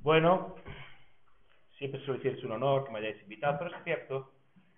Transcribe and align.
Bueno, 0.00 0.56
siempre 1.78 2.00
suele 2.04 2.22
decir 2.22 2.38
es 2.38 2.44
un 2.44 2.52
honor 2.52 2.84
que 2.84 2.92
me 2.92 2.98
hayáis 2.98 3.22
invitado, 3.22 3.58
pero 3.58 3.76
es 3.76 3.84
cierto, 3.84 4.32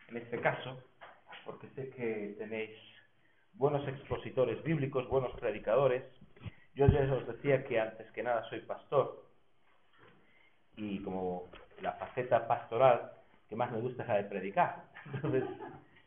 en 0.09 0.17
este 0.17 0.41
caso, 0.41 0.83
porque 1.45 1.69
sé 1.71 1.91
que 1.91 2.35
tenéis 2.39 2.71
buenos 3.55 3.87
expositores 3.89 4.63
bíblicos, 4.63 5.09
buenos 5.09 5.33
predicadores. 5.39 6.05
Yo 6.75 6.87
ya 6.87 7.01
os 7.13 7.27
decía 7.27 7.65
que 7.65 7.81
antes 7.81 8.11
que 8.13 8.23
nada 8.23 8.49
soy 8.49 8.61
pastor 8.61 9.25
y 10.77 11.01
como 11.03 11.51
la 11.83 11.93
faceta 11.93 12.47
pastoral 12.47 13.13
que 13.49 13.57
más 13.57 13.73
me 13.73 13.81
gusta 13.81 14.03
es 14.03 14.09
la 14.09 14.17
de 14.17 14.25
predicar. 14.25 14.85
Entonces, 15.13 15.45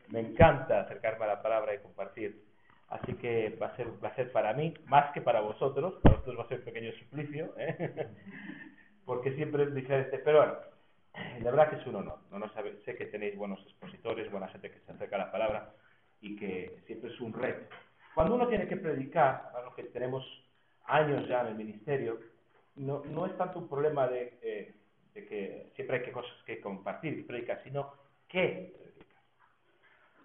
me 0.08 0.20
encanta 0.20 0.80
acercarme 0.80 1.24
a 1.24 1.28
la 1.28 1.42
palabra 1.42 1.74
y 1.74 1.78
compartir. 1.78 2.51
Así 2.92 3.14
que 3.14 3.56
va 3.60 3.68
a 3.68 3.76
ser 3.76 3.88
un 3.88 3.98
placer 3.98 4.30
para 4.32 4.52
mí, 4.52 4.74
más 4.84 5.12
que 5.12 5.22
para 5.22 5.40
vosotros. 5.40 5.94
Para 6.02 6.16
vosotros 6.16 6.38
va 6.38 6.44
a 6.44 6.48
ser 6.48 6.58
un 6.58 6.64
pequeño 6.64 6.92
suplicio, 6.92 7.54
¿eh? 7.56 8.06
porque 9.06 9.32
siempre 9.34 9.62
es 9.62 9.74
diferente. 9.74 10.18
Pero 10.18 10.38
bueno, 10.38 10.54
la 11.40 11.50
verdad 11.50 11.70
que 11.70 11.76
es 11.76 11.86
un 11.86 11.96
honor. 11.96 12.18
No, 12.30 12.38
no 12.38 12.52
sabe, 12.52 12.82
sé 12.84 12.94
que 12.94 13.06
tenéis 13.06 13.34
buenos 13.34 13.62
expositores, 13.62 14.30
buena 14.30 14.48
gente 14.48 14.70
que 14.70 14.80
se 14.80 14.92
acerca 14.92 15.16
a 15.16 15.20
la 15.20 15.32
palabra 15.32 15.72
y 16.20 16.36
que 16.36 16.82
siempre 16.86 17.10
es 17.10 17.18
un 17.22 17.32
reto. 17.32 17.74
Cuando 18.14 18.34
uno 18.34 18.46
tiene 18.46 18.68
que 18.68 18.76
predicar, 18.76 19.50
a 19.54 19.62
los 19.62 19.74
que 19.74 19.84
tenemos 19.84 20.22
años 20.84 21.26
ya 21.26 21.40
en 21.40 21.46
el 21.46 21.54
ministerio, 21.54 22.20
no, 22.76 23.02
no 23.06 23.24
es 23.24 23.34
tanto 23.38 23.58
un 23.58 23.68
problema 23.70 24.06
de, 24.06 24.38
eh, 24.42 24.74
de 25.14 25.26
que 25.26 25.72
siempre 25.76 25.96
hay 25.96 26.02
que 26.02 26.12
cosas 26.12 26.36
que 26.44 26.60
compartir 26.60 27.18
y 27.18 27.22
predicar, 27.22 27.62
sino 27.64 27.94
qué 28.28 28.74
predicar. 28.76 29.22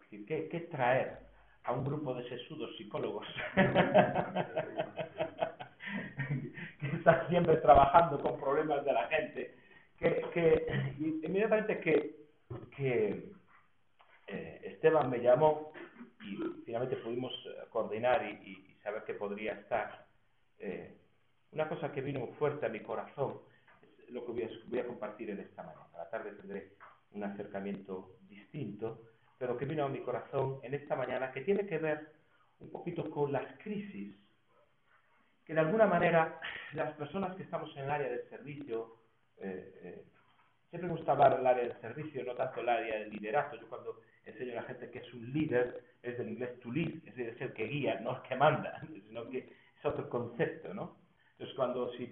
¿Qué, 0.09 0.49
qué 0.49 0.59
traer 0.69 1.26
a 1.67 1.73
un 1.73 1.83
grupo 1.83 2.13
de 2.15 2.27
sesudos 2.29 2.75
psicólogos 2.77 3.27
que 6.79 6.87
están 6.87 7.27
siempre 7.29 7.57
trabajando 7.57 8.19
con 8.21 8.39
problemas 8.39 8.85
de 8.85 8.93
la 8.93 9.07
gente? 9.09 9.53
Que, 9.99 10.21
que 10.33 10.65
inmediatamente 11.23 11.79
que, 11.79 12.15
que 12.75 13.31
eh, 14.27 14.61
Esteban 14.63 15.09
me 15.09 15.19
llamó 15.19 15.73
y 16.21 16.37
finalmente 16.65 16.95
pudimos 16.97 17.33
eh, 17.45 17.65
coordinar 17.69 18.25
y, 18.25 18.49
y, 18.49 18.77
saber 18.81 19.03
que 19.03 19.15
podría 19.15 19.53
estar. 19.53 20.05
Eh, 20.59 20.95
una 21.51 21.67
cosa 21.67 21.91
que 21.91 21.99
vino 22.01 22.25
fuerte 22.39 22.65
a 22.65 22.69
mi 22.69 22.79
corazón 22.79 23.41
es 24.07 24.13
lo 24.13 24.25
que 24.25 24.31
voy 24.31 24.43
a, 24.43 24.49
voy 24.67 24.79
a 24.79 24.87
compartir 24.87 25.31
en 25.31 25.41
esta 25.41 25.63
mañana. 25.63 25.87
A 25.95 25.97
la 25.97 26.09
tarde 26.09 26.31
tendré 26.31 26.71
un 27.11 27.23
acercamiento 27.25 28.15
distinto, 28.29 29.01
pero 29.37 29.57
que 29.57 29.65
vino 29.65 29.85
a 29.85 29.89
mi 29.89 30.01
corazón 30.01 30.59
en 30.63 30.73
esta 30.73 30.95
mañana 30.95 31.31
que 31.31 31.41
tiene 31.41 31.65
que 31.65 31.77
ver 31.77 32.11
un 32.59 32.71
poquito 32.71 33.09
con 33.09 33.31
las 33.31 33.45
crisis 33.59 34.15
que 35.47 35.53
de 35.53 35.61
alguna 35.61 35.87
manera 35.87 36.41
las 36.73 36.93
personas 36.95 37.33
que 37.37 37.43
estamos 37.43 37.75
en 37.77 37.85
el 37.85 37.89
área 37.89 38.09
del 38.09 38.29
servicio, 38.29 38.97
eh, 39.37 39.79
eh, 39.81 40.03
siempre 40.69 40.89
me 40.89 40.97
gusta 40.97 41.13
hablar 41.13 41.37
del 41.37 41.47
área 41.47 41.63
del 41.63 41.79
servicio, 41.79 42.21
no 42.25 42.35
tanto 42.35 42.59
el 42.59 42.67
área 42.67 42.99
del 42.99 43.11
liderazgo. 43.11 43.55
Yo 43.55 43.69
cuando 43.69 44.01
enseño 44.25 44.51
a 44.51 44.55
la 44.55 44.63
gente 44.63 44.91
que 44.91 44.99
es 44.99 45.13
un 45.13 45.31
líder, 45.31 45.85
es 46.03 46.17
del 46.17 46.31
inglés 46.31 46.59
to 46.59 46.69
lead, 46.69 46.95
es 47.05 47.15
decir, 47.15 47.29
es 47.29 47.41
el 47.41 47.53
que 47.53 47.65
guía, 47.65 47.97
no 48.01 48.17
el 48.17 48.21
que 48.23 48.35
manda, 48.35 48.81
sino 49.07 49.29
que 49.29 49.37
es 49.37 49.85
otro 49.85 50.09
concepto, 50.09 50.73
¿no? 50.73 50.97
Entonces, 51.31 51.55
cuando, 51.55 51.93
si, 51.93 52.11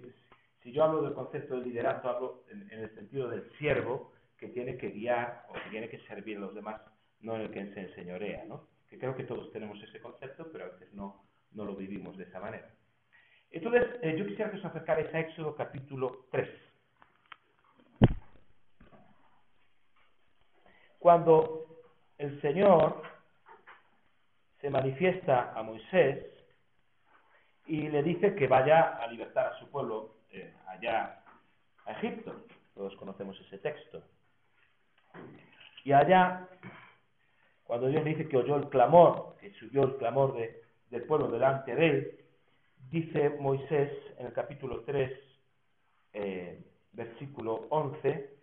si 0.62 0.72
yo 0.72 0.84
hablo 0.84 1.02
del 1.02 1.12
concepto 1.12 1.60
de 1.60 1.66
liderazgo, 1.66 2.08
hablo 2.08 2.44
en, 2.50 2.62
en, 2.72 2.84
el 2.84 2.94
sentido 2.94 3.28
del 3.28 3.50
siervo 3.58 4.12
que 4.38 4.48
tiene 4.48 4.78
que 4.78 4.92
guiar 4.92 5.44
o 5.50 5.52
que 5.52 5.70
tiene 5.70 5.90
que 5.90 5.98
servir 6.06 6.38
a 6.38 6.40
los 6.40 6.54
demás, 6.54 6.80
no 7.20 7.36
en 7.36 7.42
el 7.42 7.50
que 7.50 7.72
se 7.74 7.80
enseñorea, 7.80 8.44
¿no? 8.44 8.68
Que 8.88 8.98
creo 8.98 9.16
que 9.16 9.24
todos 9.24 9.52
tenemos 9.52 9.82
ese 9.82 10.00
concepto, 10.00 10.50
pero 10.52 10.66
a 10.66 10.68
veces 10.68 10.92
no, 10.92 11.24
no 11.52 11.64
lo 11.64 11.74
vivimos 11.74 12.16
de 12.16 12.24
esa 12.24 12.40
manera. 12.40 12.70
Entonces, 13.50 13.84
eh, 14.02 14.16
yo 14.16 14.26
quisiera 14.26 14.50
que 14.50 14.58
os 14.58 14.64
acercarais 14.64 15.12
a 15.14 15.20
Éxodo 15.20 15.54
capítulo 15.54 16.26
3. 16.30 16.48
Cuando 20.98 21.66
el 22.18 22.40
Señor 22.40 23.02
se 24.60 24.70
manifiesta 24.70 25.52
a 25.54 25.62
Moisés 25.62 26.26
y 27.66 27.88
le 27.88 28.02
dice 28.02 28.34
que 28.34 28.46
vaya 28.46 28.96
a 28.96 29.06
libertar 29.06 29.46
a 29.52 29.58
su 29.58 29.70
pueblo 29.70 30.16
eh, 30.30 30.52
allá 30.66 31.22
a 31.84 31.92
Egipto. 31.92 32.46
Todos 32.74 32.96
conocemos 32.96 33.40
ese 33.40 33.58
texto. 33.58 34.02
Y 35.84 35.92
allá, 35.92 36.48
cuando 37.66 37.88
Dios 37.88 38.04
le 38.04 38.10
dice 38.10 38.28
que 38.28 38.36
oyó 38.36 38.56
el 38.56 38.68
clamor, 38.68 39.36
que 39.40 39.52
subió 39.54 39.84
el 39.84 39.96
clamor 39.96 40.36
de, 40.36 40.62
del 40.90 41.02
pueblo 41.02 41.28
delante 41.28 41.74
de 41.74 41.86
él, 41.86 42.20
dice 42.90 43.30
Moisés 43.40 43.90
en 44.18 44.26
el 44.26 44.32
capítulo 44.32 44.82
3, 44.82 45.12
eh, 46.12 46.62
versículo 46.92 47.66
11, 47.70 48.36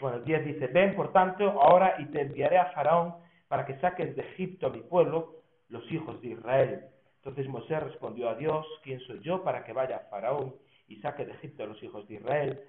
bueno, 0.00 0.16
el 0.16 0.24
10 0.24 0.44
dice, 0.46 0.66
ven 0.66 0.96
por 0.96 1.12
tanto 1.12 1.44
ahora 1.62 1.96
y 1.98 2.06
te 2.06 2.22
enviaré 2.22 2.58
a 2.58 2.72
Faraón 2.72 3.14
para 3.46 3.66
que 3.66 3.78
saques 3.78 4.16
de 4.16 4.22
Egipto 4.22 4.66
a 4.66 4.70
mi 4.70 4.80
pueblo, 4.80 5.36
los 5.68 5.90
hijos 5.92 6.20
de 6.20 6.28
Israel. 6.28 6.86
Entonces 7.18 7.46
Moisés 7.46 7.82
respondió 7.82 8.28
a 8.28 8.34
Dios, 8.34 8.66
¿quién 8.82 8.98
soy 9.00 9.20
yo 9.20 9.44
para 9.44 9.64
que 9.64 9.72
vaya 9.72 9.96
a 9.96 10.10
Faraón 10.10 10.56
y 10.88 10.96
saque 10.96 11.24
de 11.24 11.32
Egipto 11.32 11.62
a 11.62 11.66
los 11.66 11.80
hijos 11.82 12.08
de 12.08 12.14
Israel? 12.14 12.60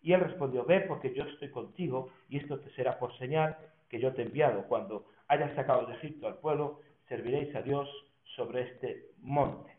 Y 0.00 0.12
él 0.12 0.20
respondió, 0.20 0.64
ve 0.64 0.80
porque 0.82 1.12
yo 1.12 1.24
estoy 1.24 1.50
contigo 1.50 2.08
y 2.28 2.38
esto 2.38 2.58
te 2.60 2.70
será 2.70 2.98
por 2.98 3.16
señal 3.18 3.58
que 3.88 4.00
yo 4.00 4.12
te 4.12 4.22
he 4.22 4.26
enviado. 4.26 4.64
Cuando 4.64 5.06
hayas 5.28 5.54
sacado 5.54 5.86
de 5.86 5.94
Egipto 5.94 6.26
al 6.26 6.38
pueblo, 6.38 6.80
serviréis 7.08 7.54
a 7.54 7.62
Dios 7.62 7.88
sobre 8.36 8.62
este 8.62 9.06
monte. 9.20 9.70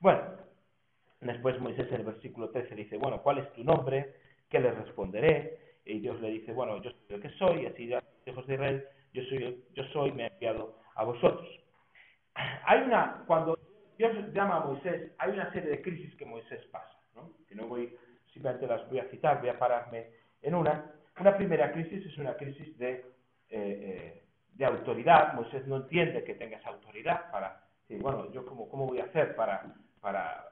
Bueno, 0.00 0.22
después 1.20 1.60
Moisés 1.60 1.88
en 1.88 2.00
el 2.00 2.06
versículo 2.06 2.50
13 2.50 2.74
dice, 2.74 2.98
bueno, 2.98 3.22
¿cuál 3.22 3.38
es 3.38 3.52
tu 3.52 3.64
nombre? 3.64 4.14
¿Qué 4.48 4.60
le 4.60 4.70
responderé? 4.70 5.64
y 5.84 6.00
Dios 6.00 6.20
le 6.20 6.30
dice, 6.30 6.52
bueno, 6.52 6.80
yo 6.82 6.90
soy 6.90 7.16
el 7.16 7.20
que 7.20 7.30
soy, 7.30 7.62
y 7.62 7.66
así 7.66 7.90
hijos 8.26 8.46
de 8.46 8.54
Israel, 8.54 8.84
yo 9.12 9.22
soy, 9.24 9.64
yo 9.74 9.84
soy, 9.92 10.12
me 10.12 10.24
he 10.24 10.26
enviado 10.28 10.78
a 10.94 11.04
vosotros. 11.04 11.48
Hay 12.34 12.82
una, 12.82 13.22
cuando 13.26 13.58
Dios 13.98 14.12
llama 14.32 14.56
a 14.56 14.64
Moisés, 14.64 15.12
hay 15.18 15.32
una 15.32 15.52
serie 15.52 15.70
de 15.70 15.82
crisis 15.82 16.14
que 16.16 16.24
Moisés 16.24 16.64
pasa, 16.72 16.98
¿no? 17.14 17.32
que 17.46 17.54
no 17.54 17.66
voy, 17.66 17.94
simplemente 18.32 18.66
las 18.66 18.88
voy 18.88 18.98
a 18.98 19.08
citar, 19.10 19.40
voy 19.40 19.50
a 19.50 19.58
pararme 19.58 20.08
en 20.42 20.54
una. 20.54 20.90
Una 21.20 21.36
primera 21.36 21.70
crisis 21.72 22.04
es 22.04 22.18
una 22.18 22.36
crisis 22.36 22.76
de, 22.78 23.04
eh, 23.50 24.20
eh, 24.20 24.24
de 24.54 24.64
autoridad. 24.64 25.34
Moisés 25.34 25.66
no 25.66 25.76
entiende 25.76 26.24
que 26.24 26.34
tenga 26.34 26.58
esa 26.58 26.70
autoridad 26.70 27.30
para 27.30 27.62
decir, 27.80 28.02
bueno, 28.02 28.30
yo 28.32 28.44
cómo, 28.46 28.68
cómo 28.68 28.86
voy 28.86 29.00
a 29.00 29.04
hacer 29.04 29.34
para, 29.36 29.74
para, 30.00 30.48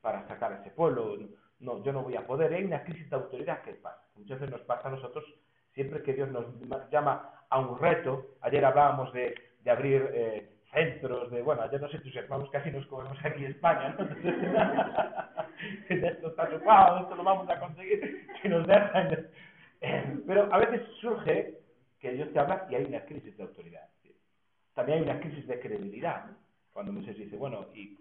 para 0.00 0.26
sacar 0.28 0.52
a 0.52 0.60
ese 0.60 0.70
pueblo, 0.70 1.16
no, 1.60 1.82
yo 1.84 1.92
no 1.92 2.02
voy 2.02 2.16
a 2.16 2.26
poder. 2.26 2.52
Hay 2.52 2.64
una 2.64 2.84
crisis 2.84 3.08
de 3.10 3.16
autoridad 3.16 3.62
que 3.62 3.74
pasa. 3.74 4.02
Muchas 4.16 4.40
veces 4.40 4.56
nos 4.56 4.66
pasa 4.66 4.88
a 4.88 4.92
nosotros, 4.92 5.24
siempre 5.74 6.02
que 6.02 6.14
Dios 6.14 6.30
nos 6.30 6.46
llama 6.90 7.44
a 7.48 7.58
un 7.58 7.78
reto. 7.78 8.36
Ayer 8.40 8.64
hablábamos 8.64 9.12
de, 9.12 9.34
de 9.62 9.70
abrir 9.70 10.10
eh, 10.12 10.48
centros, 10.72 11.30
de, 11.30 11.42
bueno, 11.42 11.62
ayer 11.62 11.80
nos 11.80 11.92
entusiasmamos, 11.94 12.50
casi 12.50 12.70
nos 12.70 12.86
comemos 12.86 13.18
aquí 13.24 13.44
en 13.44 13.52
España, 13.52 13.96
¿no? 13.98 14.04
esto 15.88 16.28
está 16.28 16.44
ocupado, 16.44 17.00
esto 17.00 17.14
lo 17.16 17.24
vamos 17.24 17.48
a 17.48 17.58
conseguir, 17.58 18.26
que 18.42 18.48
nos 18.48 18.66
dejan. 18.66 19.28
Pero 20.26 20.52
a 20.52 20.58
veces 20.58 20.82
surge 21.00 21.57
que 21.98 22.12
Dios 22.12 22.32
te 22.32 22.38
habla 22.38 22.66
y 22.70 22.74
hay 22.74 22.84
una 22.84 23.04
crisis 23.04 23.36
de 23.36 23.42
autoridad. 23.42 23.88
También 24.74 24.98
hay 24.98 25.04
una 25.04 25.20
crisis 25.20 25.46
de 25.46 25.58
credibilidad. 25.58 26.30
Cuando 26.72 26.92
Moisés 26.92 27.16
dice, 27.16 27.36
bueno, 27.36 27.66
y, 27.74 27.98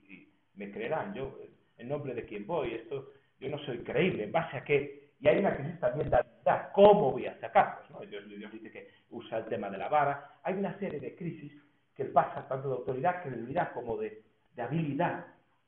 me 0.53 0.72
creerán, 0.72 1.13
yo, 1.13 1.40
en 1.78 1.88
nombre 1.88 2.13
de 2.13 2.25
quién 2.25 2.46
voy, 2.46 2.74
esto 2.74 3.13
yo 3.40 3.50
no 3.50 3.59
soy 3.59 3.80
creíble, 3.80 4.24
¿en 4.24 4.31
base 4.31 4.58
a 4.58 4.63
qué? 4.63 5.12
Y 5.19 5.28
hay 5.28 5.40
una 5.40 5.56
crisis 5.56 5.80
también 5.80 6.09
de 6.09 6.18
habilidad, 6.18 6.72
¿cómo 6.74 7.12
voy 7.12 7.25
a 7.25 7.40
sacarlos? 7.40 7.90
¿no? 7.90 8.00
Dios, 8.02 8.25
dice 8.52 8.72
que 8.72 8.90
usa 9.09 9.40
el 9.40 9.46
tema 9.46 9.69
de 9.69 9.78
la 9.78 9.90
vara. 9.90 10.40
Hay 10.44 10.53
una 10.56 10.78
serie 10.79 11.00
de 11.00 11.16
crisis 11.16 11.52
que 11.96 12.06
pasa 12.06 12.47
tanto 12.47 12.69
de 12.69 12.75
autoridad, 12.75 13.24
credibilidad 13.24 13.74
como 13.74 13.97
de, 13.97 14.24
de 14.56 14.62
habilidad, 14.62 15.25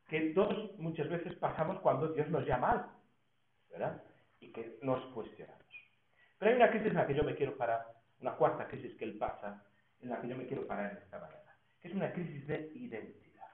que 0.07 0.31
todos 0.35 0.78
muchas 0.78 1.09
veces 1.09 1.34
pasamos 1.35 1.79
cuando 1.79 2.09
Dios 2.09 2.29
nos 2.29 2.46
llama 2.46 2.72
algo, 2.72 2.91
¿verdad? 3.72 4.03
Y 4.40 4.52
que 4.52 4.78
nos 4.84 5.03
cuestionamos. 5.14 5.59
Pero 6.37 6.52
hay 6.52 6.58
una 6.58 6.70
crisis 6.70 6.87
en 6.90 6.96
la 6.97 7.08
que 7.08 7.16
yo 7.16 7.23
me 7.23 7.35
quiero 7.35 7.58
parar, 7.58 7.85
una 8.21 8.33
cuarta 8.33 8.67
crisis 8.67 8.95
que 8.95 9.05
Él 9.05 9.17
pasa, 9.17 9.63
en 10.01 10.09
la 10.09 10.21
que 10.21 10.27
yo 10.27 10.37
me 10.37 10.45
quiero 10.45 10.66
parar 10.67 10.91
en 10.91 10.97
esta 10.97 11.19
mañana, 11.19 11.55
que 11.81 11.87
es 11.87 11.93
una 11.93 12.11
crisis 12.11 12.47
de 12.47 12.71
identidad. 12.75 13.47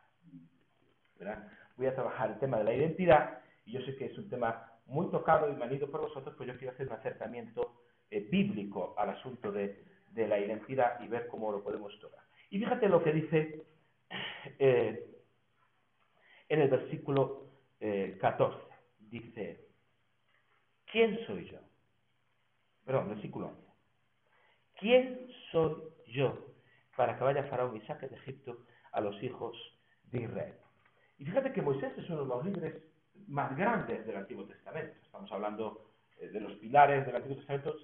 ¿verdad? 1.18 1.48
Voy 1.78 1.88
a 1.88 1.96
trabajar 1.96 2.32
el 2.32 2.40
tema 2.40 2.58
de 2.58 2.64
la 2.66 2.74
identidad 2.74 3.40
y 3.66 3.72
yo 3.72 3.82
sé 3.82 3.96
que 3.96 4.06
es 4.06 4.18
un 4.18 4.30
tema 4.30 4.72
muy 4.86 5.10
tocado 5.10 5.50
y 5.50 5.56
manido 5.56 5.90
por 5.90 6.02
vosotros, 6.02 6.36
pues 6.38 6.48
yo 6.48 6.58
quiero 6.58 6.74
hacer 6.74 6.88
un 6.88 6.94
acercamiento 6.94 7.82
eh, 8.10 8.28
bíblico 8.30 8.94
al 8.98 9.10
asunto 9.10 9.52
de, 9.52 9.84
de, 10.12 10.28
la 10.28 10.40
identidad 10.40 11.02
y 11.02 11.08
ver 11.08 11.28
cómo 11.28 11.52
lo 11.52 11.64
podemos 11.64 11.98
tocar. 12.00 12.24
Y 12.52 12.60
fíjate 12.60 12.88
lo 12.88 13.04
que 13.04 13.12
dice 13.12 13.66
eh, 14.60 15.16
en 16.50 16.62
el 16.62 16.70
versículo 16.70 17.46
eh, 17.80 18.18
14. 18.22 18.58
Dice, 19.00 19.68
¿quién 20.92 21.26
soy 21.26 21.50
yo? 21.50 21.60
Perdón, 22.86 23.10
versículo 23.10 23.48
11. 23.48 23.65
¿Quién 24.80 25.28
soy 25.52 25.76
yo 26.08 26.38
para 26.96 27.18
que 27.18 27.24
vaya 27.24 27.44
Faraón 27.46 27.76
y 27.76 27.82
saque 27.82 28.08
de 28.08 28.16
Egipto 28.16 28.58
a 28.92 29.02
los 29.02 29.22
hijos 29.24 29.56
de 30.12 30.24
Israel? 30.24 30.54
Y 31.18 31.26
fíjate 31.26 31.54
que 31.54 31.62
Moisés 31.62 31.98
es 31.98 32.10
uno 32.10 32.24
de 32.24 32.28
los 32.28 32.46
líderes 32.46 32.84
más 33.28 33.56
grandes 33.56 34.06
del 34.06 34.18
Antiguo 34.18 34.46
Testamento. 34.46 34.96
Estamos 35.04 35.32
hablando 35.32 35.86
eh, 36.20 36.28
de 36.28 36.40
los 36.40 36.54
pilares 36.54 37.06
del 37.06 37.16
Antiguo 37.16 37.38
Testamento, 37.38 37.76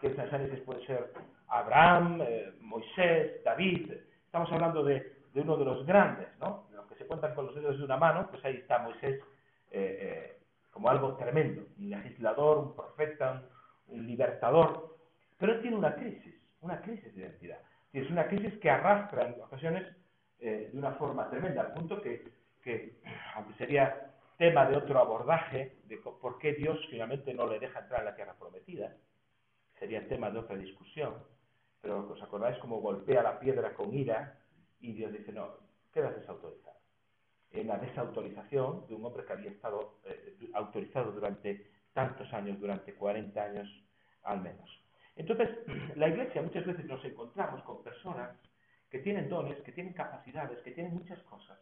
que 0.00 0.08
en 0.08 0.30
Génesis 0.30 0.60
puede 0.60 0.84
ser 0.86 1.12
Abraham, 1.48 2.20
eh, 2.22 2.52
Moisés, 2.60 3.42
David. 3.44 3.92
Estamos 4.26 4.50
hablando 4.52 4.84
de, 4.84 5.14
uno 5.34 5.56
de 5.56 5.64
los 5.64 5.86
grandes, 5.86 6.28
¿no? 6.38 6.66
De 6.70 6.76
los 6.76 6.86
que 6.86 6.96
se 6.96 7.06
cuentan 7.06 7.34
con 7.34 7.46
los 7.46 7.54
dedos 7.54 7.78
de 7.78 7.84
una 7.84 7.96
mano, 7.96 8.28
pues 8.30 8.44
ahí 8.44 8.56
está 8.56 8.78
Moisés 8.78 9.20
eh, 9.70 10.38
como 10.70 10.88
algo 10.88 11.16
tremendo, 11.16 11.62
un 11.78 11.90
legislador, 11.90 12.58
un 12.58 12.74
profeta, 12.74 13.42
un, 13.88 14.06
libertador. 14.06 14.93
Pero 15.44 15.56
él 15.56 15.60
tiene 15.60 15.76
una 15.76 15.94
crisis, 15.94 16.34
una 16.62 16.80
crisis 16.80 17.14
de 17.14 17.20
identidad. 17.20 17.58
es 17.92 18.08
una 18.08 18.26
crisis 18.28 18.58
que 18.60 18.70
arrastra 18.70 19.28
en 19.28 19.42
ocasiones 19.42 19.86
de 20.38 20.70
una 20.72 20.92
forma 20.92 21.28
tremenda, 21.28 21.60
al 21.60 21.74
punto 21.74 22.00
que, 22.00 22.32
que 22.62 22.98
aunque 23.34 23.52
sería 23.58 24.14
tema 24.38 24.64
de 24.64 24.78
otro 24.78 24.98
abordaje, 24.98 25.76
de 25.84 25.98
por 25.98 26.38
qué 26.38 26.54
Dios 26.54 26.78
finalmente 26.88 27.34
no 27.34 27.46
le 27.46 27.58
deja 27.58 27.80
entrar 27.80 28.00
en 28.00 28.06
la 28.06 28.14
tierra 28.16 28.32
prometida. 28.38 28.96
Sería 29.78 30.08
tema 30.08 30.30
de 30.30 30.38
otra 30.38 30.56
discusión. 30.56 31.12
Pero 31.82 32.10
os 32.10 32.22
acordáis 32.22 32.56
cómo 32.56 32.80
golpea 32.80 33.22
la 33.22 33.38
piedra 33.38 33.74
con 33.74 33.92
ira 33.92 34.38
y 34.80 34.94
Dios 34.94 35.12
dice, 35.12 35.30
no, 35.30 35.58
quedas 35.92 36.16
desautorizado. 36.16 36.78
En 37.50 37.68
la 37.68 37.76
desautorización 37.76 38.86
de 38.86 38.94
un 38.94 39.04
hombre 39.04 39.26
que 39.26 39.34
había 39.34 39.50
estado 39.50 39.98
eh, 40.06 40.38
autorizado 40.54 41.12
durante 41.12 41.70
tantos 41.92 42.32
años, 42.32 42.58
durante 42.58 42.94
40 42.94 43.42
años 43.42 43.68
al 44.22 44.40
menos. 44.40 44.83
Entonces, 45.16 45.50
la 45.96 46.08
iglesia 46.08 46.42
muchas 46.42 46.66
veces 46.66 46.84
nos 46.86 47.04
encontramos 47.04 47.62
con 47.62 47.82
personas 47.82 48.30
que 48.90 48.98
tienen 49.00 49.28
dones, 49.28 49.60
que 49.62 49.72
tienen 49.72 49.92
capacidades, 49.92 50.60
que 50.60 50.70
tienen 50.70 50.94
muchas 50.94 51.20
cosas, 51.22 51.58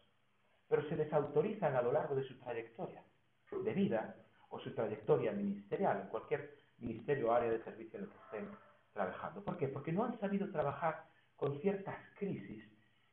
pero 0.69 0.87
se 0.88 0.96
desautorizan 0.96 1.75
a 1.75 1.82
lo 1.82 1.93
largo 1.93 2.14
de 2.14 2.25
su 2.25 2.38
trayectoria 2.38 3.02
de 3.50 3.72
vida 3.75 4.16
o 4.49 4.58
su 4.60 4.75
trayectoria 4.75 5.32
ministerial, 5.32 6.00
en 6.02 6.08
cualquier 6.08 6.54
ministerio 6.78 7.28
o 7.28 7.32
área 7.32 7.50
de 7.50 7.62
servicio 7.64 7.99
en 7.99 8.04
el 8.04 8.10
que 8.10 8.16
estén 8.16 8.49
trabajando. 8.93 9.43
¿Por 9.43 9.56
qué? 9.56 9.69
Porque 9.69 9.93
no 9.93 10.05
han 10.05 10.19
sabido 10.19 10.50
trabajar 10.50 11.05
con 11.37 11.58
ciertas 11.60 11.96
crisis 12.19 12.64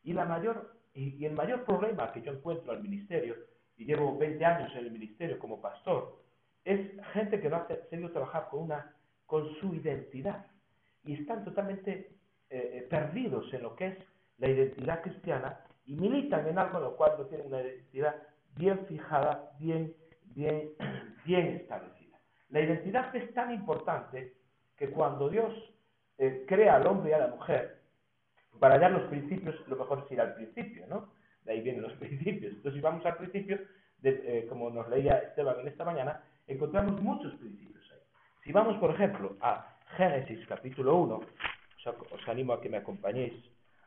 y, 0.03 0.13
la 0.13 0.25
mayor, 0.25 0.75
y, 0.93 1.23
el 1.25 1.33
mayor 1.33 1.63
problema 1.65 2.11
que 2.11 2.21
yo 2.21 2.31
encuentro 2.31 2.71
al 2.71 2.81
ministerio, 2.81 3.35
y 3.77 3.85
llevo 3.85 4.17
20 4.17 4.43
años 4.43 4.71
en 4.73 4.85
el 4.85 4.91
ministerio 4.91 5.39
como 5.39 5.61
pastor, 5.61 6.21
es 6.65 6.91
gente 7.13 7.39
que 7.39 7.49
no 7.49 7.57
ha 7.57 7.67
sabido 7.89 8.11
trabajar 8.11 8.49
con, 8.49 8.63
una, 8.63 8.93
con 9.29 9.47
su 9.57 9.75
identidad 9.75 10.47
y 11.03 11.13
están 11.13 11.45
totalmente 11.45 11.91
eh, 12.49 12.71
eh, 12.73 12.87
perdidos 12.89 13.53
en 13.53 13.61
lo 13.61 13.75
que 13.75 13.87
es 13.87 13.97
la 14.39 14.49
identidad 14.49 15.03
cristiana 15.03 15.59
y 15.85 15.93
militan 15.95 16.47
en 16.47 16.57
algo 16.57 16.79
en 16.79 16.85
lo 16.85 16.97
cual 16.97 17.13
no 17.19 17.25
tienen 17.25 17.47
una 17.47 17.61
identidad 17.61 18.15
bien 18.55 18.87
fijada, 18.87 19.51
bien, 19.59 19.93
bien, 20.33 20.71
bien 21.25 21.45
establecida. 21.45 22.17
La 22.49 22.61
identidad 22.61 23.15
es 23.15 23.31
tan 23.35 23.53
importante 23.53 24.33
que 24.75 24.89
cuando 24.89 25.29
Dios 25.29 25.53
eh, 26.17 26.45
crea 26.47 26.77
al 26.77 26.87
hombre 26.87 27.11
y 27.11 27.13
a 27.13 27.19
la 27.19 27.27
mujer, 27.27 27.81
para 28.57 28.75
hallar 28.75 28.91
los 28.91 29.09
principios, 29.09 29.55
lo 29.67 29.75
mejor 29.75 30.03
es 30.05 30.11
ir 30.11 30.21
al 30.21 30.33
principio, 30.33 30.87
¿no? 30.87 31.13
De 31.43 31.51
ahí 31.51 31.61
vienen 31.61 31.83
los 31.83 31.93
principios. 31.99 32.53
Entonces, 32.53 32.79
si 32.79 32.81
vamos 32.81 33.05
al 33.05 33.17
principio, 33.17 33.59
como 34.49 34.71
nos 34.71 34.89
leía 34.89 35.19
Esteban 35.19 35.59
en 35.59 35.67
esta 35.67 35.85
mañana, 35.85 36.23
encontramos 36.47 36.99
muchos 36.99 37.35
principios. 37.35 37.68
Si 38.49 38.53
vamos, 38.53 38.77
por 38.77 38.89
ejemplo, 38.89 39.37
a 39.41 39.75
Génesis 39.95 40.43
capítulo 40.47 40.95
1, 40.95 41.21
os, 41.85 42.27
animo 42.27 42.53
a 42.53 42.59
que 42.59 42.67
me 42.67 42.77
acompañéis 42.77 43.35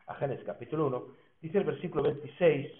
a 0.06 0.14
Génesis 0.14 0.46
capítulo 0.46 0.86
1, 0.86 1.02
Dice 1.40 1.58
el 1.58 1.64
versículo 1.64 2.04
26 2.04 2.70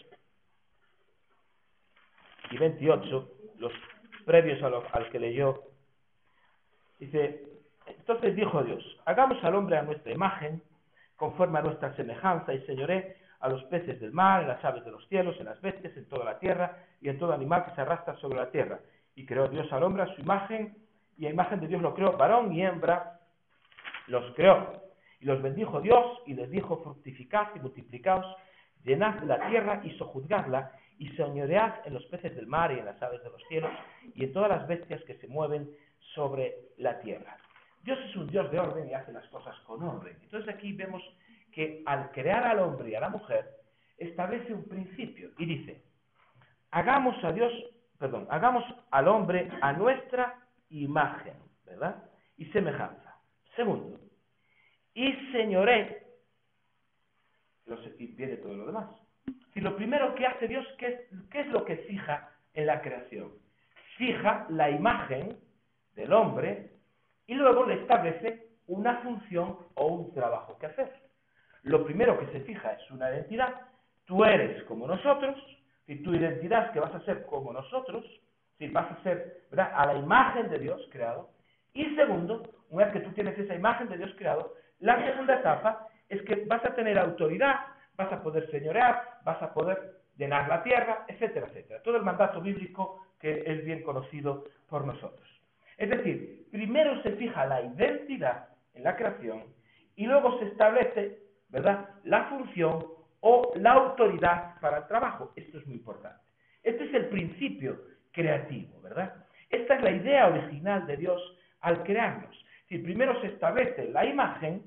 y 2.53 2.57
28, 2.57 3.31
los 3.59 3.73
previos 4.25 4.63
al 4.63 5.11
que 5.11 5.19
leyó. 5.19 5.61
Dice, 7.01 7.43
entonces 7.89 8.37
dijo 8.37 8.63
Dios, 8.63 9.01
hagamos 9.05 9.43
al 9.43 9.57
hombre 9.57 9.77
a 9.77 9.83
nuestra 9.83 10.13
imagen, 10.13 10.63
conforme 11.17 11.59
a 11.59 11.63
nuestra 11.63 11.97
semejanza, 11.97 12.55
y 12.55 12.65
señoré 12.65 13.17
a 13.41 13.49
los 13.49 13.65
peces 13.65 13.99
del 13.99 14.13
mar, 14.13 14.43
en 14.43 14.49
las 14.51 14.65
aves 14.65 14.85
de 14.85 14.93
los 14.93 15.05
cielos, 15.09 15.35
en 15.41 15.47
las 15.47 15.61
bestias, 15.61 15.97
en 15.97 16.09
toda 16.09 16.25
la 16.25 16.39
tierra, 16.39 16.79
y 17.01 17.09
en 17.09 17.19
todo 17.19 17.33
animal 17.33 17.65
que 17.65 17.75
se 17.75 17.81
arrastra 17.81 18.15
sobre 18.19 18.39
la 18.39 18.53
tierra. 18.53 18.79
Y 19.17 19.27
creó 19.27 19.49
Dios 19.49 19.67
al 19.73 19.83
hombre 19.83 20.05
a 20.05 20.15
su 20.15 20.21
imagen, 20.21 20.77
y 21.19 21.27
a 21.27 21.31
imagen 21.31 21.61
de 21.61 21.69
Dios 21.69 21.83
lo 21.83 21.95
creó, 21.95 22.17
varón 22.17 22.53
y 22.53 22.63
hembra 22.63 23.21
los 24.07 24.35
creó. 24.35 24.83
Y 25.21 25.27
los 25.27 25.41
bendijo 25.41 25.81
Dios, 25.81 26.21
y 26.27 26.35
les 26.35 26.51
dijo, 26.51 26.83
fructificad 26.83 27.49
y 27.55 27.61
multiplicaos, 27.61 28.27
llenad 28.85 29.23
la 29.23 29.49
tierra 29.49 29.81
y 29.85 29.91
sojuzgadla, 29.97 30.73
y 30.99 31.09
señoread 31.11 31.87
en 31.87 31.95
los 31.95 32.05
peces 32.07 32.35
del 32.35 32.47
mar 32.47 32.73
y 32.73 32.79
en 32.79 32.85
las 32.85 33.01
aves 33.03 33.23
de 33.23 33.31
los 33.31 33.43
cielos, 33.49 33.71
y 34.15 34.25
en 34.25 34.33
todas 34.33 34.51
las 34.51 34.67
bestias 34.67 35.03
que 35.05 35.15
se 35.19 35.29
mueven 35.29 35.71
sobre 36.15 36.57
la 36.79 36.99
tierra. 37.01 37.37
Dios 37.83 37.99
es 38.09 38.17
un 38.17 38.29
Dios 38.29 38.51
de 38.51 38.61
orden 38.61 38.89
y 38.89 38.95
hace 38.95 39.13
las 39.13 39.27
cosas 39.29 39.59
con 39.61 39.83
orden. 39.83 40.17
Entonces 40.23 40.53
aquí 40.53 40.73
vemos 40.73 41.03
que 41.53 41.83
al 41.87 42.11
crear 42.13 42.45
al 42.45 42.61
hombre 42.61 42.91
y 42.91 42.95
a 42.95 43.01
la 43.01 43.09
mujer, 43.09 43.49
establece 43.99 44.53
un 44.53 44.65
principio 44.65 45.31
y 45.39 45.47
dice, 45.47 45.83
hagamos 46.71 47.23
a 47.23 47.33
Dios, 47.33 47.53
perdón, 47.99 48.27
hagamos 48.31 48.65
al 48.91 49.09
hombre 49.09 49.51
a 49.61 49.73
nuestra 49.73 50.42
imagen, 50.81 51.35
¿verdad? 51.65 52.05
Y 52.37 52.47
semejanza. 52.47 53.17
Segundo, 53.55 54.01
y 54.95 55.13
señoré 55.33 56.03
y 57.99 58.07
viene 58.09 58.37
todo 58.37 58.55
lo 58.55 58.67
demás. 58.67 58.89
Si 59.55 59.61
lo 59.61 59.77
primero 59.77 60.15
que 60.15 60.27
hace 60.27 60.49
Dios, 60.49 60.67
¿qué 60.79 60.87
es, 60.87 61.01
¿qué 61.31 61.41
es 61.41 61.47
lo 61.49 61.65
que 61.65 61.77
fija 61.77 62.31
en 62.55 62.67
la 62.67 62.81
creación? 62.81 63.33
Fija 63.97 64.47
la 64.51 64.71
imagen 64.71 65.39
del 65.95 66.13
hombre 66.13 66.73
y 67.27 67.35
luego 67.35 67.65
le 67.67 67.75
establece 67.75 68.49
una 68.67 68.99
función 68.99 69.59
o 69.75 69.87
un 69.87 70.15
trabajo 70.15 70.59
que 70.59 70.67
hacer. 70.67 70.93
Lo 71.63 71.85
primero 71.85 72.19
que 72.19 72.27
se 72.33 72.41
fija 72.41 72.73
es 72.73 72.91
una 72.91 73.11
identidad. 73.11 73.55
Tú 74.05 74.25
eres 74.25 74.65
como 74.65 74.87
nosotros, 74.87 75.37
y 75.87 76.03
tu 76.03 76.15
identidad 76.15 76.67
es 76.67 76.73
que 76.73 76.81
vas 76.81 76.95
a 76.95 77.05
ser 77.05 77.25
como 77.27 77.53
nosotros, 77.53 78.05
si 78.63 78.69
vas 78.69 78.93
a 78.93 79.03
ser 79.03 79.43
a 79.57 79.87
la 79.87 79.95
imagen 79.95 80.49
de 80.49 80.59
Dios 80.61 80.81
creado. 80.93 81.31
Y 81.75 81.97
segundo, 81.97 82.43
una 82.71 82.85
vez 82.85 82.93
que 82.93 83.01
tú 83.01 83.11
tienes 83.11 83.37
esa 83.37 83.57
imagen 83.57 83.89
de 83.89 83.97
Dios 83.97 84.15
creado, 84.17 84.55
la 84.79 85.05
segunda 85.05 85.35
etapa 85.35 85.89
es 86.09 86.23
que 86.23 86.45
vas 86.45 86.65
a 86.65 86.75
tener 86.75 86.97
autoridad, 86.97 87.57
vas 87.97 88.13
a 88.13 88.23
poder 88.23 88.49
señorear, 88.53 89.03
vas 89.25 89.43
a 89.43 89.53
poder 89.53 89.97
llenar 90.17 90.49
la 90.49 90.63
tierra, 90.63 91.05
etcétera, 91.09 91.49
etcétera. 91.49 91.83
Todo 91.83 91.97
el 91.97 92.05
mandato 92.05 92.41
bíblico 92.41 93.05
que 93.19 93.43
es 93.45 93.65
bien 93.65 93.83
conocido 93.83 94.45
por 94.69 94.87
nosotros. 94.87 95.29
Es 95.77 95.91
decir, 95.91 96.47
primero 96.53 97.03
se 97.03 97.13
fija 97.13 97.45
la 97.47 97.63
identidad 97.63 98.49
en 98.75 98.85
la 98.85 98.95
creación 98.95 99.43
y 99.97 100.07
luego 100.07 100.39
se 100.39 100.47
establece, 100.47 101.19
¿verdad?, 101.49 101.89
la 102.05 102.27
función 102.27 102.87
o 103.21 103.53
la 103.57 103.73
autoridad 103.73 104.61
para 104.61 104.79
el 104.79 104.87
trabajo. 104.87 105.33
Esto 105.35 105.59
es 105.59 105.67
muy 105.67 105.77
importante. 105.77 106.23
Este 106.63 106.85
es 106.85 106.95
el 106.95 107.07
principio 107.07 107.92
creativo, 108.13 108.81
¿verdad? 108.81 109.15
Esta 109.51 109.75
es 109.75 109.83
la 109.83 109.91
idea 109.91 110.29
original 110.29 110.87
de 110.87 110.97
Dios 110.97 111.21
al 111.61 111.83
crearnos. 111.83 112.37
Si 112.69 112.79
primero 112.79 113.21
se 113.21 113.29
establece 113.29 113.89
la 113.89 114.05
imagen 114.05 114.63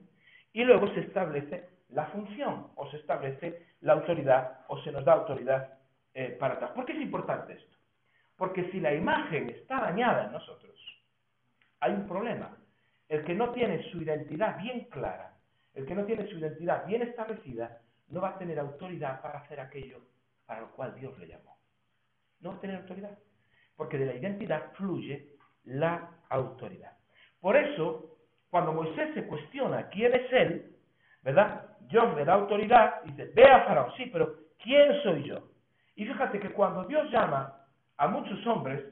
y 0.53 0.63
luego 0.63 0.93
se 0.93 1.01
establece 1.01 1.69
la 1.89 2.05
función 2.07 2.67
o 2.75 2.89
se 2.89 2.97
establece 2.97 3.65
la 3.81 3.93
autoridad 3.93 4.59
o 4.67 4.81
se 4.81 4.91
nos 4.91 5.05
da 5.05 5.13
autoridad 5.13 5.77
eh, 6.13 6.35
para 6.39 6.55
atrás. 6.55 6.71
¿Por 6.71 6.85
qué 6.85 6.93
es 6.93 7.01
importante 7.01 7.53
esto? 7.53 7.77
Porque 8.37 8.69
si 8.71 8.79
la 8.79 8.93
imagen 8.93 9.49
está 9.49 9.81
dañada 9.81 10.25
en 10.25 10.31
nosotros, 10.31 10.75
hay 11.79 11.93
un 11.93 12.07
problema. 12.07 12.57
El 13.07 13.23
que 13.23 13.35
no 13.35 13.51
tiene 13.51 13.83
su 13.91 14.01
identidad 14.01 14.57
bien 14.61 14.85
clara, 14.85 15.33
el 15.73 15.85
que 15.85 15.95
no 15.95 16.05
tiene 16.05 16.27
su 16.27 16.37
identidad 16.37 16.85
bien 16.85 17.03
establecida, 17.03 17.81
no 18.09 18.21
va 18.21 18.29
a 18.29 18.37
tener 18.37 18.59
autoridad 18.59 19.21
para 19.21 19.39
hacer 19.39 19.59
aquello 19.59 20.01
para 20.45 20.61
lo 20.61 20.71
cual 20.71 20.95
Dios 20.95 21.17
le 21.19 21.27
llamó. 21.27 21.57
No 22.39 22.51
va 22.51 22.57
a 22.57 22.59
tener 22.59 22.77
autoridad. 22.77 23.17
Porque 23.75 23.97
de 23.97 24.05
la 24.05 24.15
identidad 24.15 24.71
fluye 24.73 25.27
la 25.65 26.09
autoridad. 26.29 26.93
Por 27.39 27.55
eso, 27.55 28.17
cuando 28.49 28.73
Moisés 28.73 29.13
se 29.13 29.25
cuestiona 29.25 29.89
quién 29.89 30.13
es 30.13 30.31
él, 30.31 30.75
¿verdad? 31.21 31.77
Dios 31.81 32.15
le 32.15 32.25
da 32.25 32.33
autoridad 32.33 33.01
y 33.05 33.11
dice, 33.11 33.31
ve 33.35 33.45
a 33.45 33.65
Faraón, 33.65 33.91
sí, 33.97 34.09
pero 34.11 34.35
¿quién 34.63 35.01
soy 35.03 35.23
yo? 35.23 35.49
Y 35.95 36.05
fíjate 36.05 36.39
que 36.39 36.51
cuando 36.51 36.83
Dios 36.85 37.09
llama 37.11 37.53
a 37.97 38.07
muchos 38.07 38.45
hombres, 38.47 38.83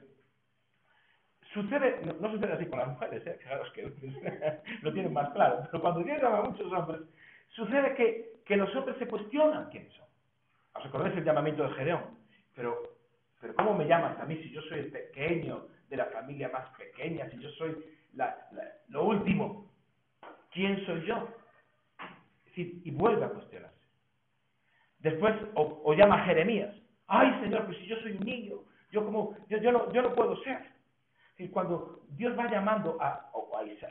sucede, 1.52 2.00
no, 2.20 2.30
sucede 2.30 2.52
así 2.52 2.66
con 2.66 2.78
las 2.78 2.88
mujeres, 2.88 3.26
¿eh? 3.26 3.36
fijaros 3.40 3.70
que 3.72 3.82
lo 4.82 4.92
tienen 4.92 5.12
más 5.12 5.30
claro, 5.30 5.66
pero 5.70 5.80
cuando 5.80 6.00
Dios 6.02 6.20
llama 6.20 6.38
a 6.38 6.42
muchos 6.42 6.72
hombres, 6.72 7.00
sucede 7.48 7.94
que, 7.94 8.32
que 8.44 8.56
los 8.56 8.74
hombres 8.74 8.96
se 8.98 9.06
cuestionan 9.06 9.70
quiénes 9.70 9.92
son. 9.94 10.06
¿Os 10.74 10.86
acordáis 10.86 11.16
el 11.16 11.24
llamamiento 11.24 11.62
de 11.62 11.74
Gedeón? 11.74 12.18
Pero, 12.54 12.82
pero 13.44 13.56
¿cómo 13.56 13.74
me 13.74 13.84
llamas 13.84 14.18
a 14.18 14.24
mí 14.24 14.36
si 14.36 14.48
yo 14.48 14.62
soy 14.62 14.78
el 14.78 14.90
pequeño 14.90 15.66
de 15.90 15.98
la 15.98 16.06
familia 16.06 16.48
más 16.48 16.66
pequeña, 16.78 17.28
si 17.28 17.38
yo 17.38 17.50
soy 17.50 17.76
lo 18.88 19.04
último, 19.04 19.70
¿quién 20.50 20.82
soy 20.86 21.04
yo? 21.04 21.28
y 22.56 22.90
vuelve 22.92 23.24
a 23.24 23.28
cuestionarse. 23.28 23.76
Después, 25.00 25.34
o, 25.56 25.92
llama 25.92 26.22
a 26.22 26.24
Jeremías, 26.24 26.74
ay 27.06 27.38
Señor, 27.42 27.66
pues 27.66 27.76
si 27.78 27.86
yo 27.86 27.96
soy 27.96 28.18
niño, 28.20 28.60
Yo 28.90 29.04
como, 29.04 29.36
yo, 29.50 29.72
no, 29.72 30.14
puedo 30.14 30.42
ser. 30.42 30.60
Y 31.36 31.48
cuando 31.48 32.00
Dios 32.16 32.38
va 32.38 32.50
llamando 32.50 32.96
a, 32.98 33.30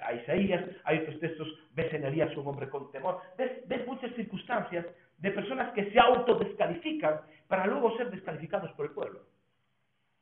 a, 0.02 0.14
Isaías, 0.14 0.66
hay 0.86 1.00
otros 1.00 1.20
textos, 1.20 1.48
ves 1.76 1.94
en 1.94 2.06
Elías 2.06 2.36
un 2.38 2.48
hombre 2.48 2.70
con 2.70 2.90
temor, 2.92 3.22
ves, 3.38 3.68
ves 3.68 3.86
muchas 3.86 4.12
circunstancias 4.16 4.88
de 5.20 5.32
personas 5.32 5.74
que 5.74 5.92
se 5.92 6.00
autodescalifican 6.00 7.22
para 7.48 7.68
luego 7.68 7.96
ser 7.98 8.10
descalificados 8.10 8.72
por 8.72 8.88
el 8.88 8.94
pueblo, 8.94 9.28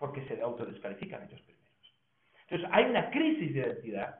porque 0.01 0.25
se 0.25 0.41
autodescalifican 0.41 1.21
ellos 1.21 1.39
primeros. 1.41 1.95
Entonces 2.47 2.67
hay 2.73 2.85
una 2.85 3.11
crisis 3.11 3.53
de 3.53 3.59
identidad. 3.59 4.19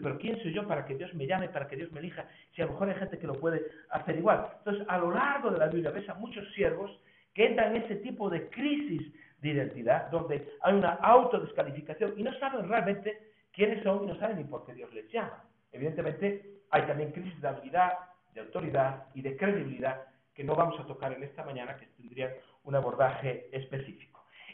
pero 0.00 0.16
¿quién 0.16 0.40
soy 0.40 0.54
yo 0.54 0.66
para 0.68 0.86
que 0.86 0.94
Dios 0.94 1.12
me 1.12 1.26
llame, 1.26 1.48
para 1.48 1.66
que 1.66 1.74
Dios 1.74 1.90
me 1.90 1.98
elija? 1.98 2.24
Si 2.54 2.62
a 2.62 2.66
lo 2.66 2.72
mejor 2.72 2.88
hay 2.88 2.94
gente 2.94 3.18
que 3.18 3.26
lo 3.26 3.34
puede 3.34 3.66
hacer 3.90 4.16
igual. 4.16 4.46
Entonces, 4.58 4.86
a 4.88 4.96
lo 4.96 5.10
largo 5.10 5.50
de 5.50 5.58
la 5.58 5.66
Biblia 5.66 5.90
ves 5.90 6.08
a 6.08 6.14
muchos 6.14 6.48
siervos 6.54 6.96
que 7.34 7.46
entran 7.46 7.74
en 7.74 7.82
ese 7.82 7.96
tipo 7.96 8.30
de 8.30 8.48
crisis 8.48 9.12
de 9.40 9.48
identidad, 9.48 10.08
donde 10.12 10.48
hay 10.62 10.74
una 10.74 10.92
autodescalificación 10.92 12.14
y 12.16 12.22
no 12.22 12.32
saben 12.38 12.68
realmente 12.68 13.18
quiénes 13.50 13.82
son 13.82 14.04
y 14.04 14.06
no 14.06 14.16
saben 14.20 14.36
ni 14.36 14.44
por 14.44 14.64
qué 14.64 14.72
Dios 14.72 14.94
les 14.94 15.10
llama. 15.10 15.42
Evidentemente, 15.72 16.60
hay 16.70 16.82
también 16.82 17.10
crisis 17.10 17.40
de 17.40 17.48
habilidad, 17.48 17.94
de 18.34 18.42
autoridad 18.42 19.06
y 19.14 19.22
de 19.22 19.36
credibilidad 19.36 20.00
que 20.32 20.44
no 20.44 20.54
vamos 20.54 20.78
a 20.78 20.86
tocar 20.86 21.12
en 21.12 21.24
esta 21.24 21.42
mañana, 21.42 21.76
que 21.76 21.86
tendrían 21.86 22.30
un 22.62 22.76
abordaje 22.76 23.48
específico. 23.50 24.07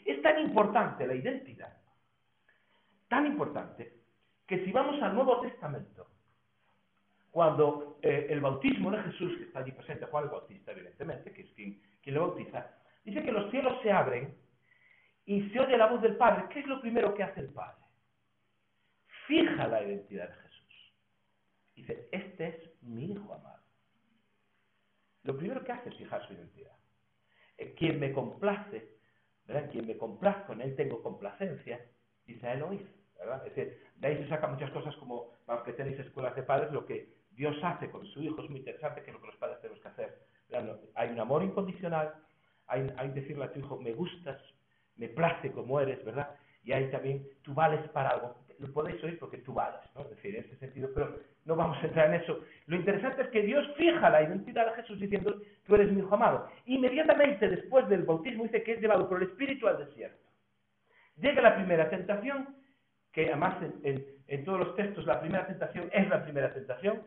Es 0.05 0.21
tan 0.21 0.39
importante 0.39 1.05
la 1.05 1.15
identidad, 1.15 1.75
tan 3.09 3.25
importante, 3.25 3.93
que 4.47 4.63
si 4.63 4.71
vamos 4.71 5.01
al 5.01 5.15
Nuevo 5.15 5.41
Testamento, 5.41 6.07
cuando 7.31 7.97
eh, 8.01 8.27
el 8.29 8.39
bautismo 8.39 8.91
de 8.91 9.01
Jesús, 9.03 9.35
que 9.37 9.43
está 9.43 9.59
allí 9.59 9.71
presente 9.71 10.05
Juan 10.05 10.25
el 10.25 10.29
Bautista, 10.29 10.71
evidentemente, 10.71 11.33
que 11.33 11.41
es 11.41 11.51
quien, 11.51 11.81
quien 12.01 12.15
lo 12.15 12.27
bautiza, 12.27 12.71
dice 13.03 13.23
que 13.23 13.31
los 13.31 13.51
cielos 13.51 13.73
se 13.81 13.91
abren 13.91 14.37
y 15.25 15.49
se 15.49 15.59
oye 15.59 15.75
la 15.75 15.87
voz 15.87 16.01
del 16.01 16.15
Padre, 16.17 16.45
¿qué 16.49 16.59
es 16.59 16.67
lo 16.67 16.79
primero 16.79 17.13
que 17.13 17.23
hace 17.23 17.41
el 17.41 17.49
Padre? 17.49 17.83
Fija 19.27 19.67
la 19.67 19.83
identidad 19.83 20.29
de 20.29 20.35
Jesús. 20.35 20.93
Dice, 21.75 22.07
este 22.11 22.47
es 22.47 22.83
mi 22.83 23.11
Hijo 23.11 23.33
amado. 23.33 23.63
Lo 25.23 25.35
primero 25.35 25.63
que 25.63 25.71
hace 25.71 25.89
es 25.89 25.95
fijar 25.95 26.25
su 26.27 26.33
identidad. 26.33 26.77
Eh, 27.57 27.73
quien 27.73 27.99
me 27.99 28.13
complace, 28.13 28.94
¿verdad? 29.47 29.69
Quien 29.71 29.87
me 29.87 29.97
complazco, 29.97 30.53
en 30.53 30.61
él 30.61 30.75
tengo 30.75 31.01
complacencia, 31.01 31.79
dice, 32.25 32.51
él 32.51 32.59
lo 32.59 32.73
hizo. 32.73 32.89
¿verdad? 33.17 33.45
Es 33.47 33.55
decir, 33.55 33.79
de 33.97 34.07
ahí 34.07 34.17
se 34.17 34.29
sacan 34.29 34.51
muchas 34.53 34.71
cosas 34.71 34.95
como, 34.97 35.31
para 35.45 35.63
que 35.63 35.73
tenéis 35.73 35.99
escuelas 35.99 36.35
de 36.35 36.43
padres, 36.43 36.71
lo 36.71 36.85
que 36.85 37.13
Dios 37.31 37.55
hace 37.63 37.89
con 37.89 38.05
su 38.07 38.21
hijo 38.21 38.41
es 38.41 38.49
muy 38.49 38.59
interesante, 38.59 39.01
que 39.01 39.09
es 39.09 39.13
lo 39.13 39.21
que 39.21 39.27
los 39.27 39.35
padres 39.37 39.59
tenemos 39.61 39.81
que 39.81 39.87
hacer. 39.89 40.19
Hay 40.95 41.09
un 41.09 41.19
amor 41.19 41.43
incondicional, 41.43 42.13
hay, 42.67 42.91
hay 42.97 43.09
decirle 43.09 43.45
a 43.45 43.51
tu 43.51 43.59
hijo, 43.59 43.77
me 43.77 43.93
gustas, 43.93 44.41
me 44.95 45.09
place 45.09 45.51
como 45.51 45.79
eres, 45.79 46.03
¿verdad? 46.05 46.35
Y 46.63 46.71
ahí 46.71 46.89
también 46.89 47.27
tú 47.43 47.53
vales 47.53 47.87
para 47.89 48.09
algo. 48.09 48.35
Lo 48.59 48.71
podéis 48.71 49.03
oír 49.03 49.19
porque 49.19 49.39
tú 49.39 49.53
vales, 49.53 49.81
¿no? 49.95 50.01
Es 50.01 50.11
decir, 50.11 50.35
en 50.35 50.45
ese 50.45 50.55
sentido, 50.57 50.89
pero 50.93 51.19
no 51.45 51.55
vamos 51.55 51.77
a 51.81 51.87
entrar 51.87 52.07
en 52.07 52.21
eso. 52.21 52.39
Lo 52.67 52.75
interesante 52.75 53.23
es 53.23 53.27
que 53.29 53.41
Dios 53.41 53.65
fija 53.77 54.09
la 54.09 54.23
identidad 54.23 54.65
de 54.67 54.81
Jesús 54.81 54.99
diciendo, 54.99 55.41
tú 55.65 55.75
eres 55.75 55.91
mi 55.91 55.99
hijo 55.99 56.15
amado. 56.15 56.47
Inmediatamente 56.65 57.47
después 57.49 57.87
del 57.89 58.03
bautismo 58.03 58.43
dice 58.43 58.63
que 58.63 58.73
es 58.73 58.81
llevado 58.81 59.07
por 59.07 59.21
el 59.21 59.29
Espíritu 59.29 59.67
al 59.67 59.77
desierto. 59.77 60.25
Llega 61.17 61.41
la 61.41 61.55
primera 61.55 61.89
tentación, 61.89 62.55
que 63.11 63.27
además 63.27 63.55
en, 63.83 64.45
todos 64.45 64.59
los 64.59 64.75
textos 64.75 65.05
la 65.05 65.21
primera 65.21 65.47
tentación 65.47 65.89
es 65.93 66.09
la 66.09 66.23
primera 66.23 66.53
tentación, 66.53 67.03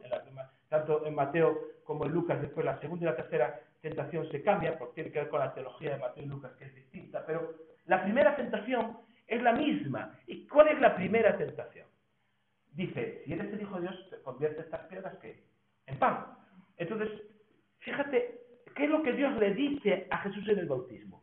tanto 0.69 1.05
en 1.05 1.15
Mateo 1.15 1.59
como 1.85 2.07
en 2.07 2.13
Lucas, 2.13 2.41
después 2.41 2.65
la 2.65 2.81
segunda 2.81 3.05
y 3.05 3.09
la 3.11 3.17
tercera 3.17 3.61
tentación 3.81 4.31
se 4.31 4.43
cambia, 4.43 4.79
porque 4.79 4.95
tiene 4.95 5.13
que 5.13 5.21
ver 5.21 5.29
con 5.29 5.41
la 5.41 5.53
teología 5.53 5.93
de 5.93 5.99
Mateo 5.99 6.25
y 6.25 6.27
Lucas, 6.27 6.53
que 6.59 6.65
es 6.65 6.75
distinta, 6.75 7.25
pero 7.27 7.55
la 7.87 8.03
primera 8.03 8.37
tentación 8.37 8.99
es 9.29 9.43
la 9.43 9.53
misma. 9.53 10.19
¿Y 10.27 10.47
cuál 10.49 10.69
es 10.69 10.81
la 10.81 10.97
primera 10.97 11.37
tentación? 11.37 11.87
Dice, 12.73 13.23
si 13.25 13.33
eres 13.33 13.53
el 13.53 13.63
Hijo 13.63 13.77
de 13.77 13.83
Dios, 13.83 14.11
te 14.11 14.21
convierte 14.23 14.63
estas 14.63 14.87
piedras 14.87 15.17
¿qué? 15.21 15.45
en 15.87 15.99
pan. 15.99 16.27
Entonces, 16.77 17.11
fíjate, 17.79 18.41
¿qué 18.75 18.85
es 18.85 18.91
lo 18.91 19.03
que 19.03 19.13
Dios 19.13 19.37
le 19.39 19.55
dice 19.55 20.07
a 20.11 20.19
Jesús 20.19 20.49
en 20.49 20.59
el 20.59 20.67
bautismo? 20.67 21.23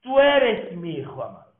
Tú 0.00 0.20
eres 0.20 0.76
mi 0.76 0.98
Hijo 0.98 1.22
amado. 1.22 1.54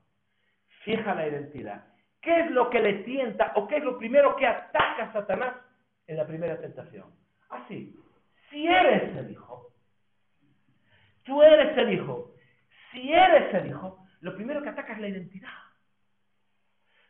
Fija 0.84 1.14
la 1.14 1.28
identidad. 1.28 1.84
¿Qué 2.20 2.40
es 2.40 2.50
lo 2.50 2.70
que 2.70 2.80
le 2.80 2.94
tienta 3.04 3.52
o 3.56 3.66
qué 3.66 3.76
es 3.78 3.84
lo 3.84 3.98
primero 3.98 4.36
que 4.36 4.46
ataca 4.46 5.04
a 5.04 5.12
Satanás 5.12 5.54
en 6.06 6.16
la 6.16 6.26
primera 6.26 6.60
tentación? 6.60 7.06
Así, 7.48 7.96
si 8.50 8.66
eres 8.66 9.16
el 9.16 9.30
Hijo, 9.30 9.72
tú 11.24 11.42
eres 11.42 11.76
el 11.78 11.92
Hijo, 11.92 12.34
si 12.92 13.12
eres 13.12 13.54
el 13.54 13.68
Hijo, 13.68 14.04
lo 14.20 14.34
primero 14.34 14.62
que 14.62 14.70
ataca 14.70 14.92
es 14.94 14.98
la 14.98 15.08
identidad. 15.08 15.65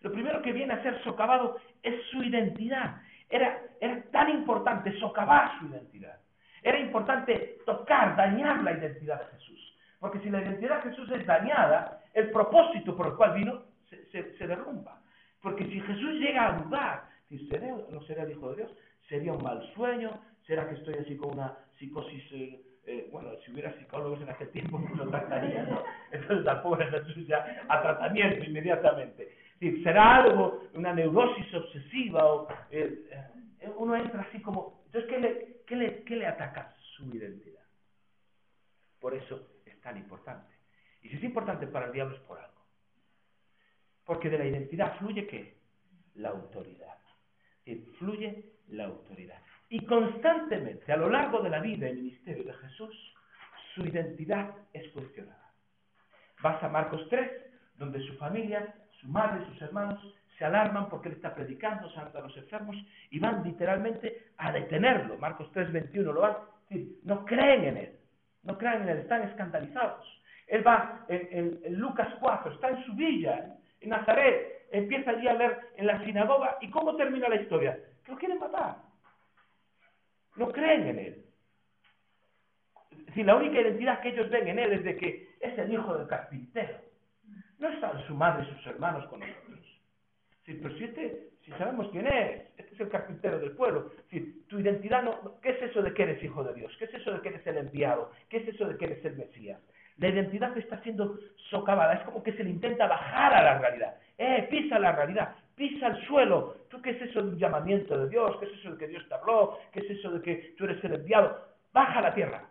Lo 0.01 0.13
primero 0.13 0.43
que 0.43 0.53
viene 0.53 0.75
a 0.75 0.83
ser 0.83 1.03
socavado 1.03 1.59
es 1.83 1.95
su 2.11 2.23
identidad. 2.23 3.01
Era, 3.29 3.61
era 3.81 4.03
tan 4.13 4.31
importante 4.31 4.99
socavar 4.99 5.59
su 5.59 5.67
identidad. 5.67 6.19
Era 6.63 6.79
importante 6.79 7.59
tocar, 7.65 8.17
dañar 8.17 8.63
la 8.63 8.73
identidad 8.73 9.21
de 9.21 9.37
Jesús. 9.37 9.77
Porque 9.99 10.21
si 10.21 10.31
la 10.31 10.43
identidad 10.43 10.83
de 10.83 10.91
Jesús 10.91 11.11
es 11.11 11.27
dañada, 11.27 12.03
el 12.15 12.31
propósito 12.31 12.97
por 12.97 13.09
el 13.09 13.15
cual 13.15 13.35
vino 13.35 13.63
se, 14.11 14.47
derrumba. 14.47 15.01
Porque 15.41 15.65
si 15.65 15.81
Jesús 15.81 16.15
llega 16.15 16.47
al 16.47 16.65
lugar, 16.65 17.05
si 17.29 17.47
¿seré 17.49 17.73
no 17.91 18.01
será 18.03 18.25
el 18.25 18.33
Hijo 18.33 18.51
de 18.51 18.57
Dios? 18.57 18.73
¿Sería 19.09 19.33
un 19.33 19.43
mal 19.43 19.63
sueño? 19.75 20.11
¿Será 20.47 20.69
que 20.69 20.75
estoy 20.75 20.95
así 20.95 21.17
con 21.17 21.33
una 21.35 21.57
psicosis 21.79 22.25
eh, 22.33 22.63
eh, 22.87 23.09
bueno, 23.11 23.31
si 23.45 23.51
hubiera 23.51 23.77
psicólogos 23.77 24.21
en 24.21 24.31
aquel 24.31 24.49
tiempo, 24.51 24.79
pues 24.87 24.97
lo 24.97 25.09
tratarían, 25.09 25.69
¿no? 25.71 25.83
Entonces 26.13 26.45
la 26.45 26.63
pobre 26.63 26.87
Jesús 26.87 27.27
ya 27.27 27.65
a 27.69 27.83
tratamiento 27.83 28.45
inmediatamente. 28.45 29.29
Si 29.59 29.83
será 29.83 30.17
algo, 30.17 30.69
una 30.75 30.93
neurosis 30.93 31.53
obsesiva, 31.55 32.25
o 32.27 32.49
eh, 32.71 33.09
eh, 33.61 33.71
uno 33.77 33.97
entra 33.97 34.23
así 34.23 34.41
como... 34.41 34.83
Entonces, 34.87 35.11
¿qué 35.11 35.19
le, 35.19 35.63
qué, 35.67 35.77
le, 35.77 36.03
¿qué 36.05 36.17
le 36.17 36.27
ataca? 36.27 36.75
Su 36.97 37.05
identidad. 37.15 37.65
Por 39.01 39.15
eso 39.15 39.49
es 39.65 39.81
tan 39.81 39.97
importante. 39.97 40.53
Y 41.03 41.09
si 41.09 41.17
es 41.17 41.25
importante 41.25 41.67
para 41.67 41.87
el 41.87 41.93
diablo 41.93 42.17
es 42.17 42.23
por 42.23 42.39
algo. 42.39 42.67
Porque 44.05 44.31
de 44.31 44.39
la 44.39 44.47
identidad 44.47 44.99
fluye 44.99 45.27
qué? 45.27 45.57
La 46.15 46.31
autoridad. 46.31 46.99
fluye 47.99 48.53
la 48.69 48.85
autoridad. 48.85 49.41
Y 49.69 49.85
constantemente, 49.85 50.93
a 50.93 50.97
lo 50.97 51.11
largo 51.11 51.41
de 51.41 51.51
la 51.51 51.61
vida 51.61 51.89
y 51.89 51.95
ministerio 51.95 52.45
de 52.45 52.55
Jesús, 52.55 53.15
su 53.75 53.85
identidad 53.85 54.55
es 54.73 54.91
cuestionada. 54.93 55.53
Vas 56.43 56.63
a 56.63 56.69
Marcos 56.69 57.07
3, 57.11 57.31
donde 57.77 58.01
su 58.07 58.15
familia, 58.17 58.75
su 59.07 59.13
madre, 59.13 59.45
sus 59.47 59.63
hermanos 59.63 60.15
se 60.37 60.45
alarman 60.45 60.89
porque 60.89 61.09
él 61.09 61.15
está 61.15 61.35
predicando, 61.35 61.89
sanando 61.91 62.19
a 62.19 62.23
los 62.23 62.37
enfermos 62.37 62.77
y 63.11 63.19
van 63.19 63.43
literalmente 63.43 64.27
a 64.37 64.53
detenerlo. 64.53 65.17
Marcos 65.17 65.51
3, 65.53 65.73
21 65.73 66.13
lo 66.13 66.47
decir, 66.69 66.99
no 67.05 67.25
creen 67.25 67.65
en 67.65 67.77
él, 67.77 67.93
no 68.43 68.59
creen 68.59 68.83
en 68.83 68.89
él, 68.91 68.99
están 68.99 69.23
escandalizados. 69.23 70.05
Él 70.47 70.67
va 70.67 71.05
en, 71.09 71.61
en 71.65 71.79
Lucas 71.79 72.09
4, 72.21 72.53
está 72.53 72.69
en 72.69 72.85
su 72.85 72.93
villa, 72.95 73.57
en 73.81 73.89
Nazaret, 73.89 74.67
empieza 74.73 75.13
allí 75.13 75.27
a 75.29 75.35
leer 75.35 75.59
en 75.77 75.87
la 75.87 76.05
sinagoga 76.05 76.59
y 76.61 76.71
¿cómo 76.71 76.97
termina 76.97 77.29
la 77.29 77.37
historia? 77.37 77.79
Que 78.05 78.13
lo 78.13 78.19
quieren 78.19 78.39
matar. 78.39 78.77
No 80.37 80.53
creen 80.53 80.89
en 80.89 80.99
él. 80.99 81.25
Si 83.15 83.23
la 83.23 83.37
única 83.37 83.61
identidad 83.61 84.01
que 84.01 84.11
ellos 84.11 84.29
ven 84.29 84.49
en 84.49 84.59
él 84.59 84.73
es 84.75 84.85
de 84.85 84.97
que 84.97 85.37
es 85.41 85.59
el 85.59 85.73
hijo 85.73 85.97
del 85.97 86.07
carpintero. 86.07 86.86
No 87.59 87.69
están 87.69 88.07
su 88.07 88.15
madre 88.15 88.45
y 88.45 88.55
sus 88.55 88.67
hermanos 88.67 89.07
con 89.07 89.21
nosotros. 89.21 89.59
Pero 90.45 90.71
si, 90.77 90.85
este, 90.85 91.31
si 91.45 91.51
sabemos 91.53 91.89
quién 91.91 92.07
es, 92.07 92.43
este 92.57 92.75
es 92.75 92.81
el 92.81 92.89
carpintero 92.89 93.39
del 93.39 93.53
pueblo. 93.53 93.91
Si 94.11 94.45
tu 94.49 94.61
identidad 94.61 95.03
no, 95.03 95.41
¿qué 95.41 95.51
es 95.51 95.63
eso 95.63 95.83
de 95.83 95.93
que 95.93 96.05
eres 96.05 96.23
hijo 96.23 96.45
de 96.45 96.55
Dios? 96.55 96.73
¿Qué 96.79 96.85
es 96.85 96.95
eso 96.95 97.13
de 97.13 97.21
que 97.21 97.29
eres 97.31 97.47
el 97.47 97.57
enviado? 97.57 98.13
¿Qué 98.29 98.39
es 98.39 98.49
eso 98.49 98.67
de 98.69 98.77
que 98.77 98.85
eres 98.85 99.05
el 99.05 99.17
Mesías? 99.17 99.61
La 99.99 100.09
identidad 100.09 100.57
está 100.57 100.81
siendo 100.83 101.19
socavada, 101.51 101.95
es 101.95 102.05
como 102.05 102.23
que 102.23 102.33
se 102.35 102.45
le 102.45 102.51
intenta 102.51 102.87
bajar 102.87 103.35
a 103.35 103.43
la 103.43 103.59
realidad. 103.59 103.97
Eh, 104.19 104.47
pisa 104.51 104.79
la 104.79 104.93
realidad 104.93 105.35
pisa 105.57 105.89
el 105.89 106.07
suelo. 106.07 106.55
¿Tú 106.69 106.81
qué 106.81 106.91
es 106.91 107.03
eso 107.03 107.23
de 107.23 107.31
un 107.31 107.39
llamamiento 107.39 107.99
de 107.99 108.09
Dios? 108.09 108.37
¿Qué 108.39 108.47
es 108.47 108.53
eso 108.53 108.73
de 108.73 108.79
que 108.79 108.89
Dios 108.89 109.09
te 109.09 109.15
habló? 109.15 109.59
¿Qué 109.73 109.81
es 109.81 109.91
eso 109.91 110.11
de 110.11 110.23
que 110.23 110.55
tú 110.57 110.65
eres 110.65 110.83
el 110.85 110.95
enviado? 110.95 111.37
Baja 111.73 111.99
a 111.99 112.03
la 112.03 112.15
tierra. 112.15 112.45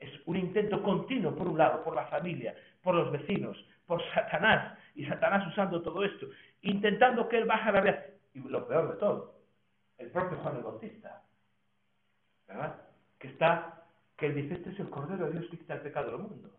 Es 0.00 0.10
un 0.26 0.36
intento 0.36 0.82
continuo, 0.82 1.36
por 1.36 1.46
un 1.46 1.58
lado, 1.58 1.84
por 1.84 1.94
la 1.94 2.06
familia, 2.06 2.54
por 2.82 2.94
los 2.94 3.12
vecinos, 3.12 3.56
por 3.86 4.02
Satanás, 4.14 4.78
y 4.94 5.04
Satanás 5.04 5.46
usando 5.46 5.82
todo 5.82 6.02
esto, 6.02 6.26
intentando 6.62 7.28
que 7.28 7.38
él 7.38 7.44
baje 7.44 7.66
la 7.66 7.80
realidad. 7.80 8.06
Y 8.32 8.40
lo 8.40 8.66
peor 8.66 8.92
de 8.92 8.98
todo, 8.98 9.34
el 9.98 10.10
propio 10.10 10.38
Juan 10.38 10.56
el 10.56 10.62
Bautista, 10.62 11.22
¿verdad? 12.48 12.80
Que 13.18 13.28
está, 13.28 13.84
que 14.16 14.26
él 14.26 14.34
dice, 14.34 14.54
este 14.54 14.70
es 14.70 14.80
el 14.80 14.88
Cordero 14.88 15.26
de 15.26 15.32
Dios 15.32 15.50
que 15.50 15.58
quita 15.58 15.74
el 15.74 15.82
pecado 15.82 16.12
del 16.12 16.20
mundo. 16.20 16.50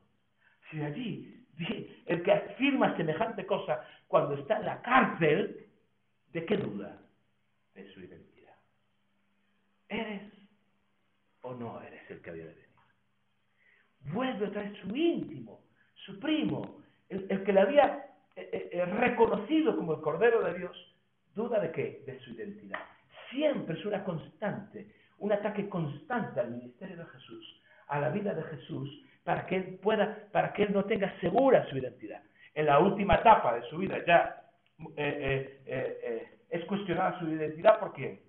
Si 0.69 0.81
allí 0.81 1.41
el 2.05 2.23
que 2.23 2.31
afirma 2.31 2.95
semejante 2.95 3.45
cosa 3.45 3.85
cuando 4.07 4.35
está 4.35 4.57
en 4.57 4.65
la 4.65 4.81
cárcel, 4.81 5.67
¿de 6.31 6.45
qué 6.45 6.57
duda? 6.57 6.97
De 7.73 7.91
su 7.93 8.01
identidad. 8.01 8.55
¿Eres 9.89 10.21
o 11.41 11.53
no 11.53 11.81
eres 11.81 12.09
el 12.09 12.21
que 12.21 12.29
había 12.29 12.45
de? 12.45 12.60
Vuelve 14.05 14.47
a 14.47 14.51
traer 14.51 14.75
su 14.81 14.95
íntimo, 14.95 15.61
su 16.05 16.19
primo, 16.19 16.81
el, 17.09 17.43
que 17.43 17.53
le 17.53 17.61
había 17.61 18.05
eh, 18.35 18.49
eh, 18.51 18.69
eh, 18.71 18.85
reconocido 18.85 19.75
como 19.75 19.93
el 19.93 20.01
Cordero 20.01 20.41
de 20.43 20.57
Dios, 20.57 20.95
duda 21.35 21.59
de 21.59 21.71
qué? 21.71 22.03
De 22.05 22.19
su 22.19 22.31
identidad. 22.31 22.79
Siempre 23.29 23.77
es 23.77 23.85
una 23.85 24.03
constante, 24.03 24.87
un 25.19 25.31
ataque 25.31 25.69
constante 25.69 26.39
al 26.39 26.51
ministerio 26.51 26.97
de 26.97 27.05
Jesús, 27.05 27.61
a 27.87 27.99
la 27.99 28.09
vida 28.09 28.33
de 28.33 28.43
Jesús, 28.43 28.89
para 29.23 29.45
que 29.45 29.57
él 29.57 29.79
pueda, 29.81 30.27
para 30.31 30.53
que 30.53 30.63
él 30.63 30.73
no 30.73 30.85
tenga 30.85 31.13
segura 31.19 31.67
su 31.69 31.77
identidad. 31.77 32.23
En 32.55 32.65
la 32.65 32.79
última 32.79 33.15
etapa 33.15 33.55
de 33.55 33.61
su 33.69 33.77
vida 33.77 34.03
ya 34.05 34.37
es 36.49 36.65
cuestionada 36.65 37.19
su 37.19 37.29
identidad 37.29 37.79
porque 37.79 38.23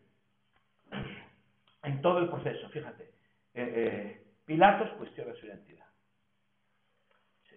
en 1.83 2.03
todo 2.03 2.19
el 2.19 2.29
proceso, 2.29 2.69
fíjate, 2.69 3.11
Pilatos 4.53 4.91
cuestiona 4.99 5.33
su 5.37 5.47
identidad. 5.47 5.87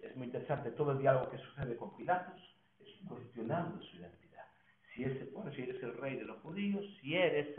Es 0.02 0.16
muy 0.16 0.28
interesante 0.28 0.70
todo 0.70 0.92
el 0.92 0.98
diálogo 0.98 1.28
que 1.28 1.36
sucede 1.36 1.76
con 1.76 1.94
Pilatos, 1.94 2.40
es 2.80 2.88
cuestionando 3.06 3.82
su 3.82 3.98
identidad. 3.98 4.46
Si, 4.94 5.04
es, 5.04 5.30
bueno, 5.34 5.52
si 5.52 5.60
eres 5.60 5.82
el 5.82 5.94
rey 5.98 6.16
de 6.16 6.24
los 6.24 6.40
judíos, 6.40 6.82
si 6.98 7.14
eres... 7.14 7.54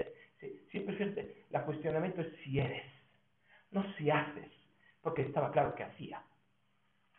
siempre 0.72 0.96
fíjate, 0.96 1.46
el 1.52 1.62
cuestionamiento 1.62 2.22
es 2.22 2.36
si 2.44 2.58
eres, 2.58 2.92
no 3.70 3.86
si 3.94 4.10
haces, 4.10 4.52
porque 5.02 5.22
estaba 5.22 5.52
claro 5.52 5.76
que 5.76 5.84
hacía. 5.84 6.24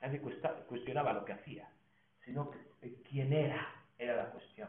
Nadie 0.01 0.21
cuestionaba 0.21 1.13
lo 1.13 1.25
que 1.25 1.35
hacía, 1.35 1.71
sino 2.25 2.51
que, 2.51 3.01
quién 3.09 3.33
era, 3.33 3.65
era 3.97 4.17
la 4.17 4.31
cuestión. 4.33 4.69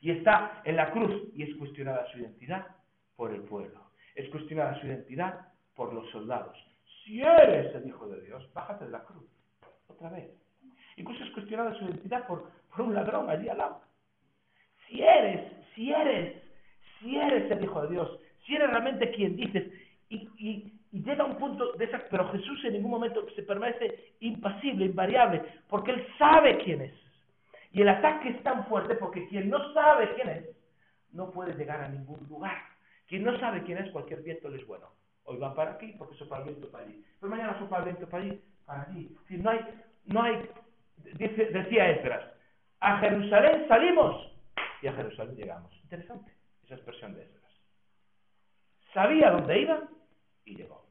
Y 0.00 0.12
está 0.12 0.62
en 0.64 0.76
la 0.76 0.90
cruz 0.92 1.28
y 1.34 1.42
es 1.42 1.54
cuestionada 1.56 2.10
su 2.10 2.20
identidad 2.20 2.68
por 3.16 3.34
el 3.34 3.42
pueblo. 3.42 3.90
Es 4.14 4.30
cuestionada 4.30 4.80
su 4.80 4.86
identidad 4.86 5.52
por 5.74 5.92
los 5.92 6.10
soldados. 6.10 6.56
Si 7.06 7.22
eres 7.22 7.72
el 7.76 7.86
Hijo 7.86 8.08
de 8.08 8.20
Dios, 8.22 8.52
bájate 8.52 8.84
de 8.84 8.90
la 8.90 9.04
cruz. 9.04 9.24
Otra 9.86 10.10
vez. 10.10 10.28
Incluso 10.96 11.22
es 11.22 11.30
cuestionada 11.30 11.72
su 11.78 11.84
identidad 11.84 12.26
por, 12.26 12.50
un 12.78 12.94
ladrón 12.94 13.30
allí 13.30 13.48
al 13.48 13.58
lado. 13.58 13.80
Si 14.88 15.00
eres, 15.00 15.52
si 15.74 15.92
eres, 15.92 16.42
si 16.98 17.16
eres 17.16 17.48
el 17.48 17.62
Hijo 17.62 17.82
de 17.82 17.88
Dios, 17.90 18.18
si 18.44 18.56
eres 18.56 18.70
realmente 18.70 19.12
quien 19.12 19.36
dices, 19.36 19.72
y, 20.08 20.72
llega 20.90 21.22
a 21.22 21.26
un 21.26 21.36
punto 21.36 21.72
de 21.74 21.84
esa, 21.84 22.02
pero 22.10 22.28
Jesús 22.32 22.64
en 22.64 22.72
ningún 22.72 22.90
momento 22.90 23.24
se 23.36 23.42
permanece 23.42 24.14
impasible, 24.20 24.86
invariable, 24.86 25.42
porque 25.68 25.92
Él 25.92 26.06
sabe 26.18 26.58
quién 26.58 26.82
es. 26.82 26.94
Y 27.70 27.82
el 27.82 27.88
ataque 27.88 28.30
es 28.30 28.42
tan 28.42 28.66
fuerte 28.66 28.96
porque 28.96 29.28
quien 29.28 29.48
no 29.48 29.72
sabe 29.74 30.12
quién 30.14 30.28
es, 30.28 30.44
no 31.12 31.30
puede 31.30 31.54
llegar 31.54 31.82
a 31.82 31.88
ningún 31.88 32.26
lugar. 32.28 32.56
Quien 33.06 33.22
no 33.22 33.38
sabe 33.38 33.62
quién 33.62 33.78
es, 33.78 33.90
cualquier 33.92 34.22
viento 34.22 34.48
le 34.48 34.58
es 34.58 34.66
bueno. 34.66 34.88
Hoy 35.26 35.38
va 35.38 35.54
para 35.54 35.72
aquí 35.72 35.94
porque 35.98 36.16
sopla 36.16 36.38
el 36.38 36.44
viento 36.44 36.70
para 36.70 36.84
allí. 36.84 37.04
Pero 37.20 37.30
mañana 37.30 37.58
sopla 37.58 37.78
el 37.78 37.84
viento 37.84 38.08
para 38.08 38.22
allí, 38.22 38.40
para 38.64 38.82
allí. 38.82 39.16
Si 39.28 39.36
no 39.36 39.50
hay, 39.50 39.60
no 40.06 40.22
hay, 40.22 40.48
decía 41.14 41.90
Esdras, 41.90 42.32
a 42.80 42.98
Jerusalén 42.98 43.66
salimos 43.68 44.32
y 44.82 44.86
a 44.86 44.92
Jerusalén 44.92 45.36
llegamos. 45.36 45.72
Interesante 45.82 46.32
esa 46.64 46.74
expresión 46.74 47.14
de 47.14 47.22
Esdras. 47.22 47.52
Sabía 48.94 49.30
dónde 49.30 49.60
iba 49.60 49.82
y 50.44 50.56
llegó. 50.56 50.86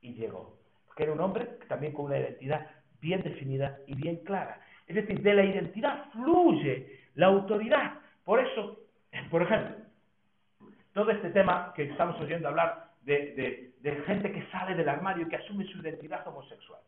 Y 0.00 0.14
llegó. 0.14 0.58
Porque 0.86 1.04
era 1.04 1.12
un 1.12 1.20
hombre 1.20 1.44
también 1.68 1.92
con 1.92 2.06
una 2.06 2.18
identidad 2.18 2.70
bien 3.00 3.22
definida 3.22 3.78
y 3.86 3.94
bien 3.94 4.16
clara. 4.24 4.60
Es 4.86 4.96
decir, 4.96 5.20
de 5.20 5.34
la 5.34 5.44
identidad 5.44 6.10
fluye 6.12 7.00
la 7.14 7.26
autoridad. 7.26 7.98
Por 8.24 8.40
eso, 8.40 8.80
por 9.30 9.42
ejemplo, 9.42 9.76
todo 10.94 11.10
este 11.10 11.30
tema 11.30 11.72
que 11.74 11.84
estamos 11.84 12.18
oyendo 12.20 12.48
hablar 12.48 12.83
de, 13.04 14.02
gente 14.06 14.32
que 14.32 14.46
sale 14.50 14.74
del 14.74 14.88
armario 14.88 15.26
y 15.26 15.28
que 15.28 15.36
asume 15.36 15.66
su 15.66 15.78
identidad 15.78 16.26
homosexual. 16.26 16.80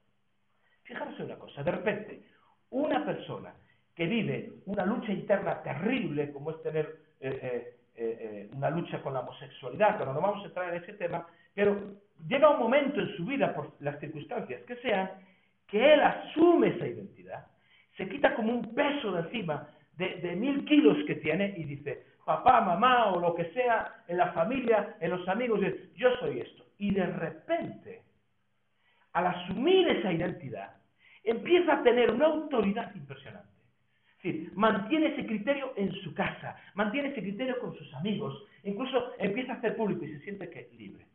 Fijaros 0.83 1.19
una 1.21 1.37
cosa, 1.37 1.63
de 1.63 1.71
repente, 1.71 2.23
una 2.71 3.05
persona 3.05 3.55
que 3.95 4.07
vive 4.07 4.53
una 4.67 4.85
lucha 4.85 5.13
interna 5.13 5.63
terrible, 5.63 6.31
como 6.33 6.51
es 6.51 6.63
tener 6.63 6.97
eh, 7.21 7.39
eh, 7.43 7.77
eh, 7.97 8.49
una 8.53 8.71
lucha 8.71 9.01
con 9.03 9.15
la 9.15 9.21
homosexualidad, 9.21 9.97
pero 9.99 10.13
no 10.13 10.21
vamos 10.21 10.45
a 10.45 10.49
entrar 10.49 10.75
en 10.75 10.83
ese 10.83 10.95
tema, 10.95 11.27
pero 11.55 11.95
llega 12.29 12.51
un 12.51 12.59
momento 12.59 13.01
en 13.01 13.17
su 13.17 13.25
vida, 13.25 13.55
por 13.55 13.73
las 13.81 13.99
circunstancias 14.01 14.63
que 14.63 14.77
sean, 14.77 15.11
que 15.67 15.95
él 15.95 16.01
asume 16.01 16.69
esa 16.69 16.87
identidad, 16.87 17.47
se 17.97 18.09
quita 18.09 18.35
como 18.35 18.53
un 18.53 18.75
peso 18.75 19.13
de 19.13 19.23
encima 19.23 19.69
de, 19.97 20.17
de 20.17 20.37
mil 20.37 20.65
kilos 20.67 20.99
que 21.07 21.17
tiene 21.17 21.55
y 21.57 21.65
dice, 21.65 22.05
papá, 22.27 22.61
mamá 22.61 23.13
o 23.13 23.21
lo 23.21 23.37
que 23.37 23.53
sea, 23.53 24.03
en 24.09 24.17
la 24.17 24.33
familia, 24.33 24.97
en 25.01 25.11
los 25.11 25.27
amigos, 25.29 25.61
yo 25.95 26.11
soy 26.17 26.41
esto. 26.41 26.65
Y 26.77 26.93
de 26.93 27.07
repente, 27.07 28.03
al 29.13 29.29
asumir 29.29 29.89
esa 29.89 30.13
identidad, 30.13 30.75
empieza 31.23 31.75
a 31.75 31.83
tener 31.85 32.11
una 32.11 32.27
autoridad 32.27 32.93
impresionante. 32.97 33.49
Es 34.09 34.23
decir, 34.25 34.53
mantiene 34.57 35.15
ese 35.15 35.25
criterio 35.25 35.73
en 35.77 35.93
su 36.03 36.13
casa, 36.15 36.57
mantiene 36.75 37.11
ese 37.11 37.23
criterio 37.23 37.61
con 37.61 37.77
sus 37.77 37.95
amigos, 37.95 38.45
incluso 38.65 39.13
empieza 39.19 39.53
a 39.53 39.57
hacer 39.57 39.77
público 39.77 40.05
y 40.05 40.15
se 40.15 40.21
siente 40.25 40.51
que 40.51 40.63
es 40.63 40.73
libre. 40.73 41.07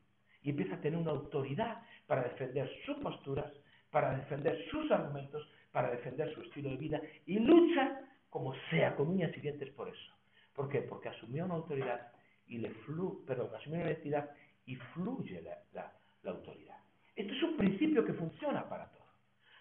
Y 0.44 0.52
empieza 0.52 0.76
a 0.76 0.82
tener 0.82 0.98
una 0.98 1.12
autoridad 1.12 1.82
para 2.08 2.24
defender 2.24 2.72
sus 2.86 2.96
posturas, 3.00 3.52
para 3.92 4.16
defender 4.16 4.58
sus 4.72 4.90
argumentos, 4.90 5.46
para 5.74 5.92
defender 5.92 6.34
su 6.34 6.42
estilo 6.42 6.70
de 6.70 6.78
vida 6.78 7.02
y 7.26 7.38
lucha 7.38 8.00
como 8.30 8.56
sea, 8.70 8.96
con 8.96 9.10
uñas 9.10 9.36
y 9.36 9.42
dientes 9.42 9.70
por 9.72 9.90
eso. 9.90 10.21
¿Por 10.56 10.70
qué? 10.70 10.82
Porque 10.82 11.10
asumió 11.10 11.46
una 11.46 11.56
autoridad 11.56 12.12
y 12.48 12.58
le 12.58 12.70
flu, 12.70 13.24
perdón, 13.26 13.50
asumió 13.56 13.80
una 13.80 13.90
identidad 13.90 14.30
y 14.66 14.76
fluye 14.76 15.42
la, 15.74 15.92
autoridad. 16.30 16.78
Esto 17.16 17.34
es 17.34 17.44
un 17.44 17.58
principio 17.58 18.06
que 18.06 18.14
funciona 18.14 18.68
para 18.68 18.86
todo. 18.92 19.06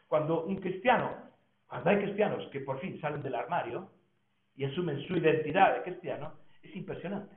Cuando 0.09 0.45
un 0.45 0.57
cristiano, 0.57 1.15
cuando 1.67 1.91
hay 1.91 1.99
cristianos 1.99 2.47
que 2.51 2.61
por 2.61 2.79
fin 2.81 3.01
salen 3.01 3.23
del 3.23 3.35
armario 3.35 3.91
y 4.57 4.65
asumen 4.65 5.01
su 5.07 5.17
identidad 5.17 5.75
de 5.75 5.83
cristiano, 5.83 6.35
es 6.63 6.75
impresionante. 6.77 7.35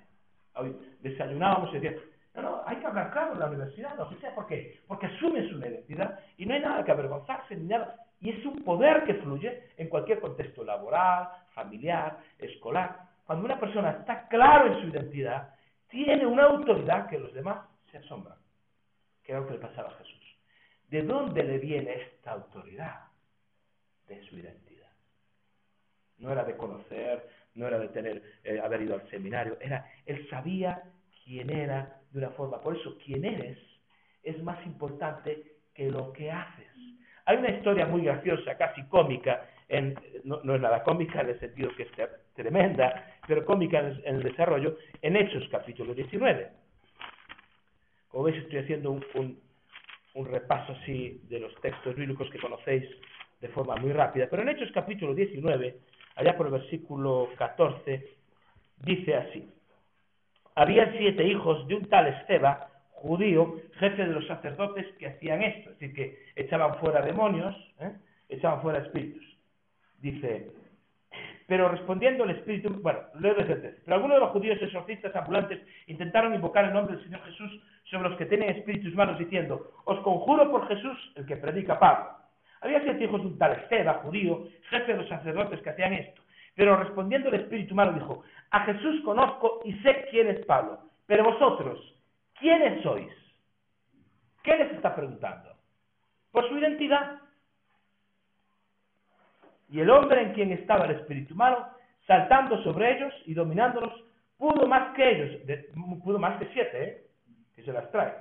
Hoy 0.56 0.76
desayunábamos 1.02 1.70
y 1.72 1.80
decíamos, 1.80 2.04
no, 2.36 2.42
no, 2.42 2.64
hay 2.66 2.78
que 2.78 2.86
hablar 2.86 3.12
claro 3.12 3.34
en 3.34 3.40
la 3.40 3.48
universidad, 3.48 3.96
no 3.96 4.10
sé 4.10 4.32
por 4.36 4.48
qué, 4.48 4.82
porque 4.88 5.06
asumen 5.06 5.48
su 5.50 5.60
identidad 5.60 6.20
y 6.38 6.46
no 6.46 6.56
hay 6.56 6.62
nada 6.62 6.84
que 6.84 6.92
avergonzarse 6.92 7.56
ni 7.56 7.68
nada. 7.68 7.96
Y 8.20 8.32
es 8.32 8.46
un 8.46 8.64
poder 8.64 9.04
que 9.04 9.16
fluye 9.16 9.70
en 9.78 9.88
cualquier 9.88 10.20
contexto 10.20 10.64
laboral, 10.64 11.30
familiar, 11.54 12.20
escolar. 12.40 13.13
Cuando 13.26 13.46
una 13.46 13.60
persona 13.60 13.92
está 13.92 14.28
claro 14.28 14.68
en 14.68 14.82
su 14.82 14.88
identidad, 14.88 15.54
tiene 15.90 16.26
una 16.26 16.46
autoridad 16.46 17.08
que 17.10 17.20
los 17.20 17.34
demás 17.34 17.66
se 17.92 17.98
asombran. 17.98 18.38
Que 19.24 19.32
era 19.32 19.42
lo 19.42 19.48
que 19.48 19.54
le 19.54 19.60
pasaba 19.60 19.90
a 19.90 19.98
Jesús. 19.98 20.38
¿De 20.90 21.02
dónde 21.04 21.44
le 21.44 21.58
viene 21.60 21.94
esta 21.94 22.32
autoridad? 22.32 23.02
De 24.08 24.22
su 24.26 24.38
identidad. 24.38 24.90
No 26.18 26.32
era 26.32 26.44
de 26.44 26.58
conocer, 26.58 27.30
no 27.56 27.68
era 27.68 27.80
de 27.80 27.88
tener, 27.90 28.22
eh, 28.44 28.60
haber 28.60 28.82
ido 28.82 28.96
al 28.96 29.10
seminario, 29.10 29.58
era, 29.62 29.90
él 30.06 30.28
sabía 30.30 30.84
quién 31.24 31.50
era 31.50 32.02
de 32.12 32.20
una 32.20 32.30
forma. 32.32 32.60
Por 32.62 32.76
eso, 32.76 32.98
quién 33.06 33.24
eres 33.24 33.58
es 34.24 34.42
más 34.42 34.64
importante 34.66 35.58
que 35.74 35.90
lo 35.90 36.12
que 36.14 36.32
haces. 36.32 36.68
Hay 37.26 37.38
una 37.38 37.52
historia 37.52 37.86
muy 37.86 38.04
graciosa, 38.04 38.58
casi 38.58 38.84
cómica, 38.88 39.50
no, 40.24 40.56
es 40.56 40.62
nada 40.62 40.84
cómica 40.84 41.22
en 41.22 41.30
el 41.30 41.40
sentido 41.40 41.74
que 41.76 41.84
es 41.84 41.92
tremenda, 42.34 43.18
pero 43.28 43.46
cómica 43.46 43.80
en, 43.80 44.16
el 44.16 44.24
desarrollo, 44.24 44.78
en 45.02 45.16
Hechos 45.16 45.48
capítulo 45.52 45.94
19. 45.94 46.50
Como 48.10 48.24
veis, 48.26 48.38
estoy 48.38 48.60
haciendo 48.60 48.92
un, 48.92 49.40
un, 50.14 50.26
repaso 50.26 50.74
así 50.74 51.22
de 51.30 51.40
los 51.40 51.54
textos 51.62 51.96
bíblicos 51.96 52.30
que 52.30 52.40
conocéis 52.40 52.84
de 53.42 53.48
forma 53.50 53.76
muy 53.78 53.92
rápida, 53.92 54.28
pero 54.30 54.44
en 54.44 54.50
Hechos 54.50 54.72
capítulo 54.74 55.14
19, 55.14 55.78
allá 56.16 56.38
por 56.38 56.48
el 56.48 56.54
versículo 56.54 57.30
14, 57.38 58.08
dice 58.78 59.16
así, 59.16 59.50
había 60.56 60.92
siete 60.98 61.26
hijos 61.26 61.68
de 61.68 61.76
un 61.76 61.90
tal 61.90 62.08
Esteba, 62.08 62.70
judío, 62.92 63.60
jefe 63.80 64.06
de 64.06 64.14
los 64.14 64.28
sacerdotes, 64.28 64.86
que 64.98 65.08
hacían 65.08 65.42
esto, 65.42 65.72
es 65.72 65.80
decir, 65.80 65.96
que 65.96 66.26
echaban 66.36 66.78
fuera 66.80 67.02
demonios, 67.02 67.56
¿eh? 67.80 67.92
echaban 68.30 68.62
fuera 68.62 68.80
espíritus 68.80 69.34
dice, 70.04 70.52
pero 71.54 71.70
respondiendo 71.70 72.24
el 72.24 72.32
espíritu, 72.32 72.74
bueno, 72.82 73.02
luego 73.14 73.44
desde 73.44 73.54
el 73.54 73.76
pero 73.86 73.98
algunos 73.98 74.16
de 74.16 74.22
los 74.22 74.32
judíos 74.32 74.60
exorcistas 74.60 75.16
ambulantes 75.16 75.62
intentaron 75.86 76.34
invocar 76.34 76.66
el 76.66 76.74
nombre 76.74 76.96
del 76.96 77.06
Señor 77.06 77.22
Jesús 77.26 77.62
sobre 77.84 78.10
los 78.10 78.18
que 78.18 78.26
tienen 78.26 78.50
espíritus 78.50 78.96
malos, 78.96 79.20
diciendo, 79.20 79.70
os 79.86 80.00
conjuro 80.00 80.50
por 80.50 80.68
Jesús, 80.68 80.98
el 81.14 81.28
que 81.28 81.38
predica 81.38 81.78
Pablo. 81.78 82.10
Había 82.62 82.82
siete 82.82 83.04
hijos 83.04 83.22
de 83.22 83.28
un 83.28 83.38
tal 83.38 83.52
Esteba, 83.52 83.94
judío, 84.02 84.48
jefe 84.68 84.94
de 84.94 84.98
los 84.98 85.08
sacerdotes 85.08 85.62
que 85.62 85.70
hacían 85.70 85.94
esto. 85.94 86.24
Pero 86.56 86.76
respondiendo 86.76 87.30
el 87.30 87.36
espíritu 87.36 87.76
malo 87.76 87.94
dijo, 87.94 88.24
a 88.50 88.62
Jesús 88.62 89.02
conozco 89.06 89.60
y 89.64 89.74
sé 89.74 90.08
quién 90.10 90.30
es 90.30 90.44
Pablo, 90.48 90.80
pero 91.06 91.24
vosotros, 91.24 91.80
¿quiénes 92.40 92.82
sois? 92.82 93.14
¿Qué 94.42 94.58
les 94.58 94.72
está 94.72 94.96
preguntando? 94.96 95.52
Por 96.32 96.50
su 96.50 96.58
identidad. 96.58 97.20
Y 99.74 99.80
el 99.80 99.90
hombre 99.90 100.22
en 100.22 100.34
quien 100.34 100.52
estaba 100.52 100.86
el 100.86 100.98
espíritu 100.98 101.34
malo, 101.34 101.66
saltando 102.06 102.62
sobre 102.62 102.96
ellos 102.96 103.12
y 103.26 103.34
dominándolos, 103.34 103.92
pudo 104.38 104.68
más 104.68 104.94
que 104.96 105.10
ellos, 105.10 105.42
pudo 106.04 106.20
más 106.20 106.38
que 106.38 106.48
siete, 106.54 106.84
¿eh? 106.84 107.02
que 107.56 107.64
se 107.64 107.74
las 107.74 107.90
trae, 107.92 108.14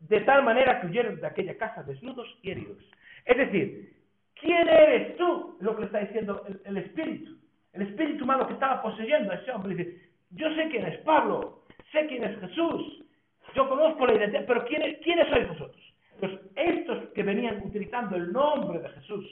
de 0.00 0.20
tal 0.22 0.44
manera 0.44 0.80
que 0.80 0.86
huyeron 0.86 1.20
de 1.20 1.26
aquella 1.26 1.58
casa 1.58 1.82
desnudos 1.82 2.26
y 2.40 2.52
heridos. 2.52 2.78
Es 3.26 3.36
decir, 3.36 3.92
¿quién 4.40 4.66
eres 4.66 5.14
tú? 5.18 5.58
Lo 5.60 5.74
que 5.74 5.80
le 5.80 5.86
está 5.88 5.98
diciendo 5.98 6.42
el, 6.48 6.58
el 6.64 6.78
espíritu. 6.78 7.36
El 7.74 7.82
espíritu 7.82 8.24
malo 8.24 8.46
que 8.46 8.54
estaba 8.54 8.80
poseyendo 8.80 9.30
a 9.30 9.34
ese 9.34 9.50
hombre 9.50 9.74
dice, 9.74 10.08
yo 10.30 10.48
sé 10.54 10.70
quién 10.70 10.86
es 10.86 10.96
Pablo, 11.00 11.64
sé 11.92 12.06
quién 12.06 12.24
es 12.24 12.40
Jesús, 12.40 13.04
yo 13.54 13.68
conozco 13.68 14.06
la 14.06 14.14
identidad, 14.14 14.46
pero 14.46 14.64
¿quiénes, 14.64 15.00
¿quiénes 15.00 15.28
sois 15.28 15.48
vosotros? 15.48 15.94
Pues 16.18 16.32
estos 16.56 17.10
que 17.10 17.22
venían 17.22 17.60
utilizando 17.62 18.16
el 18.16 18.32
nombre 18.32 18.78
de 18.78 18.88
Jesús, 18.88 19.26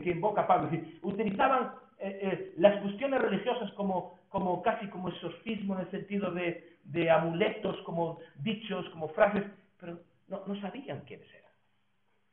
que 0.00 0.10
invoca 0.10 0.46
Pablo, 0.46 0.70
utilizaban 1.02 1.72
eh, 1.98 2.18
eh, 2.22 2.54
las 2.56 2.80
cuestiones 2.82 3.20
religiosas 3.20 3.70
como, 3.72 4.18
como 4.28 4.62
casi 4.62 4.86
como 4.88 5.08
exorcismo 5.08 5.74
en 5.74 5.80
el 5.82 5.90
sentido 5.90 6.30
de, 6.30 6.78
de 6.84 7.10
amuletos, 7.10 7.76
como 7.82 8.18
dichos, 8.36 8.88
como 8.90 9.08
frases, 9.08 9.44
pero 9.78 10.00
no, 10.28 10.42
no 10.46 10.60
sabían 10.60 11.00
quiénes 11.06 11.28
eran. 11.32 11.50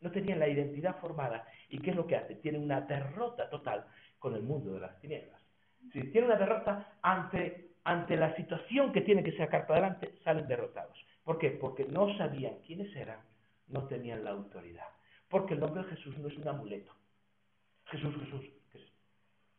No 0.02 0.12
tenían 0.12 0.39
la 0.39 0.48
identidad 0.48 0.98
formada. 1.00 1.45
¿Y 1.69 1.80
qué 1.80 1.91
es 1.91 1.95
lo 1.95 2.08
que 2.08 2.15
hace? 2.15 2.36
Tienen 2.36 2.63
una 2.63 2.82
derrota 2.82 3.50
total 3.50 3.86
con 4.17 4.34
el 4.36 4.43
mundo 4.43 4.74
de 4.74 4.80
las 4.80 5.00
tinieblas. 5.02 5.39
Si 5.93 6.02
tienen 6.12 6.26
una 6.32 6.39
derrota 6.39 6.93
ante, 7.02 7.72
ante 7.84 8.15
la 8.15 8.36
situación 8.36 8.91
que 8.91 9.02
tienen 9.02 9.24
que 9.24 9.36
sacar 9.38 9.65
para 9.65 9.80
adelante, 9.80 10.13
salen 10.24 10.48
derrotados. 10.48 10.98
¿Por 11.24 11.38
qué? 11.38 11.52
Porque 11.52 11.86
no 11.86 12.15
sabían 12.17 12.56
quiénes 12.65 12.95
eran, 12.95 13.19
no 13.67 13.88
tenían 13.88 14.24
la 14.24 14.32
autoridad. 14.32 14.88
Porque 15.30 15.54
el 15.54 15.60
nombre 15.60 15.84
de 15.84 15.89
Jesús 15.89 16.17
no 16.17 16.28
es 16.28 16.38
un 16.38 16.48
amuleto. 16.48 16.91
Jesús, 17.91 18.15
Jesús. 18.23 18.45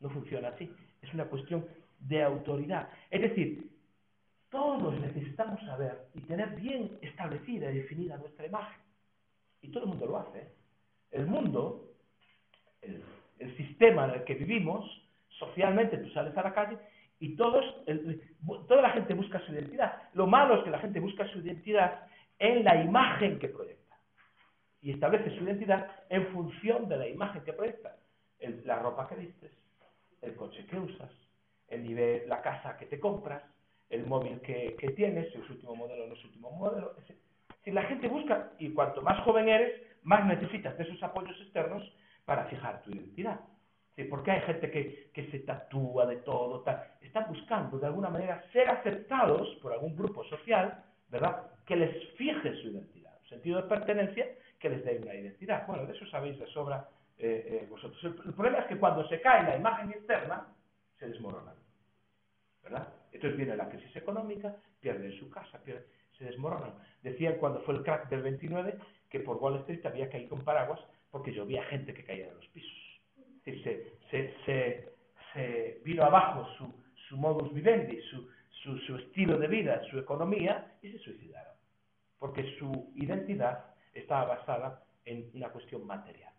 No 0.01 0.11
funciona 0.11 0.49
así. 0.49 0.71
Es 1.03 1.13
una 1.15 1.25
cuestión 1.27 1.67
de 2.01 2.23
autoridad. 2.23 2.89
Es 3.11 3.21
decir, 3.21 3.71
todos 4.51 4.99
necesitamos 5.01 5.61
saber 5.61 6.07
y 6.15 6.21
tener 6.23 6.51
bien 6.57 6.99
establecida 7.03 7.71
y 7.71 7.79
definida 7.79 8.17
nuestra 8.17 8.47
imagen. 8.47 8.81
Y 9.63 9.69
todo 9.69 9.85
el 9.85 9.91
mundo 9.91 10.07
lo 10.07 10.19
hace. 10.19 10.53
El 11.11 11.27
mundo, 11.27 11.93
el, 12.83 13.03
el 13.39 13.57
sistema 13.57 14.07
en 14.07 14.11
el 14.13 14.25
que 14.25 14.35
vivimos, 14.35 14.85
socialmente 15.39 15.99
tú 15.99 16.11
sales 16.11 16.37
a 16.37 16.43
la 16.43 16.55
calle 16.55 16.79
y 17.21 17.37
todos, 17.37 17.65
toda 18.67 18.83
la 18.83 18.91
gente 18.91 19.15
busca 19.15 19.39
su 19.41 19.53
identidad. 19.53 20.03
Lo 20.15 20.27
malo 20.27 20.57
es 20.57 20.65
que 20.65 20.71
la 20.71 20.79
gente 20.79 21.01
busca 21.01 21.27
su 21.29 21.41
identidad 21.41 22.07
en 22.39 22.65
la 22.65 22.83
imagen 22.83 23.39
que 23.39 23.49
proyecta. 23.49 23.97
Y 24.81 24.93
establece 24.93 25.37
su 25.37 25.45
identidad 25.45 25.87
en 26.09 26.27
función 26.29 26.89
de 26.89 26.97
la 26.97 27.09
imagen 27.09 27.43
que 27.45 27.53
proyecta. 27.53 27.97
La 28.65 28.79
ropa 28.79 29.09
que 29.09 29.17
vistes, 29.17 29.53
el 30.23 30.35
coche 30.35 30.67
que 30.67 30.79
usas, 30.79 31.11
el 31.69 31.83
nivel, 31.83 32.29
la 32.29 32.43
casa 32.43 32.77
que 32.77 32.87
te 32.87 32.99
compras, 32.99 33.43
el 33.89 34.07
móvil 34.07 34.41
que, 34.41 34.77
que 34.79 34.91
tienes, 34.91 35.33
si 35.33 35.39
es 35.39 35.51
último 35.51 35.75
modelo 35.75 36.05
o 36.05 36.07
no 36.07 36.15
es 36.15 36.25
último 36.25 36.51
modelo. 36.51 36.95
Si 37.65 37.71
la 37.71 37.83
gente 37.85 38.09
busca, 38.09 38.53
y 38.59 38.71
cuanto 38.71 39.03
más 39.03 39.23
joven 39.25 39.49
eres, 39.49 39.83
más 40.03 40.25
necesitas 40.27 40.77
de 40.79 40.85
esos 40.85 41.03
apoyos 41.03 41.39
externos 41.41 41.83
para 42.25 42.47
fijar 42.47 42.83
tu 42.83 42.91
identidad. 42.91 43.41
Porque 44.09 44.31
hay 44.31 44.41
gente 44.43 44.71
que, 44.71 45.11
que 45.13 45.31
se 45.31 45.41
tatúa 45.41 46.07
de 46.07 46.17
todo, 46.17 46.61
tal. 46.63 46.83
están 47.03 47.27
buscando 47.29 47.79
de 47.79 47.87
alguna 47.87 48.09
manera 48.09 48.43
ser 48.51 48.71
aceptados 48.71 49.47
por 49.61 49.73
algún 49.75 49.95
grupo 49.95 50.25
social, 50.25 50.83
¿verdad? 51.11 51.49
Que 51.67 51.77
les 51.77 52.09
fije 52.15 52.55
su 52.63 52.69
identidad, 52.69 53.13
un 53.21 53.29
sentido 53.29 53.61
de 53.61 53.69
pertenencia 53.69 54.27
que 54.59 54.71
les 54.71 54.85
dé 54.85 55.01
una 55.03 55.15
identidad. 55.15 55.67
Bueno, 55.67 55.85
de 55.85 55.93
eso 55.93 56.07
sabéis 56.07 56.39
de 56.39 56.47
sobra 56.47 56.89
eh, 57.23 57.61
eh, 57.63 57.67
vosotros. 57.69 58.03
El, 58.05 58.35
problema 58.35 58.61
es 58.61 58.67
que 58.67 58.79
cuando 58.79 59.07
se 59.09 59.21
cae 59.21 59.43
la 59.45 59.57
imagen 59.57 59.91
externa, 59.91 60.47
se 60.99 61.09
desmoronan. 61.09 61.55
¿Verdad? 62.63 62.89
Entonces 63.13 63.37
viene 63.37 63.57
la 63.57 63.69
crisis 63.69 63.95
económica, 63.97 64.57
pierden 64.81 65.13
su 65.19 65.29
casa, 65.29 65.61
se 66.17 66.25
desmoronan. 66.25 66.75
Decían 67.03 67.37
cuando 67.37 67.61
fue 67.63 67.75
el 67.75 67.83
crack 67.83 68.09
del 68.09 68.23
29 68.23 68.79
que 69.09 69.21
por 69.21 69.37
Wall 69.37 69.57
Street 69.61 69.85
había 69.85 70.09
caído 70.09 70.35
un 70.35 70.45
paraguas 70.45 70.81
porque 71.11 71.33
llovía 71.33 71.65
gente 71.65 71.93
que 71.93 72.05
caía 72.05 72.29
de 72.29 72.35
los 72.35 72.47
pisos. 72.49 72.79
Se, 73.45 73.93
se, 74.11 74.95
se, 75.35 75.81
vino 75.85 76.05
abajo 76.05 76.47
su, 76.57 76.73
su 77.09 77.17
modus 77.17 77.53
vivendi, 77.53 78.01
su, 78.03 78.29
su, 78.63 78.79
su 78.79 78.97
estilo 78.97 79.39
de 79.39 79.49
vida, 79.49 79.83
su 79.91 79.99
economía 79.99 80.73
y 80.83 80.93
se 80.93 80.99
suicidaron. 80.99 81.55
Porque 82.19 82.57
su 82.59 82.93
identidad 82.95 83.75
estaba 83.93 84.37
basada 84.37 84.83
en 85.05 85.31
una 85.35 85.49
cuestión 85.49 85.87
material. 85.87 86.30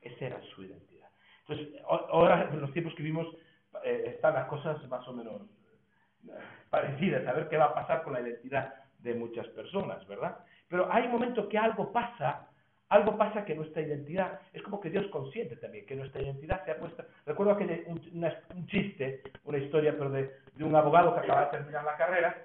Esa 0.00 0.26
era 0.26 0.40
su 0.54 0.62
identidad. 0.62 1.08
Entonces, 1.46 1.80
ahora 1.86 2.48
en 2.50 2.60
los 2.60 2.72
tiempos 2.72 2.94
que 2.94 3.02
vivimos 3.02 3.26
eh, 3.84 4.04
están 4.14 4.34
las 4.34 4.46
cosas 4.46 4.82
más 4.88 5.06
o 5.08 5.12
menos 5.12 5.42
eh, 6.28 6.32
parecidas, 6.70 7.26
a 7.26 7.32
ver 7.32 7.48
qué 7.48 7.56
va 7.56 7.66
a 7.66 7.74
pasar 7.74 8.02
con 8.02 8.12
la 8.12 8.20
identidad 8.20 8.74
de 8.98 9.14
muchas 9.14 9.46
personas, 9.48 10.06
¿verdad? 10.06 10.38
Pero 10.68 10.92
hay 10.92 11.06
un 11.06 11.12
momento 11.12 11.48
que 11.48 11.58
algo 11.58 11.92
pasa, 11.92 12.48
algo 12.88 13.16
pasa 13.16 13.44
que 13.44 13.54
nuestra 13.54 13.82
identidad, 13.82 14.40
es 14.52 14.62
como 14.62 14.80
que 14.80 14.90
Dios 14.90 15.06
consiente 15.08 15.56
también, 15.56 15.86
que 15.86 15.96
nuestra 15.96 16.22
identidad 16.22 16.64
se 16.64 16.72
ha 16.72 16.78
puesto... 16.78 17.04
Recuerdo 17.26 17.56
que 17.56 17.84
un, 17.86 18.00
un 18.54 18.66
chiste, 18.66 19.22
una 19.44 19.58
historia, 19.58 19.92
pero 19.92 20.10
de, 20.10 20.30
de 20.54 20.64
un 20.64 20.74
abogado 20.74 21.14
que 21.14 21.20
acaba 21.20 21.46
de 21.46 21.50
terminar 21.50 21.84
la 21.84 21.96
carrera, 21.96 22.44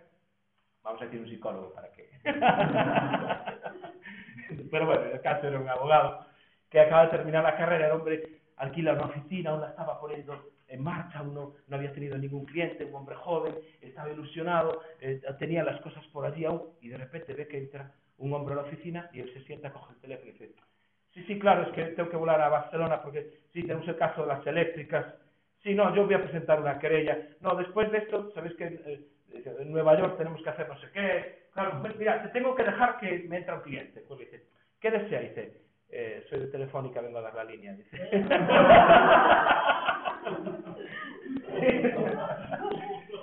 vamos 0.84 1.02
a 1.02 1.06
decir 1.06 1.20
un 1.20 1.30
psicólogo 1.30 1.74
para 1.74 1.92
que... 1.92 2.10
pero 4.72 4.86
bueno, 4.86 5.06
en 5.06 5.12
el 5.12 5.22
caso 5.22 5.48
era 5.48 5.60
un 5.60 5.70
abogado, 5.70 6.26
que 6.76 6.82
acaba 6.82 7.06
de 7.06 7.12
terminar 7.12 7.42
la 7.42 7.56
carrera, 7.56 7.86
el 7.86 7.94
hombre 7.94 8.42
alquila 8.58 8.92
una 8.92 9.06
oficina, 9.06 9.54
uno 9.54 9.62
la 9.62 9.70
estaba 9.70 9.98
poniendo 9.98 10.50
en 10.68 10.84
marcha, 10.84 11.22
uno 11.22 11.54
no 11.70 11.78
había 11.78 11.94
tenido 11.94 12.18
ningún 12.18 12.44
cliente, 12.44 12.84
un 12.84 12.96
hombre 12.96 13.16
joven, 13.16 13.56
estaba 13.80 14.12
ilusionado, 14.12 14.82
eh, 15.00 15.22
tenía 15.40 15.64
las 15.64 15.80
cosas 15.80 16.06
por 16.08 16.26
allí 16.26 16.44
aún, 16.44 16.64
y 16.82 16.90
de 16.90 16.98
repente 16.98 17.34
ve 17.34 17.48
que 17.48 17.60
entra 17.60 17.94
un 18.18 18.34
hombre 18.34 18.56
a 18.56 18.58
la 18.58 18.64
oficina 18.64 19.10
y 19.14 19.22
él 19.22 19.32
se 19.34 19.42
sienta, 19.46 19.72
coge 19.72 19.94
el 19.94 20.02
teléfono 20.02 20.32
y 20.32 20.34
dice, 20.34 20.52
sí, 21.14 21.24
sí, 21.24 21.40
claro, 21.40 21.64
es 21.64 21.70
que 21.70 21.86
tengo 21.96 22.10
que 22.10 22.18
volar 22.18 22.42
a 22.42 22.50
Barcelona 22.50 23.02
porque 23.02 23.26
sí, 23.54 23.62
tenemos 23.62 23.88
el 23.88 23.96
caso 23.96 24.24
de 24.24 24.28
las 24.28 24.46
eléctricas, 24.46 25.06
sí, 25.64 25.74
no, 25.74 25.96
yo 25.96 26.04
voy 26.06 26.16
a 26.16 26.24
presentar 26.24 26.60
una 26.60 26.78
querella, 26.78 27.18
no, 27.40 27.56
después 27.56 27.90
de 27.94 28.00
esto, 28.00 28.32
sabéis 28.34 28.56
que 28.58 28.66
eh, 28.66 29.08
en 29.60 29.72
Nueva 29.72 29.98
York 29.98 30.18
tenemos 30.18 30.44
que 30.44 30.50
hacer 30.50 30.68
no 30.68 30.78
sé 30.82 30.88
qué, 30.94 31.46
claro, 31.54 31.80
pues 31.82 31.96
mira, 31.96 32.22
te 32.22 32.28
tengo 32.38 32.54
que 32.54 32.66
dejar 32.66 32.98
que 32.98 33.26
me 33.30 33.38
entra 33.38 33.56
un 33.56 33.62
cliente, 33.62 34.02
pues 34.10 34.20
dice, 34.20 34.44
¿qué 34.82 34.92
desea? 34.92 35.22
Dice, 35.22 35.65
eh, 35.90 36.26
soy 36.30 36.40
de 36.40 36.48
Telefónica, 36.48 37.02
vengo 37.02 37.20
a 37.20 37.22
dar 37.22 37.36
la 37.36 37.44
línea. 37.44 37.74
Dice. 37.74 37.98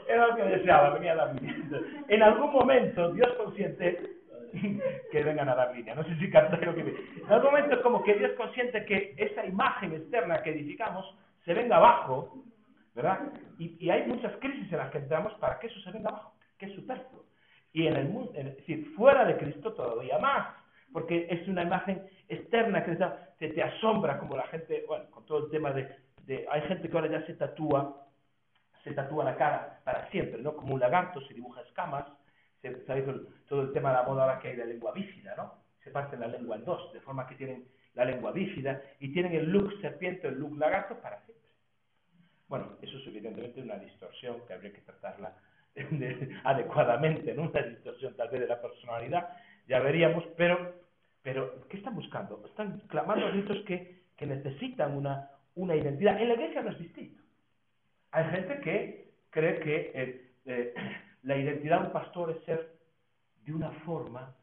Era 0.09 0.27
lo 0.29 0.37
que 0.37 0.43
deseaba, 0.43 0.91
venía 0.91 1.13
a 1.13 1.17
dar 1.17 1.35
línea. 1.35 1.57
En 2.09 2.23
algún 2.23 2.53
momento, 2.53 3.13
Dios 3.13 3.33
consiente 3.35 4.01
que 5.11 5.23
vengan 5.23 5.49
a 5.49 5.55
dar 5.55 5.75
línea. 5.75 5.95
No 5.95 6.05
sé 6.05 6.15
si 6.17 6.31
captáis 6.31 6.65
lo 6.65 6.75
que 6.75 6.81
En 6.81 7.31
algún 7.33 7.51
momento 7.51 7.75
es 7.77 7.81
como 7.81 8.03
que 8.05 8.15
Dios 8.15 8.33
consiente 8.33 8.85
que 8.85 9.15
esa 9.17 9.45
imagen 9.47 9.93
externa 9.93 10.43
que 10.43 10.51
edificamos 10.51 11.17
se 11.45 11.55
venga 11.55 11.77
abajo, 11.77 12.45
¿verdad? 12.95 13.21
Y, 13.59 13.77
y 13.85 13.91
hay 13.91 14.07
muchas 14.07 14.37
crisis 14.37 14.71
en 14.71 14.79
las 14.79 14.91
que 14.91 14.99
entramos 14.99 15.33
para 15.35 15.59
que 15.59 15.67
eso 15.69 15.81
se 15.81 15.91
venga 15.91 16.11
abajo, 16.11 16.35
que 16.59 16.67
es 16.67 16.75
superfluo. 16.75 17.25
Y 17.73 17.87
en 17.87 17.97
el 17.97 18.09
mundo, 18.09 18.33
es 18.35 18.57
decir, 18.57 18.87
fuera 18.95 19.25
de 19.25 19.39
Cristo 19.39 19.73
todavía 19.73 20.19
más 20.19 20.63
porque 20.93 21.27
es 21.31 21.47
una 21.49 21.63
imagen 21.63 22.03
externa 22.35 22.85
que 22.85 22.97
te, 23.39 23.49
te 23.49 23.63
asombra, 23.63 24.19
como 24.19 24.37
la 24.37 24.47
gente, 24.49 24.85
bueno, 24.87 25.11
con 25.11 25.25
todo 25.27 25.47
el 25.47 25.51
tema 25.51 25.73
de, 25.73 25.89
de, 26.25 26.47
Hay 26.51 26.63
gente 26.63 26.89
que 26.89 26.97
ahora 26.97 27.11
ya 27.11 27.27
se 27.27 27.35
tatúa, 27.35 28.07
se 28.85 28.93
tatúa 28.93 29.25
la 29.25 29.37
cara 29.37 29.81
para 29.85 30.09
siempre, 30.11 30.41
¿no? 30.41 30.57
Como 30.57 30.75
un 30.75 30.81
lagarto, 30.81 31.21
se 31.23 31.35
dibuja 31.35 31.63
escamas, 31.63 32.05
se, 32.61 32.85
¿sabéis? 32.87 33.07
Todo 33.49 33.63
el 33.63 33.73
tema 33.73 33.91
de 33.91 33.97
la 33.97 34.03
moda 34.05 34.23
ahora 34.23 34.39
que 34.41 34.49
hay 34.49 34.57
de 34.57 34.67
lengua 34.67 34.93
bífida, 34.93 35.35
¿no? 35.37 35.55
Se 35.85 35.91
parte 35.91 36.17
la 36.17 36.29
lengua 36.29 36.57
en 36.57 36.65
dos, 36.65 36.93
de 36.93 37.01
forma 37.01 37.27
que 37.27 37.35
tienen 37.35 37.67
la 37.95 38.05
lengua 38.05 38.33
bífida 38.33 38.81
y 39.01 39.13
tienen 39.13 39.33
el 39.33 39.51
look 39.51 39.81
serpiente, 39.81 40.29
el 40.29 40.39
look 40.39 40.57
lagarto 40.57 40.99
para 41.01 41.21
siempre. 41.25 41.51
Bueno, 42.49 42.77
eso 42.83 42.99
es 42.99 43.07
evidentemente 43.07 43.63
una 43.63 43.77
distorsión 43.77 44.47
que 44.47 44.53
habría 44.53 44.73
que 44.73 44.81
tratarla 44.83 45.35
adecuadamente, 46.45 47.35
¿no? 47.35 47.43
Una 47.43 47.63
distorsión 47.63 48.15
tal 48.15 48.29
vez 48.29 48.41
de 48.41 48.47
la 48.47 48.61
personalidad, 48.61 49.29
ya 49.67 49.81
veríamos, 49.81 50.25
pero 50.37 50.82
pero, 51.23 51.67
¿qué 51.69 51.77
están 51.77 51.95
buscando? 51.95 52.43
Están 52.47 52.81
clamando 52.89 53.27
a 53.27 53.31
gritos 53.31 53.59
que, 53.67 54.03
que 54.17 54.27
necesitan 54.27 54.97
una, 54.97 55.31
una 55.55 55.77
identidad. 55.77 56.21
En 56.21 56.29
la 56.29 56.35
iglesia 56.35 56.63
no 56.63 56.71
es 56.71 56.79
distinto. 56.79 57.23
Hay 58.11 58.25
gente 58.31 58.61
que 58.61 59.13
cree 59.31 59.61
que 59.61 59.93
eh, 59.95 60.33
eh, 60.47 60.75
la 61.23 61.37
identidad 61.37 61.81
de 61.81 61.87
un 61.87 61.93
pastor 61.93 62.31
es 62.31 62.45
ser 62.45 62.73
de 63.45 63.53
una 63.53 63.71
forma 63.85 64.35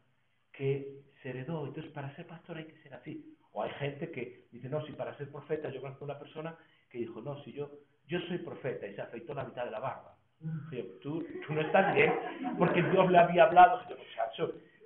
que 0.52 1.02
se 1.22 1.30
heredó. 1.30 1.66
Entonces, 1.66 1.92
para 1.92 2.14
ser 2.16 2.26
pastor 2.26 2.56
hay 2.56 2.64
que 2.64 2.82
ser 2.82 2.94
así. 2.94 3.36
O 3.52 3.62
hay 3.62 3.70
gente 3.72 4.10
que 4.10 4.46
dice, 4.50 4.68
no, 4.68 4.84
si 4.86 4.92
para 4.92 5.16
ser 5.16 5.30
profeta, 5.30 5.70
yo 5.70 5.80
conozco 5.80 6.04
una 6.04 6.18
persona 6.18 6.56
que 6.88 6.98
dijo, 6.98 7.20
no, 7.20 7.42
si 7.44 7.52
yo, 7.52 7.70
yo 8.06 8.20
soy 8.20 8.38
profeta 8.38 8.86
y 8.86 8.94
se 8.94 9.02
afeitó 9.02 9.34
la 9.34 9.44
mitad 9.44 9.64
de 9.64 9.70
la 9.70 9.80
barba. 9.80 10.16
tú, 11.02 11.24
tú 11.46 11.52
no 11.52 11.60
estás 11.60 11.94
bien, 11.94 12.12
porque 12.58 12.82
Dios 12.82 13.10
le 13.10 13.18
había 13.18 13.44
hablado. 13.44 13.82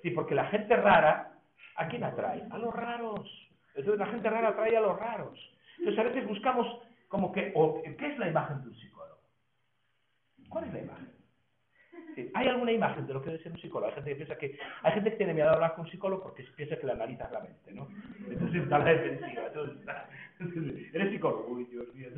Sí, 0.03 0.11
porque 0.11 0.35
la 0.35 0.47
gente 0.47 0.77
rara 0.77 1.34
¿A 1.77 1.89
quién 1.89 2.05
atrae? 2.05 2.43
A 2.51 2.59
los 2.59 2.75
raros. 2.75 3.29
Entonces 3.75 3.99
la 3.99 4.07
gente 4.07 4.31
rara 4.31 4.49
atrae 4.49 4.77
a 4.77 4.81
los 4.81 4.99
raros. 4.99 5.39
Entonces 5.79 5.99
a 5.99 6.09
veces 6.09 6.29
buscamos 6.29 6.67
como 7.09 7.33
que, 7.33 7.53
o, 7.55 7.83
¿qué 7.83 8.07
es 8.07 8.19
la 8.19 8.29
imagen 8.29 8.63
de 8.63 8.69
un 8.69 8.77
psicólogo? 8.77 9.21
¿Cuál 10.49 10.65
es 10.65 10.73
la 10.73 10.81
imagen? 10.81 11.15
¿Hay 12.35 12.47
alguna 12.47 12.71
imagen 12.71 13.07
de 13.07 13.15
lo 13.15 13.21
que 13.21 13.31
debe 13.31 13.43
ser 13.43 13.53
un 13.53 13.59
psicólogo? 13.59 13.89
Hay 13.89 13.95
gente 13.95 14.11
que 14.11 14.17
piensa 14.17 14.39
que, 14.39 14.59
hay 14.83 14.93
gente 14.93 15.11
que 15.11 15.17
tiene 15.17 15.35
miedo 15.35 15.51
a 15.51 15.55
hablar 15.55 15.75
con 15.75 15.85
un 15.85 15.91
psicólogo 15.91 16.23
porque 16.23 16.45
piensa 16.57 16.77
que 16.77 16.87
le 16.87 16.93
analiza 16.93 17.29
la 17.31 17.41
mente, 17.41 17.73
¿no? 17.73 17.89
Entonces 18.29 18.63
está 18.63 18.79
la 18.79 18.85
defensiva. 18.85 19.47
Entonces, 19.47 19.79
Eres 20.93 21.11
psicólogo, 21.13 21.47
uy, 21.49 21.65
Dios 21.67 21.95
mío, 21.95 22.09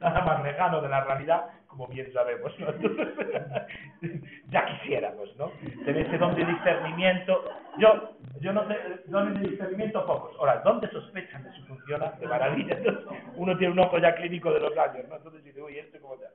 nada 0.00 0.24
más 0.24 0.44
lejano 0.44 0.80
de 0.80 0.88
la 0.88 1.04
realidad, 1.04 1.46
como 1.66 1.88
bien 1.88 2.12
sabemos, 2.12 2.52
¿no? 2.60 2.68
ya 4.50 4.66
quisiéramos, 4.66 5.36
¿no? 5.36 5.50
Tener 5.84 6.06
ese 6.06 6.18
don 6.18 6.34
de 6.36 6.44
discernimiento. 6.44 7.44
Yo, 7.78 8.13
yo 8.40 8.52
no 8.52 8.66
sé, 8.68 8.76
dones 9.06 9.40
de 9.40 9.50
discernimiento 9.50 10.04
pocos. 10.06 10.36
Ahora, 10.38 10.60
¿dónde 10.64 10.90
sospechan 10.90 11.44
de 11.44 11.52
su 11.52 11.64
funciona? 11.66 12.12
De 12.12 12.26
maravilla. 12.26 12.76
Entonces, 12.76 13.04
uno 13.36 13.56
tiene 13.56 13.72
un 13.72 13.78
ojo 13.78 13.98
ya 13.98 14.14
clínico 14.14 14.52
de 14.52 14.60
los 14.60 14.76
años, 14.76 15.08
¿no? 15.08 15.16
Entonces 15.16 15.44
dice, 15.44 15.62
uy, 15.62 15.78
¿esto 15.78 15.98
cómo 16.00 16.14
está? 16.14 16.28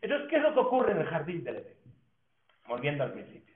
Entonces, 0.00 0.28
¿qué 0.28 0.36
es 0.36 0.42
lo 0.42 0.54
que 0.54 0.60
ocurre 0.60 0.92
en 0.92 0.98
el 0.98 1.06
jardín 1.06 1.44
del 1.44 1.56
Edén? 1.56 1.76
Volviendo 2.66 3.04
al 3.04 3.12
principio. 3.12 3.54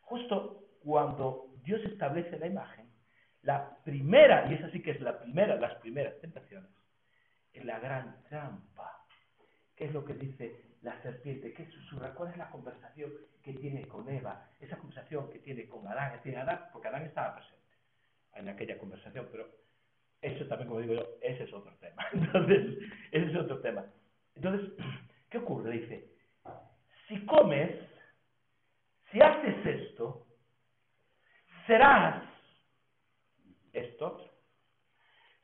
Justo 0.00 0.64
cuando 0.82 1.48
Dios 1.62 1.80
establece 1.84 2.38
la 2.38 2.46
imagen, 2.46 2.86
la 3.42 3.76
primera, 3.84 4.50
y 4.50 4.54
esa 4.54 4.70
sí 4.70 4.80
que 4.80 4.92
es 4.92 5.00
la 5.00 5.18
primera, 5.18 5.56
las 5.56 5.74
primeras 5.76 6.18
tentaciones, 6.20 6.70
es 7.52 7.64
la 7.64 7.78
gran 7.78 8.22
trampa. 8.28 9.04
¿Qué 9.74 9.86
es 9.86 9.92
lo 9.92 10.04
que 10.04 10.14
dice 10.14 10.65
la 10.86 11.02
serpiente? 11.02 11.52
¿Qué 11.52 11.66
susurra? 11.66 12.14
¿Cuál 12.14 12.30
es 12.30 12.36
la 12.36 12.48
conversación 12.48 13.12
que 13.42 13.52
tiene 13.54 13.86
con 13.88 14.08
Eva? 14.08 14.48
Esa 14.60 14.76
conversación 14.76 15.28
que 15.30 15.40
tiene 15.40 15.66
con 15.66 15.86
Adán, 15.88 16.20
tiene 16.22 16.38
Adán, 16.38 16.68
porque 16.72 16.86
Adán 16.86 17.02
estaba 17.02 17.34
presente 17.34 17.56
en 18.34 18.48
aquella 18.48 18.78
conversación, 18.78 19.26
pero 19.32 19.48
eso 20.22 20.46
también, 20.46 20.68
como 20.68 20.80
digo 20.80 20.94
yo, 20.94 21.08
ese 21.20 21.42
es 21.42 21.52
otro 21.52 21.74
tema. 21.78 22.06
Entonces, 22.12 22.78
ese 23.10 23.30
es 23.30 23.36
otro 23.36 23.60
tema. 23.60 23.84
Entonces, 24.36 24.70
¿qué 25.30 25.38
ocurre? 25.38 25.72
Dice, 25.72 26.08
si 27.08 27.26
comes, 27.26 27.74
si 29.10 29.20
haces 29.20 29.66
esto, 29.66 30.24
serás 31.66 32.22
esto. 33.72 34.30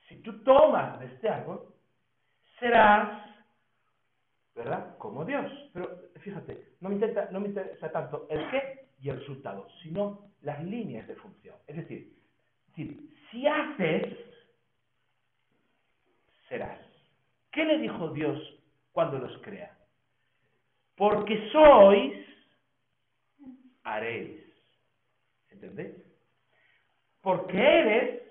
Si 0.09 0.23
tú 0.23 0.41
tomas 0.45 1.01
de 1.01 1.07
este 1.07 1.29
árbol, 1.29 1.75
serás, 2.61 3.32
¿verdad? 4.55 4.97
Como 4.99 5.25
Dios. 5.25 5.51
Pero 5.73 6.11
fíjate, 6.21 6.75
no 6.81 6.89
me, 6.89 6.97
intenta, 6.97 7.29
no 7.31 7.41
me 7.41 7.49
interesa 7.49 7.91
tanto 7.91 8.27
el 8.31 8.51
qué 8.51 8.87
y 9.01 9.09
el 9.09 9.19
resultado, 9.19 9.67
sino 9.83 10.31
las 10.43 10.63
líneas 10.65 11.07
de 11.09 11.17
función. 11.17 11.57
Es 11.67 11.77
decir, 11.77 12.13
si 13.31 13.47
haces, 13.47 14.17
serás. 16.49 16.79
¿Qué 17.51 17.65
le 17.65 17.79
dijo 17.79 18.11
Dios 18.11 18.39
cuando 18.93 19.19
los 19.19 19.37
crea? 19.43 19.77
Porque 20.97 21.51
sois, 21.51 22.15
haréis. 23.85 24.41
¿Entendéis? 25.51 25.97
Porque 27.21 27.57
eres, 27.57 28.23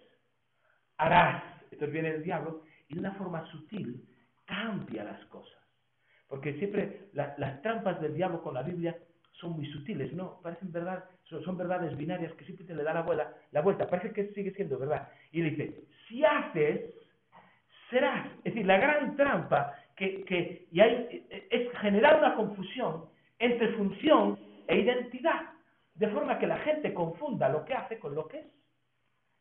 harás. 0.98 1.44
Entonces 1.64 1.92
viene 1.92 2.10
el 2.10 2.24
diablo 2.24 2.64
y 2.88 2.96
de 2.96 3.00
una 3.00 3.14
forma 3.14 3.46
sutil 3.52 4.08
cambia 4.46 5.04
las 5.04 5.24
cosas. 5.26 5.61
Porque 6.32 6.54
siempre 6.54 7.10
las 7.12 7.62
trampas 7.62 8.00
del 8.00 8.16
diablo 8.16 8.42
con 8.42 8.54
la 8.54 8.64
Biblia 8.64 8.96
son 9.34 9.52
muy 9.52 9.66
sutiles, 9.66 10.14
¿no? 10.14 10.40
Parecen 10.42 10.72
verdad, 10.72 11.04
son, 11.26 11.58
verdades 11.58 11.98
binarias 11.98 12.32
que 12.36 12.46
siempre 12.46 12.66
te 12.66 12.74
le 12.74 12.84
da 12.84 12.94
la 12.94 13.02
vuelta, 13.02 13.36
la 13.52 13.60
vuelta, 13.60 13.86
parece 13.86 14.14
que 14.14 14.34
sigue 14.34 14.52
siendo 14.52 14.80
verdad. 14.80 15.10
Y 15.34 15.42
dice, 15.42 15.84
si 16.08 16.24
haces, 16.24 16.90
serás. 17.90 18.28
Es 18.46 18.54
decir, 18.54 18.66
la 18.66 18.78
gran 18.78 19.18
trampa 19.18 19.76
que, 19.98 20.24
que 20.24 20.68
y 20.72 20.80
hay, 20.80 21.28
es 21.50 21.70
generar 21.80 22.20
una 22.20 22.36
confusión 22.36 23.10
entre 23.38 23.74
función 23.74 24.40
e 24.68 24.78
identidad, 24.78 25.50
de 25.96 26.08
forma 26.08 26.40
que 26.40 26.48
la 26.48 26.60
gente 26.60 26.94
confunda 26.94 27.50
lo 27.50 27.66
que 27.66 27.74
hace 27.74 28.00
con 28.00 28.16
lo 28.16 28.30
que 28.30 28.40
es, 28.40 28.48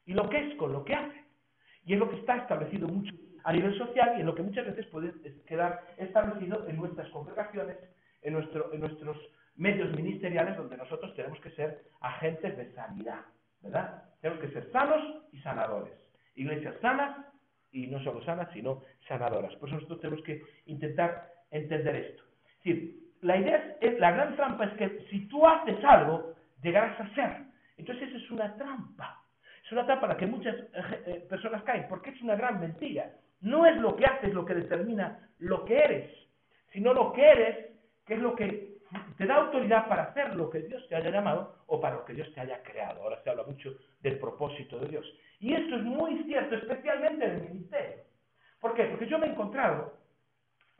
y 0.07 0.15
lo 0.15 0.29
que 0.29 0.39
es 0.45 0.57
con 0.57 0.73
lo 0.73 0.85
que 0.85 0.97
hace. 0.97 1.25
Y 1.85 1.93
es 1.93 2.01
lo 2.01 2.11
que 2.11 2.17
está 2.17 2.37
establecido 2.39 2.89
mucho 2.89 3.15
a 3.45 3.53
nivel 3.53 3.77
social 3.79 4.15
y 4.17 4.21
en 4.21 4.27
lo 4.27 4.35
que 4.35 4.43
muchas 4.43 4.67
veces 4.67 4.87
puede 4.87 5.13
quedar 5.47 5.83
establecido 5.97 6.69
en 6.69 6.77
nuestras 6.77 7.09
congregaciones, 7.11 7.77
en, 8.23 8.35
nuestro, 8.35 8.73
en 8.73 8.81
nuestros 8.81 9.17
medios 9.57 9.95
ministeriales, 9.95 10.57
donde 10.57 10.77
nosotros 10.77 11.15
tenemos 11.15 11.41
que 11.41 11.51
ser 11.51 11.83
agentes 12.01 12.57
de 12.57 12.73
sanidad, 12.73 13.21
¿verdad? 13.61 14.05
Tenemos 14.21 14.43
que 14.43 14.53
ser 14.53 14.71
sanos 14.73 15.25
y 15.33 15.41
sanadores. 15.41 15.95
Iglesias 16.35 16.75
sanas 16.81 17.27
y 17.73 17.87
no 17.87 18.03
solo 18.03 18.23
sanas, 18.25 18.49
sino 18.53 18.83
sanadoras. 19.07 19.55
Por 19.57 19.69
eso 19.69 19.77
nosotros 19.77 20.01
tenemos 20.01 20.25
que 20.25 20.43
intentar 20.67 21.29
entender 21.51 21.97
esto. 21.97 22.23
Es 22.45 22.65
decir, 22.65 23.01
la 23.23 23.37
idea 23.37 23.77
es, 23.81 23.99
la 23.99 24.13
gran 24.13 24.37
trampa 24.37 24.65
es 24.65 24.73
que 24.75 25.07
si 25.11 25.29
tú 25.29 25.47
haces 25.47 25.83
algo, 25.85 26.35
llegarás 26.63 26.99
a 27.01 27.15
ser. 27.15 27.45
Entonces 27.77 28.09
esa 28.09 28.19
es 28.19 28.31
una 28.31 28.55
trampa. 28.57 29.23
Es 29.65 29.73
una 29.73 29.87
trampa 29.87 30.07
a 30.07 30.09
la 30.11 30.17
que 30.17 30.27
muchas 30.27 30.55
eh, 30.55 31.03
eh, 31.07 31.27
personas 31.29 31.63
caen, 31.65 31.87
porque 31.89 32.11
es 32.11 32.21
una 32.23 32.35
gran 32.35 32.61
mentira. 32.61 33.11
No 33.41 33.67
es 33.67 33.77
lo 33.77 33.97
que 33.97 34.07
haces 34.07 34.35
lo 34.35 34.45
que 34.45 34.55
determina 34.55 35.31
lo 35.39 35.65
que 35.65 35.79
eres, 35.79 36.11
sino 36.73 36.93
lo 36.93 37.13
que 37.13 37.23
eres, 37.23 37.71
que 38.07 38.15
es 38.15 38.21
lo 38.21 38.35
que 38.35 38.71
te 39.17 39.27
da 39.27 39.37
autoridad 39.37 39.89
para 39.89 40.05
hacer 40.05 40.35
lo 40.35 40.51
que 40.51 40.61
Dios 40.61 40.87
te 40.89 40.97
haya 40.97 41.11
llamado 41.11 41.57
o 41.67 41.81
para 41.81 41.97
lo 41.97 42.05
que 42.05 42.15
Dios 42.15 42.33
te 42.35 42.41
haya 42.41 42.63
creado. 42.63 43.03
Ahora 43.03 43.23
se 43.23 43.31
habla 43.31 43.45
mucho 43.45 43.75
del 44.01 44.19
propósito 44.19 44.79
de 44.81 44.89
Dios. 44.89 45.07
Y 45.39 45.55
esto 45.55 45.77
es 45.77 45.83
muy 45.83 46.23
cierto, 46.25 46.57
especialmente 46.57 47.25
en 47.25 47.31
el 47.31 47.43
ministerio. 47.43 48.05
¿Por 48.61 48.75
qué? 48.75 48.85
Porque 48.85 49.07
yo 49.07 49.19
me 49.19 49.27
he 49.27 49.31
encontrado 49.31 49.95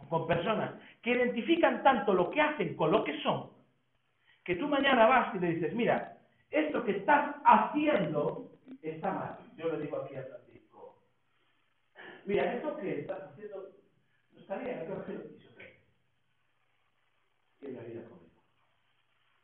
con 0.09 0.27
personas 0.27 0.73
que 1.03 1.13
identifican 1.13 1.83
tanto 1.83 2.13
lo 2.13 2.31
que 2.31 2.41
hacen 2.41 2.75
con 2.75 2.91
lo 2.91 3.05
que 3.05 3.21
son, 3.23 3.51
que 4.45 4.57
tú 4.57 4.69
mañana 4.69 5.07
vas 5.07 5.35
y 5.35 5.39
le 5.39 5.55
dices, 5.55 5.75
mira, 5.75 6.19
esto 6.51 6.85
que 6.85 6.93
estás 6.93 7.37
haciendo 7.45 8.51
está 8.83 9.13
mal. 9.13 9.39
Yo 9.57 9.71
le 9.71 9.83
digo 9.83 9.99
aquí 9.99 10.17
a 10.17 10.27
mira, 12.27 12.55
esto 12.55 12.77
que 12.77 13.01
estás 13.01 13.23
haciendo 13.31 13.71
no 14.33 14.41
está 14.41 14.59
bien, 14.59 14.79
hay 14.79 14.87
que 14.87 14.93
hacerlo 14.93 15.25
en 17.63 17.77
la 17.77 17.83
vida 17.83 18.05
conmigo. 18.05 18.43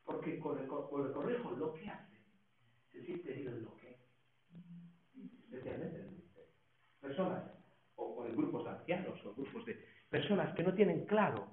Porque 0.04 0.38
con 0.38 0.58
el, 0.58 0.66
correjo 0.66 1.50
lo 1.52 1.74
que 1.74 1.88
hace, 1.88 2.16
se 2.92 3.02
siente 3.04 3.32
herido 3.32 3.52
en 3.52 3.64
lo 3.64 3.76
que 3.76 3.90
es. 3.90 3.96
Especialmente 5.44 5.96
en 5.96 6.04
el 6.04 6.10
ministerio. 6.12 6.52
Personas, 7.00 7.44
o, 7.96 8.24
en 8.26 8.36
grupos 8.36 8.64
de 8.64 8.70
ancianos, 8.70 9.26
o 9.26 9.34
grupos 9.34 9.64
de 9.66 9.84
personas 10.08 10.54
que 10.54 10.62
no 10.62 10.74
tienen 10.74 11.04
claro 11.06 11.48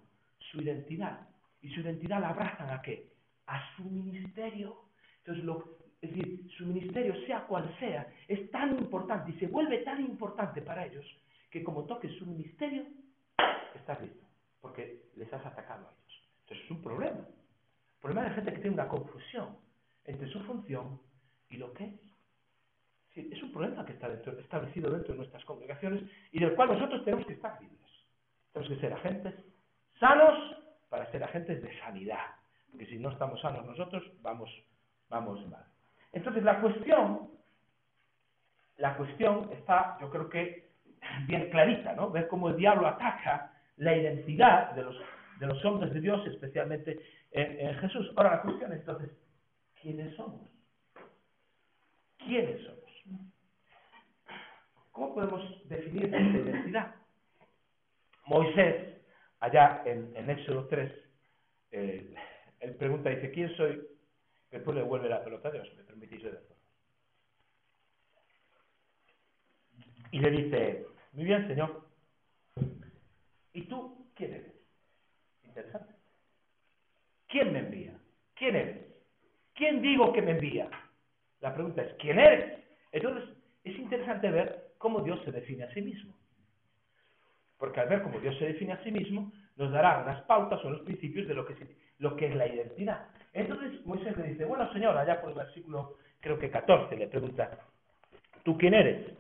su 0.51 0.61
identidad. 0.61 1.27
Y 1.61 1.69
su 1.69 1.81
identidad 1.81 2.21
la 2.21 2.29
abrazan 2.29 2.69
a 2.69 2.81
qué? 2.81 3.13
A 3.47 3.75
su 3.75 3.83
ministerio. 3.83 4.89
Entonces, 5.19 5.43
lo, 5.43 5.77
es 6.03 6.13
decir, 6.13 6.51
su 6.57 6.65
ministerio, 6.65 7.15
sea 7.25 7.45
cual 7.47 7.73
sea, 7.79 8.05
es 8.27 8.51
tan 8.51 8.77
importante 8.77 9.31
y 9.31 9.39
se 9.39 9.47
vuelve 9.47 9.77
tan 9.79 10.01
importante 10.01 10.61
para 10.61 10.85
ellos 10.85 11.05
que 11.49 11.63
como 11.63 11.85
toques 11.85 12.11
su 12.17 12.25
ministerio, 12.25 12.85
estás 13.73 14.01
listo, 14.01 14.25
porque 14.59 15.03
les 15.15 15.31
has 15.31 15.45
atacado 15.45 15.87
a 15.87 15.91
ellos. 15.91 16.23
Entonces 16.41 16.65
es 16.65 16.71
un 16.71 16.81
problema. 16.81 17.19
El 17.19 18.01
problema 18.01 18.27
de 18.27 18.35
gente 18.35 18.51
que 18.51 18.59
tiene 18.59 18.73
una 18.73 18.89
confusión 18.89 19.55
entre 20.03 20.27
su 20.27 20.41
función 20.41 20.99
y 21.49 21.55
lo 21.55 21.71
que 21.73 21.85
es. 21.85 23.31
es 23.31 23.41
un 23.41 23.53
problema 23.53 23.85
que 23.85 23.93
está 23.93 24.11
establecido 24.11 24.91
dentro 24.91 25.13
de 25.13 25.19
nuestras 25.19 25.45
congregaciones 25.45 26.03
y 26.33 26.39
del 26.39 26.53
cual 26.53 26.69
nosotros 26.69 27.05
tenemos 27.05 27.25
que 27.25 27.33
estar 27.33 27.61
libres. 27.61 27.79
Tenemos 28.51 28.75
que 28.75 28.81
ser 28.81 28.91
agentes 28.91 29.35
sanos 30.01 30.57
para 30.89 31.09
ser 31.11 31.23
agentes 31.23 31.63
de 31.63 31.79
sanidad. 31.79 32.35
Porque 32.71 32.87
si 32.87 32.99
no 32.99 33.09
estamos 33.09 33.39
sanos 33.39 33.65
nosotros, 33.65 34.03
vamos, 34.21 34.49
vamos 35.07 35.47
mal. 35.47 35.72
Entonces 36.13 36.43
la 36.43 36.61
cuestión, 36.61 37.29
la 38.77 38.95
cuestión 38.95 39.49
está, 39.51 39.97
yo 39.99 40.09
creo 40.09 40.29
que 40.29 40.71
bien 41.27 41.49
clarita, 41.49 41.93
¿no? 41.93 42.09
Ver 42.09 42.27
cómo 42.27 42.49
el 42.49 42.57
diablo 42.57 42.87
ataca 42.87 43.51
la 43.77 43.95
identidad 43.95 44.71
de 44.71 44.83
los 44.83 44.95
de 45.39 45.47
los 45.47 45.65
hombres 45.65 45.93
de 45.93 45.99
Dios, 45.99 46.25
especialmente 46.27 46.99
en, 47.31 47.75
Jesús. 47.79 48.11
Ahora 48.15 48.37
la 48.37 48.41
cuestión 48.41 48.71
es 48.71 48.79
entonces, 48.79 49.11
¿quiénes 49.81 50.15
somos? 50.15 50.49
¿Quiénes 52.17 52.61
somos? 52.61 52.83
¿Cómo 54.91 55.13
podemos 55.15 55.67
definir 55.67 56.05
esta 56.05 56.17
identidad? 56.17 56.95
Moisés, 58.27 59.01
allá 59.39 59.81
en, 59.85 60.29
Éxodo 60.29 60.67
3, 60.67 60.91
eh, 61.71 62.13
él 62.59 62.75
pregunta, 62.75 63.09
dice, 63.09 63.31
¿quién 63.31 63.53
soy? 63.57 63.81
Después 64.53 64.77
le 64.77 64.83
vuelve 64.83 65.09
la 65.09 65.23
pelota 65.23 65.47
a 65.47 65.51
Dios, 65.51 65.67
me 65.75 65.83
permitís 65.83 66.21
ver 66.21 66.39
Y 70.11 70.19
le 70.19 70.29
dice, 70.29 70.85
muy 71.13 71.25
bien, 71.25 71.47
Señor, 71.47 71.81
¿y 73.53 73.63
tú 73.63 74.11
quién 74.15 74.35
eres? 74.35 74.53
Interesante. 75.43 75.95
¿Quién 77.29 77.51
me 77.51 77.59
envía? 77.59 77.99
¿Quién 78.35 78.55
eres? 78.55 78.77
¿Quién 79.55 79.81
digo 79.81 80.13
que 80.13 80.21
me 80.21 80.31
envía? 80.33 80.69
La 81.41 81.51
pregunta 81.51 81.81
es, 81.81 81.95
¿quién 81.95 82.19
eres? 82.19 82.63
Entonces, 82.91 83.27
es 83.63 83.75
interesante 83.75 84.29
ver 84.29 84.73
cómo 84.77 85.01
Dios 85.01 85.19
se 85.25 85.31
define 85.31 85.63
a 85.63 85.73
sí 85.73 85.81
mismo. 85.81 86.13
Porque 87.57 87.79
al 87.79 87.89
ver 87.89 88.03
cómo 88.03 88.19
Dios 88.19 88.37
se 88.37 88.45
define 88.45 88.73
a 88.73 88.83
sí 88.83 88.91
mismo, 88.91 89.31
nos 89.55 89.71
dará 89.71 90.03
unas 90.03 90.21
pautas 90.25 90.63
o 90.63 90.67
unos 90.67 90.81
principios 90.81 91.27
de 91.27 91.33
lo 91.33 91.43
que, 91.43 91.55
lo 91.97 92.15
que 92.15 92.27
es 92.27 92.35
la 92.35 92.47
identidad. 92.47 93.07
Entonces 93.33 93.85
Moisés 93.85 94.15
le 94.17 94.29
dice, 94.29 94.45
bueno 94.45 94.71
Señor, 94.73 94.97
allá 94.97 95.19
por 95.19 95.31
el 95.31 95.35
versículo 95.37 95.97
creo 96.19 96.39
que 96.39 96.49
14 96.49 96.95
le 96.95 97.07
pregunta, 97.07 97.49
¿tú 98.43 98.57
quién 98.57 98.73
eres? 98.73 99.11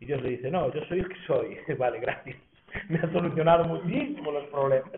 Y 0.00 0.06
Dios 0.06 0.20
le 0.22 0.30
dice, 0.30 0.50
no, 0.50 0.72
yo 0.72 0.84
soy 0.86 1.00
el 1.00 1.08
que 1.08 1.26
soy. 1.26 1.58
vale, 1.78 2.00
gracias. 2.00 2.36
Me 2.88 2.98
ha 2.98 3.12
solucionado 3.12 3.64
muchísimo 3.64 4.30
los 4.30 4.44
problemas. 4.46 4.90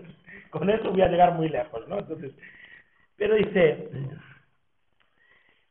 Con 0.51 0.69
eso 0.69 0.91
voy 0.91 1.03
a 1.03 1.09
llegar 1.09 1.33
muy 1.35 1.49
lejos, 1.49 1.87
¿no? 1.89 1.99
Entonces, 1.99 2.33
pero 3.17 3.35
dice, 3.37 3.89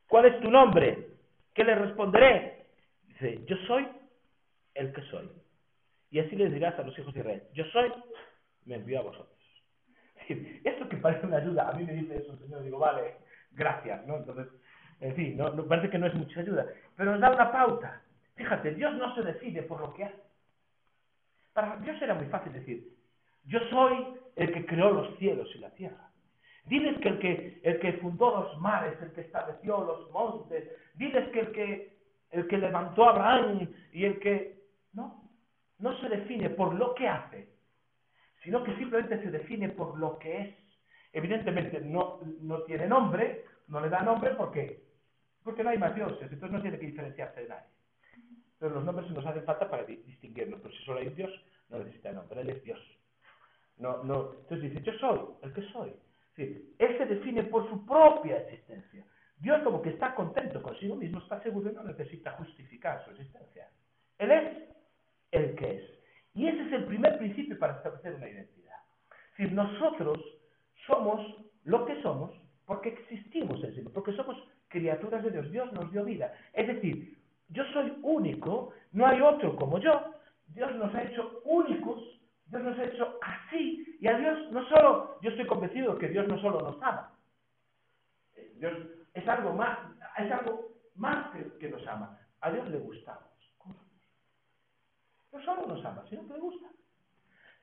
¿cuál 0.08 0.26
es 0.26 0.40
tu 0.42 0.50
nombre? 0.50 1.10
¿Qué 1.54 1.64
le 1.64 1.76
responderé? 1.76 2.66
Dice, 3.08 3.42
yo 3.46 3.56
soy 3.68 3.88
el 4.74 4.92
que 4.94 5.02
soy. 5.04 5.30
Y 6.10 6.20
así 6.20 6.36
les 6.36 6.52
dirás 6.52 6.78
a 6.80 6.84
los 6.84 6.98
hijos 6.98 7.14
de 7.14 7.20
Israel, 7.22 7.44
yo 7.54 7.64
soy, 7.66 7.92
me 8.66 8.76
envío 8.76 9.00
a 9.00 9.04
vosotros. 9.04 9.41
Esto 10.64 10.88
que 10.90 10.98
parece 10.98 11.26
una 11.26 11.38
ayuda, 11.38 11.70
a 11.70 11.74
mí 11.74 11.84
me 11.84 11.94
dice 11.94 12.18
eso 12.18 12.38
Señor, 12.38 12.64
digo, 12.64 12.80
vale, 12.80 13.16
gracias, 13.52 14.06
¿no? 14.08 14.18
Entonces, 14.18 14.48
en 15.00 15.16
fin, 15.16 15.38
no, 15.38 15.52
parece 15.66 15.90
que 15.90 15.98
no 15.98 16.08
es 16.08 16.14
mucha 16.14 16.40
ayuda, 16.40 16.66
pero 16.96 17.12
nos 17.12 17.22
da 17.22 17.32
una 17.32 17.52
pauta. 17.52 18.02
Fíjate, 18.36 18.76
Dios 18.76 18.94
no 18.96 19.14
se 19.16 19.24
decide 19.24 19.64
por 19.64 19.80
lo 19.82 19.94
que 19.94 20.06
hace. 20.06 20.22
Para 21.54 21.76
Dios 21.78 22.02
era 22.02 22.14
muy 22.14 22.28
fácil 22.28 22.54
decir, 22.54 22.88
yo 23.46 23.60
soy 23.70 24.08
el 24.36 24.54
que 24.54 24.66
creó 24.66 24.92
los 24.92 25.18
cielos 25.18 25.50
y 25.56 25.60
la 25.60 25.72
tierra. 25.72 26.10
Diles 26.66 27.00
que 27.00 27.10
el 27.10 27.20
que, 27.20 27.62
el 27.64 27.80
que 27.80 27.94
fundó 27.94 28.32
los 28.42 28.60
mares, 28.60 28.94
el 29.02 29.12
que 29.14 29.22
estableció 29.22 29.84
los 29.84 30.12
montes, 30.12 30.70
diles 30.94 31.28
que 31.30 31.40
el 31.40 31.52
que, 31.52 31.98
el 32.30 32.48
que 32.48 32.58
levantó 32.58 33.10
Abraham 33.10 33.68
y 33.92 34.06
el 34.06 34.20
que... 34.20 34.62
No, 34.94 35.24
no 35.80 36.00
se 36.00 36.10
define 36.10 36.52
por 36.52 36.74
lo 36.76 36.94
que 36.94 37.08
hace, 37.08 37.50
sino 38.44 38.64
que 38.64 38.76
simplemente 38.76 39.22
se 39.22 39.32
define 39.32 39.70
por 39.70 39.98
lo 39.98 40.18
que 40.18 40.42
es. 40.42 40.56
Evidentemente 41.14 41.82
no, 41.82 42.20
no 42.42 42.64
tiene 42.64 42.88
nombre, 42.88 43.46
no 43.68 43.82
le 43.82 43.90
da 43.90 44.02
nombre 44.02 44.32
porque, 44.32 44.84
porque 45.44 45.64
no 45.64 45.70
hay 45.70 45.78
más 45.78 45.94
dioses, 45.94 46.32
entonces 46.32 46.52
no 46.52 46.62
tiene 46.62 46.80
que 46.80 46.88
diferenciarse 46.88 47.42
de 47.42 47.50
nadie. 47.50 47.70
Pero 48.60 48.76
los 48.76 48.86
nombres 48.86 49.10
nos 49.10 49.26
hacen 49.26 49.44
falta 49.44 49.70
para 49.70 49.84
distinguirnos, 49.84 50.62
pero 50.62 50.74
si 50.74 50.84
solo 50.84 51.00
hay 51.00 51.10
Dios, 51.10 51.32
no 51.70 51.80
necesita 51.80 52.12
nombre, 52.12 52.42
Él 52.42 52.50
es 52.50 52.64
Dios. 52.64 52.80
No, 53.78 54.04
no. 54.04 54.34
Entonces 54.34 54.72
dice, 54.72 54.84
yo 54.84 54.94
soy 55.00 55.20
el 55.42 55.54
que 55.54 55.64
soy. 55.72 55.94
Sí, 56.36 56.76
él 56.78 56.98
se 56.98 57.06
define 57.06 57.44
por 57.44 57.68
su 57.70 57.86
propia 57.86 58.38
existencia. 58.42 59.04
Dios 59.38 59.62
como 59.64 59.82
que 59.82 59.90
está 59.90 60.14
contento 60.14 60.62
consigo 60.62 60.96
mismo, 60.96 61.20
está 61.20 61.42
seguro 61.42 61.72
y 61.72 61.74
no 61.74 61.84
necesita 61.84 62.34
justificar 62.34 63.04
su 63.04 63.12
existencia. 63.12 63.70
Él 64.20 64.32
es 64.32 64.58
el 65.32 65.56
que 65.56 65.76
es. 65.78 66.01
Y 66.34 66.48
ese 66.48 66.62
es 66.68 66.74
el 66.74 66.86
primer 66.86 67.18
principio 67.18 67.58
para 67.60 67.78
establecer 67.78 68.16
una 68.16 68.30
identidad. 68.30 68.78
Si 69.38 69.46
nosotros 69.46 70.20
somos 70.88 71.22
lo 71.64 71.86
que 71.86 72.02
somos 72.02 72.32
porque 72.66 72.90
existimos 72.90 73.62
en 73.64 73.76
sí, 73.76 73.82
porque 73.94 74.14
somos 74.14 74.38
criaturas 74.70 75.24
de 75.24 75.32
Dios. 75.32 75.52
Dios 75.52 75.72
nos 75.74 75.92
dio 75.92 76.06
vida. 76.06 76.34
Es 76.54 76.68
decir, 76.68 77.18
yo 77.50 77.64
soy 77.74 77.94
único, 78.02 78.74
no 78.94 79.06
hay 79.06 79.22
otro 79.22 79.56
como 79.56 79.78
yo. 79.80 80.14
Dios 80.48 80.74
nos 80.76 80.94
ha 80.96 81.04
hecho 81.04 81.42
únicos, 81.46 82.02
Dios 82.46 82.64
nos 82.64 82.78
ha 82.80 82.86
hecho 82.86 83.20
así. 83.22 83.98
Y 84.00 84.08
a 84.08 84.18
Dios 84.18 84.52
no 84.52 84.68
solo, 84.70 85.20
yo 85.22 85.30
estoy 85.32 85.46
convencido 85.46 85.98
que 85.98 86.10
Dios 86.10 86.28
no 86.28 86.40
solo 86.40 86.62
nos 86.62 86.82
ama. 86.82 87.12
Dios 88.56 88.74
es 89.14 89.28
algo 89.28 89.54
más, 89.54 89.78
es 90.18 90.32
algo 90.32 90.70
más 90.96 91.28
que, 91.60 91.70
nos 91.70 91.86
ama. 91.88 92.18
A 92.42 92.52
Dios 92.52 92.70
le 92.70 92.78
gustamos. 92.78 93.31
No 95.32 95.42
solo 95.44 95.66
nos 95.68 95.84
ama, 95.86 96.04
sino 96.10 96.28
que 96.28 96.34
le 96.34 96.40
gusta. 96.40 96.68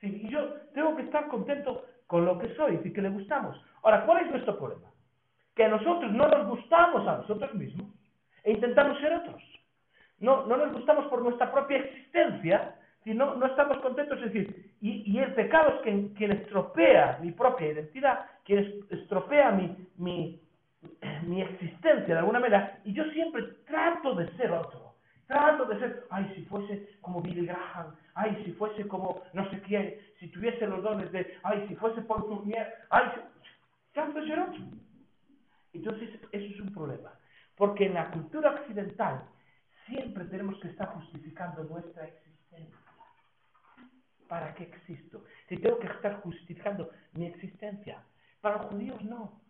y 0.03 0.29
yo 0.29 0.53
tengo 0.75 0.97
que 0.97 1.03
estar 1.03 1.29
contento 1.29 1.85
con 2.09 2.25
lo 2.25 2.39
que 2.39 2.55
soy, 2.55 2.81
y 2.83 2.93
que 2.93 3.03
le 3.03 3.11
gustamos. 3.11 3.61
Ahora, 3.83 4.05
¿cuál 4.07 4.25
es 4.25 4.31
nuestro 4.31 4.59
problema? 4.59 4.91
Que 5.55 5.69
nosotros 5.69 6.11
no 6.13 6.27
nos 6.27 6.49
gustamos 6.49 7.07
a 7.07 7.19
nosotros 7.19 7.55
mismos 7.55 7.87
e 8.43 8.53
intentamos 8.53 8.99
ser 8.99 9.13
otros. 9.13 9.43
No, 10.19 10.47
no 10.47 10.57
nos 10.57 10.73
gustamos 10.73 11.07
por 11.07 11.23
nuestra 11.23 11.53
propia 11.53 11.79
existencia, 11.79 12.75
sino 13.05 13.35
no 13.35 13.47
estamos 13.47 13.79
contentos. 13.79 14.19
Es 14.19 14.33
decir, 14.33 14.73
y, 14.81 15.19
el 15.19 15.35
pecado 15.35 15.75
es 15.75 15.81
quien, 15.83 16.09
quien, 16.15 16.33
estropea 16.33 17.19
mi 17.21 17.31
propia 17.33 17.73
identidad, 17.73 18.27
quien 18.45 18.85
estropea 18.91 19.51
mi, 19.51 19.77
mi, 19.97 20.41
mi 21.27 21.43
existencia 21.43 22.15
de 22.15 22.19
alguna 22.19 22.41
manera, 22.41 22.81
y 22.85 22.95
yo 22.95 23.05
siempre 23.11 23.43
trato 23.67 24.15
de 24.15 24.31
ser 24.37 24.51
otro. 24.53 24.88
Trato 25.29 25.67
de 25.67 25.79
ser, 25.79 26.07
ay, 26.09 26.33
si 26.35 26.43
fuese 26.47 26.89
como 27.03 27.21
Billy 27.21 27.45
Graham, 27.45 27.95
ay, 28.15 28.43
si 28.47 28.53
fuese 28.53 28.89
como 28.89 29.23
no 29.35 29.49
sé 29.51 29.61
quién, 29.61 29.95
si 30.19 30.29
tuviese 30.29 30.67
los 30.67 30.83
dones 30.83 31.13
de, 31.13 31.37
ay, 31.43 31.67
si 31.69 31.77
fuese 31.77 32.01
por 32.01 32.27
Fournier, 32.27 32.67
ay, 32.89 33.11
trato 33.93 34.19
de 34.19 34.27
ser 34.27 34.41
otro. 34.41 34.63
Entonces, 35.75 36.09
eso 36.33 36.55
es 36.55 36.61
un 36.61 36.73
problema. 36.73 37.13
Porque 37.57 37.85
en 37.85 37.95
la 37.95 38.11
cultura 38.11 38.53
occidental 38.53 39.23
siempre 39.85 40.25
tenemos 40.25 40.59
que 40.61 40.69
estar 40.69 40.89
justificando 40.95 41.63
nuestra 41.65 42.07
existencia. 42.07 42.79
¿Para 44.29 44.55
qué 44.55 44.65
existo? 44.65 45.25
Si 45.47 45.59
tengo 45.59 45.79
que 45.79 45.89
estar 45.89 46.23
justificando 46.23 46.91
mi 47.13 47.27
existencia. 47.27 48.03
Para 48.41 48.63
los 48.63 48.67
judíos 48.73 49.05
no 49.05 49.41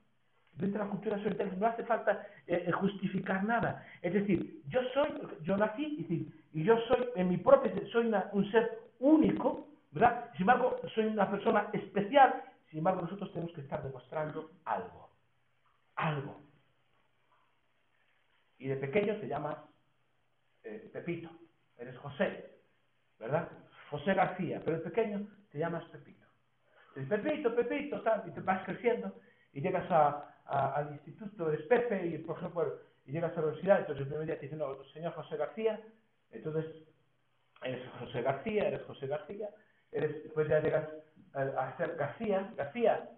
dentro 0.58 0.80
de 0.80 0.84
la 0.84 0.90
cultura 0.90 1.16
occidental 1.16 1.58
no 1.58 1.66
hace 1.66 1.84
falta 1.84 2.26
eh, 2.46 2.64
eh, 2.66 2.72
justificar 2.72 3.44
nada. 3.44 3.86
Es 4.02 4.12
decir, 4.12 4.62
yo 4.68 4.80
soy, 4.92 5.08
yo 5.42 5.56
nací, 5.56 6.30
y 6.52 6.64
yo 6.64 6.76
soy, 6.88 7.08
en 7.14 7.28
mi 7.28 7.36
propio 7.36 7.72
soy 7.92 8.12
un 8.32 8.50
ser 8.50 8.78
único, 8.98 9.68
¿verdad? 9.92 10.30
Sin 10.32 10.42
embargo, 10.42 10.80
soy 10.94 11.06
una 11.06 11.30
persona 11.30 11.68
especial, 11.72 12.42
sin 12.70 12.78
embargo, 12.78 13.02
nosotros 13.02 13.32
tenemos 13.32 13.54
que 13.54 13.60
estar 13.60 13.82
demostrando 13.82 14.50
algo. 14.64 15.10
Algo. 15.96 16.40
Y 18.58 18.68
de 18.68 18.76
pequeño 18.76 19.16
te 19.16 19.28
llamas 19.28 19.56
eh, 20.64 20.90
Pepito, 20.92 21.30
eres 21.78 21.96
José, 21.98 22.50
¿verdad? 23.18 23.48
José 23.90 24.14
García, 24.14 24.60
pero 24.64 24.78
de 24.78 24.84
pequeño 24.84 25.26
te 25.50 25.58
llamas 25.58 25.84
Pepito. 25.86 26.26
Pepito, 27.08 27.54
Pepito, 27.54 28.02
tal, 28.02 28.24
y 28.26 28.32
te 28.32 28.40
vas 28.40 28.64
creciendo 28.64 29.14
y 29.52 29.60
llegas 29.60 29.88
a, 29.90 30.34
al 30.48 30.92
instituto, 30.92 31.52
eres 31.52 31.66
Pepe, 31.66 32.06
y 32.06 32.18
por 32.18 32.38
ejemplo, 32.38 32.78
y 33.06 33.12
llegas 33.12 33.32
a 33.32 33.40
la 33.40 33.46
universidad, 33.48 33.80
entonces 33.80 34.02
el 34.02 34.08
primer 34.08 34.26
día 34.26 34.36
te 34.36 34.42
dicen, 34.42 34.58
no, 34.58 34.82
señor 34.92 35.12
José 35.12 35.36
García, 35.36 35.80
entonces 36.30 36.66
eres 37.62 37.88
José 37.98 38.22
García, 38.22 38.68
eres 38.68 38.82
José 38.82 39.06
García, 39.06 39.48
eres, 39.92 40.22
después 40.24 40.48
ya 40.48 40.60
llegas 40.60 40.88
a, 41.34 41.76
ser 41.76 41.96
García, 41.96 42.50
García, 42.56 43.10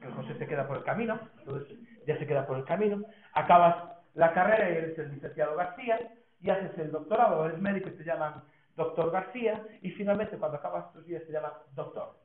que 0.00 0.08
José 0.08 0.38
se 0.38 0.46
queda 0.46 0.66
por 0.66 0.78
el 0.78 0.84
camino, 0.84 1.20
entonces 1.38 1.78
ya 2.06 2.18
se 2.18 2.26
queda 2.26 2.46
por 2.46 2.56
el 2.56 2.64
camino, 2.64 3.04
acabas 3.34 3.96
la 4.14 4.32
carrera 4.32 4.70
y 4.70 4.76
eres 4.76 4.98
el 4.98 5.12
licenciado 5.12 5.56
García, 5.56 6.12
y 6.40 6.48
haces 6.48 6.78
el 6.78 6.90
doctorado, 6.90 7.44
eres 7.44 7.60
médico 7.60 7.90
y 7.90 7.92
te 7.92 8.04
llaman 8.04 8.42
doctor 8.74 9.10
García, 9.10 9.66
y 9.82 9.90
finalmente 9.90 10.38
cuando 10.38 10.56
acabas 10.56 10.90
tus 10.92 11.04
días 11.04 11.22
te 11.26 11.32
llaman 11.32 11.52
doctor. 11.74 12.16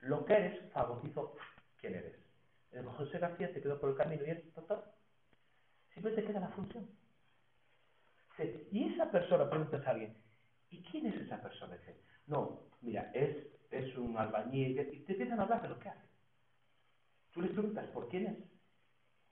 Lo 0.00 0.24
que 0.26 0.34
eres 0.34 0.72
fagocito 0.72 1.34
quién 1.80 1.94
eres. 1.94 2.25
El 2.76 2.86
José 2.86 3.18
García 3.18 3.52
se 3.54 3.62
quedó 3.62 3.80
por 3.80 3.90
el 3.90 3.96
camino 3.96 4.22
y 4.26 4.30
el 4.30 4.52
doctor. 4.54 4.84
Simplemente 5.94 6.26
queda 6.26 6.40
la 6.40 6.48
función. 6.48 6.86
Y 8.70 8.92
esa 8.92 9.10
persona, 9.10 9.48
preguntas 9.48 9.86
a 9.86 9.90
alguien, 9.90 10.14
¿y 10.68 10.82
quién 10.82 11.06
es 11.06 11.16
esa 11.16 11.40
persona? 11.40 11.74
Dice, 11.76 11.96
no, 12.26 12.60
mira, 12.82 13.10
es, 13.14 13.34
es 13.70 13.96
un 13.96 14.16
albañil, 14.18 14.78
y 14.92 15.00
te 15.00 15.12
empiezan 15.12 15.40
a 15.40 15.44
hablar 15.44 15.62
de 15.62 15.70
lo 15.70 15.78
que 15.78 15.88
hace. 15.88 16.06
Tú 17.32 17.40
les 17.40 17.52
preguntas 17.52 17.86
por 17.88 18.10
quién 18.10 18.26
es, 18.26 18.36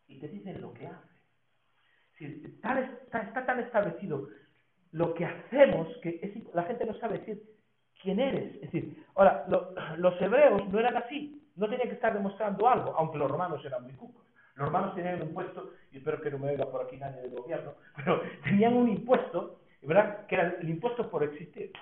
y 0.07 0.19
te 0.21 0.29
dicen 0.29 0.59
lo 0.63 0.73
que 0.73 0.87
hace. 0.87 1.09
está, 2.19 2.81
está, 2.81 3.45
tan 3.45 3.61
establecido 3.61 4.29
lo 4.93 5.13
que 5.13 5.27
hacemos 5.27 5.89
que 6.03 6.47
la 6.55 6.63
gente 6.63 6.87
no 6.87 6.99
sabe 6.99 7.19
decir 7.19 7.43
quién 8.01 8.19
eres. 8.21 8.55
Es 8.55 8.73
decir, 8.73 9.05
ahora, 9.17 9.45
los 9.99 10.19
hebreos 10.23 10.67
no 10.71 10.79
eran 10.79 10.97
así 10.97 11.44
no 11.57 11.69
tenía 11.69 11.87
que 11.87 11.95
estar 11.95 12.13
demostrando 12.13 12.69
algo, 12.69 12.95
aunque 12.97 13.19
los 13.19 13.31
romanos 13.31 13.65
eran 13.65 13.83
muy 13.83 13.93
cucos. 13.93 14.25
Los 14.57 14.67
romanos 14.67 14.95
tenían 14.95 15.17
un 15.17 15.29
impuesto, 15.29 15.73
y 15.93 15.99
espero 15.99 16.21
que 16.21 16.31
no 16.31 16.39
me 16.39 16.51
oiga 16.51 16.71
por 16.71 16.83
aquí 16.83 16.97
nadie 16.97 17.23
del 17.23 17.31
gobierno, 17.31 17.75
pero 17.97 18.23
tenían 18.45 18.75
un 18.75 18.89
impuesto, 18.89 19.61
¿verdad? 19.83 20.27
Que 20.27 20.37
era 20.37 20.57
el 20.61 20.69
impuesto 20.69 21.11
por 21.11 21.23
existir. 21.25 21.73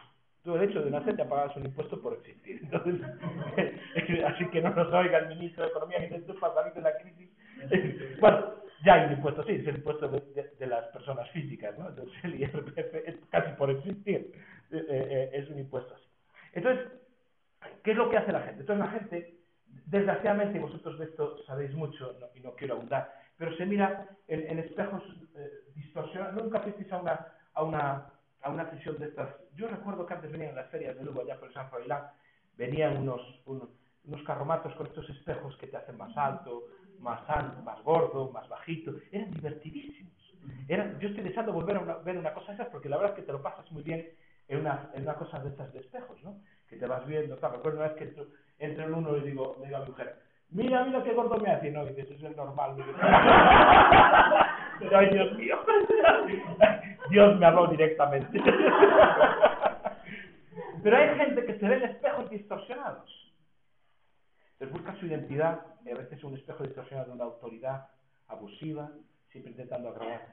Tú 0.43 0.57
el 0.57 0.69
hecho 0.69 0.83
de 0.83 0.91
nacer 0.91 1.17
te 1.17 1.25
pagabas 1.25 1.57
un 1.57 1.67
impuesto 1.67 2.01
por 2.01 2.15
existir. 2.15 2.61
Entonces, 2.63 3.01
así 4.27 4.47
que 4.49 4.61
no 4.61 4.71
nos 4.71 4.93
oiga 4.93 5.19
el 5.19 5.29
ministro 5.29 5.63
de 5.63 5.71
Economía 5.71 6.09
que 6.09 6.19
dice 6.19 6.35
para 6.35 6.55
salir 6.55 6.73
de 6.73 6.81
la 6.81 6.97
crisis. 6.97 7.31
bueno, 8.21 8.55
ya 8.85 8.95
hay 8.95 9.07
un 9.07 9.13
impuesto, 9.13 9.45
sí, 9.45 9.53
es 9.53 9.67
el 9.69 9.77
impuesto 9.77 10.09
de, 10.09 10.67
las 10.67 10.87
personas 10.87 11.31
físicas, 11.31 11.79
¿no? 11.79 11.89
Entonces 11.89 12.15
el 12.25 12.41
IRPF 12.41 12.95
es 13.07 13.17
casi 13.31 13.53
por 13.53 13.71
existir, 13.71 14.33
eh, 14.73 14.87
eh, 14.89 15.31
es 15.33 15.49
un 15.49 15.59
impuesto 15.61 15.95
así. 15.95 16.07
Entonces, 16.55 16.89
¿qué 17.85 17.93
es 17.93 17.97
lo 17.97 18.11
que 18.11 18.17
hace 18.17 18.33
la 18.33 18.41
gente? 18.41 18.63
Entonces 18.63 18.85
la 18.85 18.91
gente 18.91 19.42
Desgraciadamente, 19.87 20.59
vosotros 20.59 20.99
de 20.99 21.07
esto 21.07 21.43
sabéis 21.45 21.75
mucho 21.75 22.17
y 22.35 22.41
no 22.41 22.55
quiero 22.55 22.75
abundar, 22.75 23.13
pero 23.37 23.55
se 23.57 23.67
mira 23.67 24.09
en, 24.29 24.59
espejos 24.59 25.03
eh, 25.35 25.51
distorsionados. 25.75 26.43
Nunca 26.43 26.61
fuisteis 26.61 26.91
a 26.93 26.99
una, 26.99 27.27
a, 27.55 27.63
una, 27.63 28.07
a 28.43 28.51
una 28.51 28.71
sesión 28.71 28.99
de 28.99 29.07
estas. 29.07 29.29
Yo 29.55 29.69
recuerdo 29.69 30.07
que 30.07 30.15
antes 30.15 30.31
venían 30.31 30.51
en 30.51 30.57
las 30.57 30.71
ferias 30.71 30.97
de 30.97 31.05
Lugo, 31.05 31.23
allá 31.23 31.39
por 31.39 31.53
San 31.53 31.69
Froilán, 31.69 32.05
venían 32.57 32.97
unos, 32.97 33.21
unos, 33.47 33.69
unos 34.05 34.23
carromatos 34.23 34.75
con 34.75 34.87
estos 34.87 35.09
espejos 35.11 35.57
que 35.57 35.67
te 35.67 35.77
hacen 35.77 35.97
más 35.97 36.17
alto, 36.17 36.65
más 36.99 37.21
alto, 37.29 37.63
más 37.63 37.83
gordo, 37.83 38.31
más 38.31 38.49
bajito. 38.49 38.95
Eran 39.11 39.31
divertidísimos. 39.31 40.13
Era, 40.69 40.99
yo 40.99 41.09
estoy 41.09 41.25
deseando 41.25 41.53
volver 41.53 41.77
a 41.77 41.99
ver 41.99 42.19
una 42.19 42.33
cosa 42.35 42.49
de 42.49 42.55
esas 42.55 42.69
porque 42.69 42.89
la 42.89 42.97
verdad 42.97 43.13
es 43.13 43.21
que 43.21 43.27
te 43.27 43.33
lo 43.33 43.43
pasas 43.43 43.71
muy 43.71 43.83
bien 43.83 44.09
en 44.49 44.61
una, 44.61 44.91
en 44.95 45.03
una 45.03 45.15
cosa 45.15 45.39
de 45.39 45.51
estas 45.51 45.73
de 45.73 45.81
espejos, 45.81 46.23
¿no? 46.23 46.41
Que 46.69 46.77
te 46.77 46.87
vas 46.87 47.07
viendo, 47.07 47.37
claro, 47.37 47.57
recuerdo 47.57 47.79
una 47.79 47.89
vez 47.89 47.97
que 47.97 48.27
entro, 48.63 48.85
entro 48.85 48.85
en 48.85 48.95
uno 48.95 49.17
y 49.17 49.21
digo, 49.23 49.57
le 49.61 49.67
digo 49.67 49.77
a 49.77 49.81
mi 49.81 49.87
mujer, 49.89 50.17
mira, 50.51 50.85
mira 50.85 51.03
qué 51.03 51.13
gordo 51.13 51.37
me 51.39 51.51
hace, 51.51 51.71
no, 51.71 51.85
y 51.85 51.89
dices, 51.91 52.11
eso 52.13 52.29
es 52.29 52.37
normal. 52.37 52.77
Pero, 54.79 54.99
ay, 54.99 55.11
Dios 55.11 55.33
mío, 55.35 55.59
Dios 57.11 57.39
me 57.39 57.47
habló 57.47 57.67
directamente. 57.69 58.41
Pero 60.83 60.97
hay 60.97 61.17
gente 61.17 61.45
que 61.47 61.59
se 61.59 61.69
ve 61.69 61.77
en 61.77 61.85
espejos 61.85 62.29
distorsionados. 62.31 63.33
Les 64.59 64.71
busca 64.71 64.95
su 64.97 65.07
identidad, 65.07 65.61
y 65.85 65.91
a 65.91 65.97
veces 65.97 66.23
un 66.25 66.35
espejo 66.35 66.65
distorsionado 66.65 67.09
de 67.09 67.15
una 67.15 67.25
autoridad 67.25 67.89
abusiva, 68.29 68.91
siempre 69.31 69.53
intentando 69.53 69.91
agradar, 69.91 70.27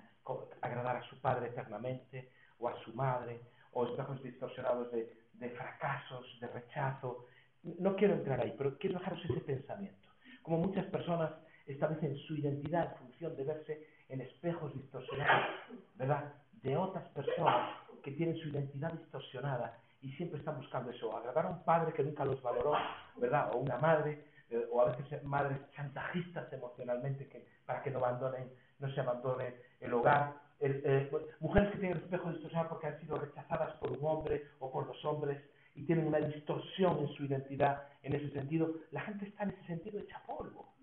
agradar 0.61 0.97
a 0.97 1.03
su 1.03 1.19
padre 1.21 1.47
eternamente, 1.47 2.31
o 2.59 2.67
a 2.67 2.75
su 2.83 2.93
madre, 2.93 3.41
o 3.71 3.85
espejos 3.85 4.21
distorsionados 4.23 4.91
de 4.91 5.49
fracasos, 5.49 6.25
de 6.39 6.47
rechazo. 6.47 7.25
No 7.63 7.95
quiero 7.95 8.15
entrar 8.15 8.39
ahí, 8.39 8.53
pero 8.57 8.77
quiero 8.77 8.99
dejaros 8.99 9.23
ese 9.25 9.41
pensamiento. 9.41 10.07
Como 10.43 10.59
muchas 10.59 10.85
personas 10.85 11.31
establecen 11.65 12.17
su 12.17 12.35
identidad 12.35 12.91
en 12.91 12.97
función 12.97 13.35
de 13.35 13.43
verse 13.43 13.87
en 14.09 14.21
espejos 14.21 14.73
distorsionados, 14.73 15.55
¿verdad? 15.95 16.33
De 16.63 16.75
otras 16.75 17.07
personas 17.09 17.77
que 18.03 18.11
tienen 18.11 18.37
su 18.37 18.49
identidad 18.49 18.91
distorsionada 18.93 19.77
y 20.01 20.11
siempre 20.13 20.39
están 20.39 20.57
buscando 20.57 20.91
eso, 20.91 21.15
agradar 21.15 21.45
a 21.45 21.49
un 21.49 21.63
padre 21.63 21.93
que 21.93 22.03
nunca 22.03 22.25
los 22.25 22.41
valoró, 22.41 22.73
¿verdad? 23.17 23.51
O 23.53 23.57
una 23.57 23.77
madre, 23.77 24.25
eh, 24.49 24.65
o 24.71 24.81
a 24.81 24.85
veces 24.85 25.23
madres 25.23 25.59
chantajistas 25.75 26.51
emocionalmente 26.53 27.27
que, 27.27 27.45
para 27.65 27.83
que 27.83 27.91
no 27.91 27.99
abandonen, 27.99 28.49
no 28.79 28.89
se 28.93 29.01
abandone 29.01 29.55
el 29.81 29.93
hogar, 29.93 30.33
eh, 30.61 31.09
mujeres 31.39 31.71
que 31.71 31.77
tienen 31.77 31.97
espejo 31.99 32.31
distorsionado 32.31 32.69
porque 32.69 32.87
han 32.87 32.99
sido 32.99 33.17
rechazadas 33.17 33.75
por 33.75 33.91
un 33.91 33.99
hombre 34.01 34.45
o 34.59 34.71
por 34.71 34.87
dos 34.87 35.05
hombres 35.05 35.41
y 35.79 35.83
tienen 35.85 36.07
una 36.07 36.19
distorsión 36.19 36.99
en 36.99 37.07
su 37.13 37.23
identidad 37.23 37.83
en 38.03 38.13
ese 38.13 38.29
sentido, 38.31 38.75
la 38.91 38.99
gente 39.01 39.25
está 39.25 39.43
en 39.43 39.51
ese 39.51 39.65
sentido 39.65 39.99
hecha 39.99 40.21
polvo. 40.27 40.73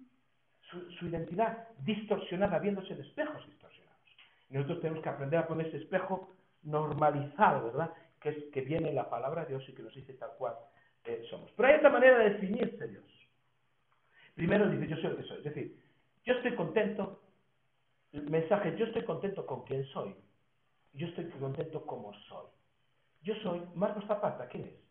Su, 0.70 1.06
identidad 1.06 1.68
distorsionada 1.84 2.58
viéndose 2.58 2.94
en 2.94 3.02
espejos 3.02 3.46
distorsionados. 3.46 4.00
Y 4.48 4.54
nosotros 4.54 4.80
tenemos 4.80 5.02
que 5.02 5.08
aprender 5.10 5.38
a 5.38 5.46
poner 5.46 5.66
ese 5.66 5.78
espejo 5.78 6.32
normalizado, 6.62 7.66
¿verdad? 7.66 7.92
que 8.20 8.30
es 8.30 8.44
que 8.52 8.62
viene 8.62 8.90
la 8.92 9.08
palabra 9.10 9.42
de 9.42 9.48
Dios 9.50 9.68
y 9.68 9.74
que 9.74 9.82
nos 9.82 9.94
dice 9.94 10.14
tal 10.14 10.30
cual 10.38 10.54
eh, 11.04 11.22
somos. 11.28 11.52
Pero 11.54 11.68
hay 11.68 11.74
otra 11.74 11.90
manera 11.90 12.18
de 12.18 12.30
definirse 12.30 12.88
Dios. 12.88 13.04
Primero 14.34 14.68
dice, 14.70 14.88
yo 14.88 14.96
soy 14.96 15.10
el 15.10 15.16
que 15.18 15.22
soy. 15.24 15.38
Es 15.38 15.44
decir, 15.44 15.76
yo 16.24 16.34
estoy 16.34 16.54
contento, 16.54 17.20
el 18.12 18.30
mensaje, 18.30 18.74
yo 18.78 18.86
estoy 18.86 19.04
contento 19.04 19.44
con 19.44 19.62
quien 19.64 19.84
soy. 19.88 20.16
Yo 20.94 21.06
estoy 21.06 21.26
contento 21.26 21.84
como 21.84 22.14
soy. 22.28 22.46
Yo 23.22 23.34
soy 23.42 23.62
Marcos 23.74 24.04
Zapata, 24.06 24.48
¿quién 24.48 24.64
es? 24.64 24.85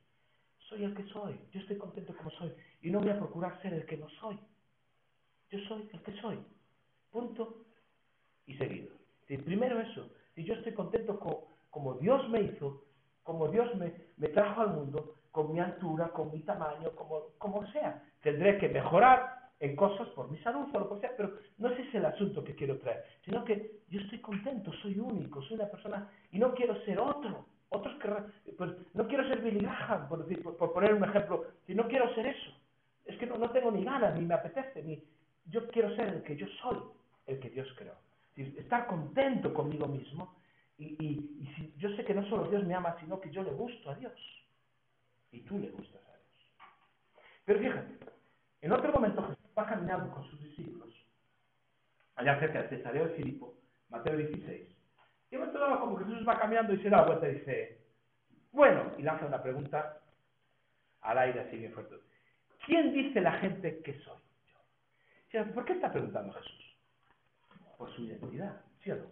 Soy 0.69 0.83
el 0.83 0.95
que 0.95 1.03
soy. 1.05 1.39
Yo 1.51 1.59
estoy 1.59 1.77
contento 1.77 2.15
como 2.15 2.31
soy. 2.31 2.53
Y 2.81 2.89
no 2.89 2.99
voy 2.99 3.09
a 3.09 3.17
procurar 3.17 3.61
ser 3.61 3.73
el 3.73 3.85
que 3.85 3.97
no 3.97 4.09
soy. 4.21 4.37
Yo 5.49 5.59
soy 5.67 5.89
el 5.93 6.01
que 6.01 6.13
soy. 6.21 6.39
Punto 7.11 7.65
y 8.45 8.55
seguido. 8.57 8.89
primero 9.27 9.79
eso. 9.79 10.09
Si 10.33 10.43
yo 10.43 10.55
estoy 10.55 10.73
contento 10.73 11.19
como 11.69 11.93
Dios 11.95 12.27
me 12.29 12.41
hizo, 12.41 12.83
como 13.23 13.47
Dios 13.47 13.73
me, 13.75 13.93
me 14.17 14.27
trajo 14.29 14.61
al 14.61 14.73
mundo, 14.73 15.15
con 15.31 15.51
mi 15.51 15.59
altura, 15.59 16.09
con 16.09 16.31
mi 16.31 16.39
tamaño, 16.43 16.91
como, 16.95 17.27
como 17.37 17.65
sea. 17.73 18.01
Tendré 18.21 18.57
que 18.57 18.69
mejorar 18.69 19.51
en 19.59 19.75
cosas 19.75 20.07
por 20.09 20.31
mi 20.31 20.37
salud 20.39 20.67
o 20.73 20.79
lo 20.79 20.95
que 20.95 21.01
sea, 21.01 21.11
pero 21.17 21.33
no 21.57 21.69
ese 21.69 21.81
es 21.81 21.95
el 21.95 22.05
asunto 22.05 22.43
que 22.43 22.55
quiero 22.55 22.77
traer, 22.79 23.03
sino 23.23 23.43
que 23.43 23.81
yo 23.89 23.99
estoy 23.99 24.19
contento, 24.19 24.71
soy 24.81 24.97
único, 24.99 25.41
soy 25.43 25.55
una 25.55 25.67
persona 25.69 26.09
y 26.31 26.39
no 26.39 26.53
quiero 26.53 26.81
ser 26.85 26.99
otro. 26.99 27.45
Otros 27.75 27.93
que, 27.95 28.51
pues, 28.53 28.71
no 28.93 29.05
quiero 29.05 29.27
ser 29.27 29.41
Billy 29.41 29.67
por, 30.07 30.25
decir, 30.25 30.41
por, 30.41 30.71
poner 30.71 30.93
un 30.93 31.03
ejemplo, 31.03 31.45
si 31.67 31.75
no 31.75 31.87
quiero 31.89 32.13
ser 32.15 32.27
eso. 32.27 32.51
Es 33.05 33.17
que 33.17 33.25
no, 33.25 33.37
no 33.37 33.51
tengo 33.51 33.69
ni 33.69 33.83
ganas, 33.83 34.17
ni 34.17 34.25
me 34.25 34.33
apetece, 34.33 34.81
ni 34.81 35.03
yo 35.47 35.67
quiero 35.67 35.93
ser 35.95 36.07
el 36.07 36.23
que 36.23 36.37
yo 36.37 36.47
soy, 36.61 36.77
el 37.27 37.39
que 37.39 37.49
Dios 37.49 37.67
creó. 37.77 37.93
Estar 38.35 38.87
contento 38.87 39.53
conmigo 39.53 39.87
mismo 39.87 40.35
y, 40.77 40.85
y, 40.85 41.73
yo 41.77 41.89
sé 41.95 42.05
que 42.05 42.13
no 42.13 42.27
solo 42.29 42.49
Dios 42.49 42.65
me 42.65 42.73
ama, 42.73 42.95
sino 43.01 43.19
que 43.19 43.29
yo 43.29 43.43
le 43.43 43.51
gusto 43.51 43.91
a 43.91 43.95
Dios. 43.95 44.13
Y 45.31 45.41
tú 45.41 45.59
le 45.59 45.69
gustas 45.69 46.01
a 46.01 46.17
Dios. 46.17 46.51
Pero 47.43 47.59
fíjate, 47.59 48.05
en 48.61 48.71
otro 48.71 48.91
momento 48.93 49.21
Jesús 49.21 49.51
va 49.57 49.65
caminando 49.65 50.13
con 50.13 50.23
sus 50.29 50.41
discípulos, 50.41 50.93
allá 52.15 52.39
cerca 52.39 52.63
de 52.63 52.69
Cesareo 52.69 53.07
de 53.07 53.15
Filipo, 53.15 53.53
Mateo 53.89 54.15
16. 54.15 54.74
Y 55.31 55.37
me 55.37 55.47
dado 55.47 55.79
como 55.79 55.97
Jesús 55.97 56.27
va 56.27 56.39
caminando 56.39 56.73
y 56.73 56.81
se 56.81 56.89
da 56.89 57.05
vuelta 57.05 57.27
y 57.27 57.35
dice, 57.35 57.79
bueno, 58.51 58.91
y 58.97 59.01
lanza 59.01 59.25
una 59.25 59.41
pregunta 59.41 60.01
al 61.01 61.17
aire 61.17 61.41
así 61.41 61.57
bien 61.57 61.73
fuerte. 61.73 61.95
¿Quién 62.65 62.93
dice 62.93 63.21
la 63.21 63.33
gente 63.33 63.81
que 63.81 63.93
soy 63.99 64.17
yo? 65.31 65.45
¿Por 65.53 65.65
qué 65.65 65.73
está 65.73 65.91
preguntando 65.91 66.33
Jesús? 66.33 66.77
Por 67.77 67.93
su 67.95 68.03
identidad, 68.03 68.61
¿sí 68.83 68.91
o 68.91 68.95
no? 68.95 69.05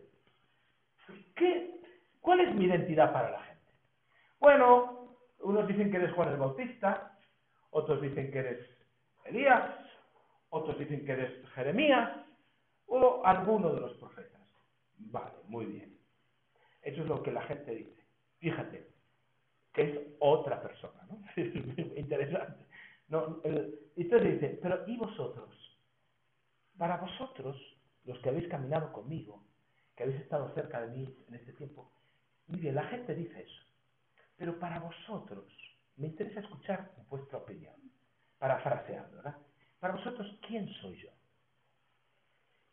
¿Qué, 1.35 1.81
¿Cuál 2.21 2.39
es 2.39 2.55
mi 2.55 2.65
identidad 2.65 3.11
para 3.11 3.31
la 3.31 3.41
gente? 3.41 3.71
Bueno, 4.39 5.17
unos 5.39 5.67
dicen 5.67 5.91
que 5.91 5.97
eres 5.97 6.13
Juan 6.13 6.29
el 6.29 6.37
Bautista, 6.37 7.17
otros 7.71 8.01
dicen 8.01 8.31
que 8.31 8.39
eres 8.39 8.59
Elías, 9.25 9.71
otros 10.49 10.77
dicen 10.79 11.05
que 11.05 11.11
eres 11.11 11.49
Jeremías 11.49 12.11
o 12.87 13.21
alguno 13.25 13.73
de 13.73 13.81
los 13.81 13.93
profetas. 13.97 14.41
Vale, 14.97 15.35
muy 15.47 15.65
bien. 15.65 15.92
Eso 16.83 17.01
es 17.01 17.07
lo 17.07 17.23
que 17.23 17.31
la 17.31 17.41
gente 17.43 17.73
dice. 17.73 18.03
Fíjate, 18.39 18.87
que 19.73 19.81
es 19.81 19.99
otra 20.19 20.61
persona, 20.61 21.01
¿no? 21.09 21.21
Es 21.35 21.97
interesante. 21.97 22.65
No, 23.07 23.41
entonces 23.95 24.33
dice, 24.33 24.59
pero 24.61 24.87
¿y 24.87 24.97
vosotros? 24.97 25.49
Para 26.77 26.97
vosotros, 26.97 27.57
los 28.05 28.19
que 28.19 28.29
habéis 28.29 28.47
caminado 28.47 28.91
conmigo, 28.91 29.43
que 29.95 30.03
habéis 30.03 30.21
estado 30.21 30.53
cerca 30.53 30.81
de 30.81 30.87
mí 30.95 31.15
en 31.27 31.35
este 31.35 31.53
tiempo. 31.53 31.91
Mire, 32.47 32.71
la 32.71 32.83
gente 32.85 33.15
dice 33.15 33.41
eso. 33.41 33.61
Pero 34.35 34.59
para 34.59 34.79
vosotros, 34.79 35.45
me 35.95 36.07
interesa 36.07 36.39
escuchar 36.39 36.91
vuestra 37.09 37.37
opinión. 37.37 37.75
Parafraseando, 38.39 39.17
¿verdad? 39.17 39.37
Para 39.79 39.95
vosotros, 39.95 40.27
¿quién 40.47 40.67
soy 40.81 40.97
yo? 40.97 41.09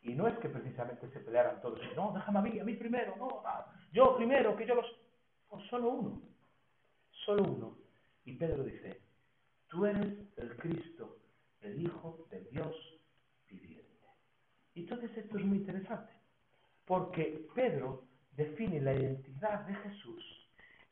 Y 0.01 0.15
no 0.15 0.27
es 0.27 0.37
que 0.39 0.49
precisamente 0.49 1.09
se 1.11 1.19
pelearan 1.19 1.61
todos, 1.61 1.79
no, 1.95 2.11
déjame 2.13 2.39
a 2.39 2.41
mí, 2.41 2.59
a 2.59 2.63
mí 2.63 2.73
primero, 2.73 3.15
no, 3.17 3.43
yo 3.91 4.15
primero, 4.15 4.55
que 4.55 4.65
yo 4.65 4.75
los... 4.75 4.85
O 5.49 5.59
solo 5.69 5.89
uno, 5.89 6.21
solo 7.25 7.43
uno. 7.43 7.77
Y 8.23 8.33
Pedro 8.33 8.63
dice, 8.63 9.01
tú 9.67 9.85
eres 9.85 10.13
el 10.37 10.55
Cristo, 10.57 11.17
el 11.61 11.81
Hijo 11.81 12.25
del 12.29 12.49
Dios 12.51 12.75
viviente. 13.49 14.07
Y 14.73 14.81
entonces 14.81 15.15
esto 15.17 15.37
es 15.37 15.45
muy 15.45 15.57
interesante. 15.57 16.13
Porque 16.85 17.47
Pedro 17.53 18.05
define 18.31 18.79
la 18.79 18.93
identidad 18.93 19.65
de 19.65 19.75
Jesús 19.75 20.41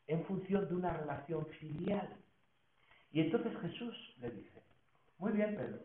en 0.06 0.24
función 0.24 0.68
de 0.68 0.74
una 0.74 0.92
relación 0.92 1.46
filial. 1.46 2.16
Y 3.12 3.20
entonces 3.20 3.52
Jesús 3.60 4.14
le 4.18 4.30
dice, 4.30 4.62
muy 5.18 5.32
bien 5.32 5.56
Pedro, 5.56 5.80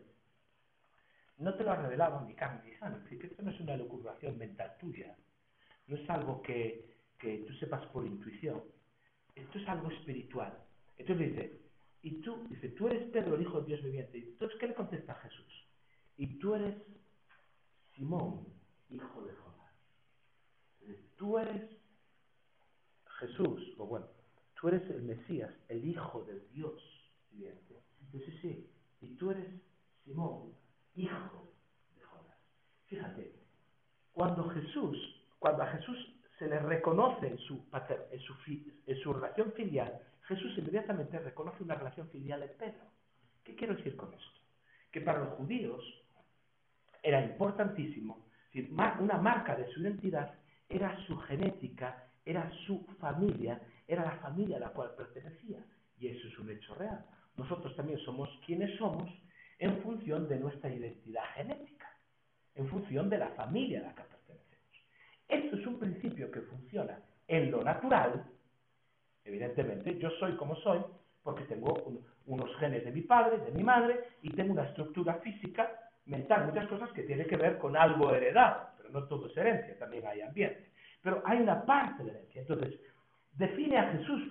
no 1.38 1.54
te 1.54 1.64
lo 1.64 1.72
ha 1.72 1.76
revelado 1.76 2.22
ni 2.22 2.34
carne 2.34 2.62
ni 2.64 2.76
sangre, 2.76 3.26
esto 3.26 3.42
no 3.42 3.50
es 3.50 3.60
una 3.60 3.76
locuración 3.76 4.38
mental 4.38 4.76
tuya, 4.78 5.16
no 5.86 5.96
es 5.96 6.10
algo 6.10 6.42
que, 6.42 6.95
que 7.18 7.38
tú 7.46 7.52
sepas 7.54 7.84
por 7.86 8.06
intuición, 8.06 8.62
esto 9.34 9.58
es 9.58 9.68
algo 9.68 9.90
espiritual. 9.90 10.56
Entonces 10.96 11.30
dice, 11.30 11.60
y 12.02 12.20
tú, 12.20 12.46
dice, 12.48 12.68
tú 12.70 12.88
eres 12.88 13.10
Pedro, 13.10 13.34
el 13.34 13.42
Hijo 13.42 13.60
de 13.60 13.66
Dios 13.66 13.82
viviente. 13.82 14.18
Entonces, 14.18 14.58
¿qué 14.58 14.68
le 14.68 14.74
contesta 14.74 15.14
Jesús? 15.14 15.66
Y 16.16 16.38
tú 16.38 16.54
eres 16.54 16.74
Simón, 17.94 18.46
hijo 18.90 19.22
de 19.22 19.32
Jonás 19.32 19.46
tú 21.16 21.38
eres 21.38 21.62
Jesús, 23.18 23.74
o 23.78 23.86
bueno, 23.86 24.06
tú 24.54 24.68
eres 24.68 24.88
el 24.90 25.02
Mesías, 25.02 25.52
el 25.68 25.86
Hijo 25.86 26.24
del 26.24 26.46
Dios 26.52 26.80
viviente. 27.30 27.82
Entonces 28.00 28.34
sí, 28.40 28.70
y 29.00 29.16
tú 29.16 29.30
eres 29.30 29.48
Simón, 30.04 30.54
hijo 30.94 31.52
de 31.94 32.02
Jonás. 32.02 32.38
Fíjate, 32.86 33.34
cuando 34.12 34.48
Jesús, 34.50 34.96
cuando 35.38 35.62
a 35.62 35.72
Jesús 35.72 35.96
se 36.38 36.46
le 36.46 36.58
reconoce 36.58 37.28
en 37.28 37.38
su, 37.38 39.12
relación 39.12 39.52
filial, 39.52 40.00
Jesús 40.22 40.58
inmediatamente 40.58 41.18
reconoce 41.18 41.62
una 41.62 41.74
relación 41.74 42.08
filial 42.10 42.42
en 42.42 42.56
Pedro. 42.58 42.84
¿Qué 43.42 43.54
quiero 43.54 43.74
decir 43.74 43.96
con 43.96 44.12
esto? 44.12 44.40
Que 44.90 45.00
para 45.00 45.20
los 45.20 45.34
judíos 45.34 45.82
era 47.02 47.22
importantísimo, 47.22 48.26
una 48.98 49.18
marca 49.18 49.54
de 49.54 49.66
su 49.72 49.80
identidad 49.80 50.34
era 50.68 50.96
su 51.06 51.16
genética, 51.18 52.08
era 52.24 52.50
su 52.66 52.84
familia, 52.98 53.60
era 53.86 54.04
la 54.04 54.16
familia 54.18 54.56
a 54.56 54.60
la 54.60 54.70
cual 54.70 54.94
pertenecía. 54.96 55.64
Y 55.98 56.08
eso 56.08 56.26
es 56.26 56.38
un 56.38 56.50
hecho 56.50 56.74
real. 56.74 57.04
Nosotros 57.36 57.74
también 57.76 57.98
somos 58.00 58.28
quienes 58.44 58.76
somos 58.78 59.08
en 59.58 59.80
función 59.82 60.28
de 60.28 60.38
nuestra 60.38 60.72
identidad 60.72 61.24
genética, 61.34 61.88
en 62.54 62.68
función 62.68 63.08
de 63.08 63.18
la 63.18 63.28
familia 63.30 63.80
a 63.80 63.84
la 63.84 63.94
que 63.94 64.15
Esto 65.28 65.56
es 65.56 65.66
un 65.66 65.78
principio 65.78 66.30
que 66.30 66.40
funciona 66.42 66.98
en 67.28 67.50
lo 67.50 67.62
natural. 67.62 68.24
Evidentemente, 69.24 69.98
yo 69.98 70.10
soy 70.18 70.36
como 70.36 70.54
soy 70.56 70.80
porque 71.22 71.42
tengo 71.44 71.74
unos 72.26 72.56
genes 72.58 72.84
de 72.84 72.92
mi 72.92 73.02
padre, 73.02 73.38
de 73.38 73.50
mi 73.50 73.64
madre, 73.64 73.98
y 74.22 74.30
tengo 74.30 74.52
una 74.52 74.64
estructura 74.64 75.14
física, 75.14 75.68
mental, 76.04 76.46
muchas 76.46 76.68
cosas 76.68 76.90
que 76.92 77.02
tienen 77.02 77.26
que 77.26 77.36
ver 77.36 77.58
con 77.58 77.76
algo 77.76 78.14
heredado, 78.14 78.68
pero 78.76 78.90
no 78.90 79.04
todo 79.08 79.26
es 79.26 79.36
herencia, 79.36 79.76
también 79.76 80.06
hay 80.06 80.20
ambiente. 80.20 80.70
Pero 81.02 81.22
hay 81.24 81.40
una 81.40 81.64
parte 81.64 82.04
de 82.04 82.10
herencia. 82.10 82.42
Entonces, 82.42 82.78
define 83.32 83.76
a 83.76 83.90
Jesús, 83.90 84.22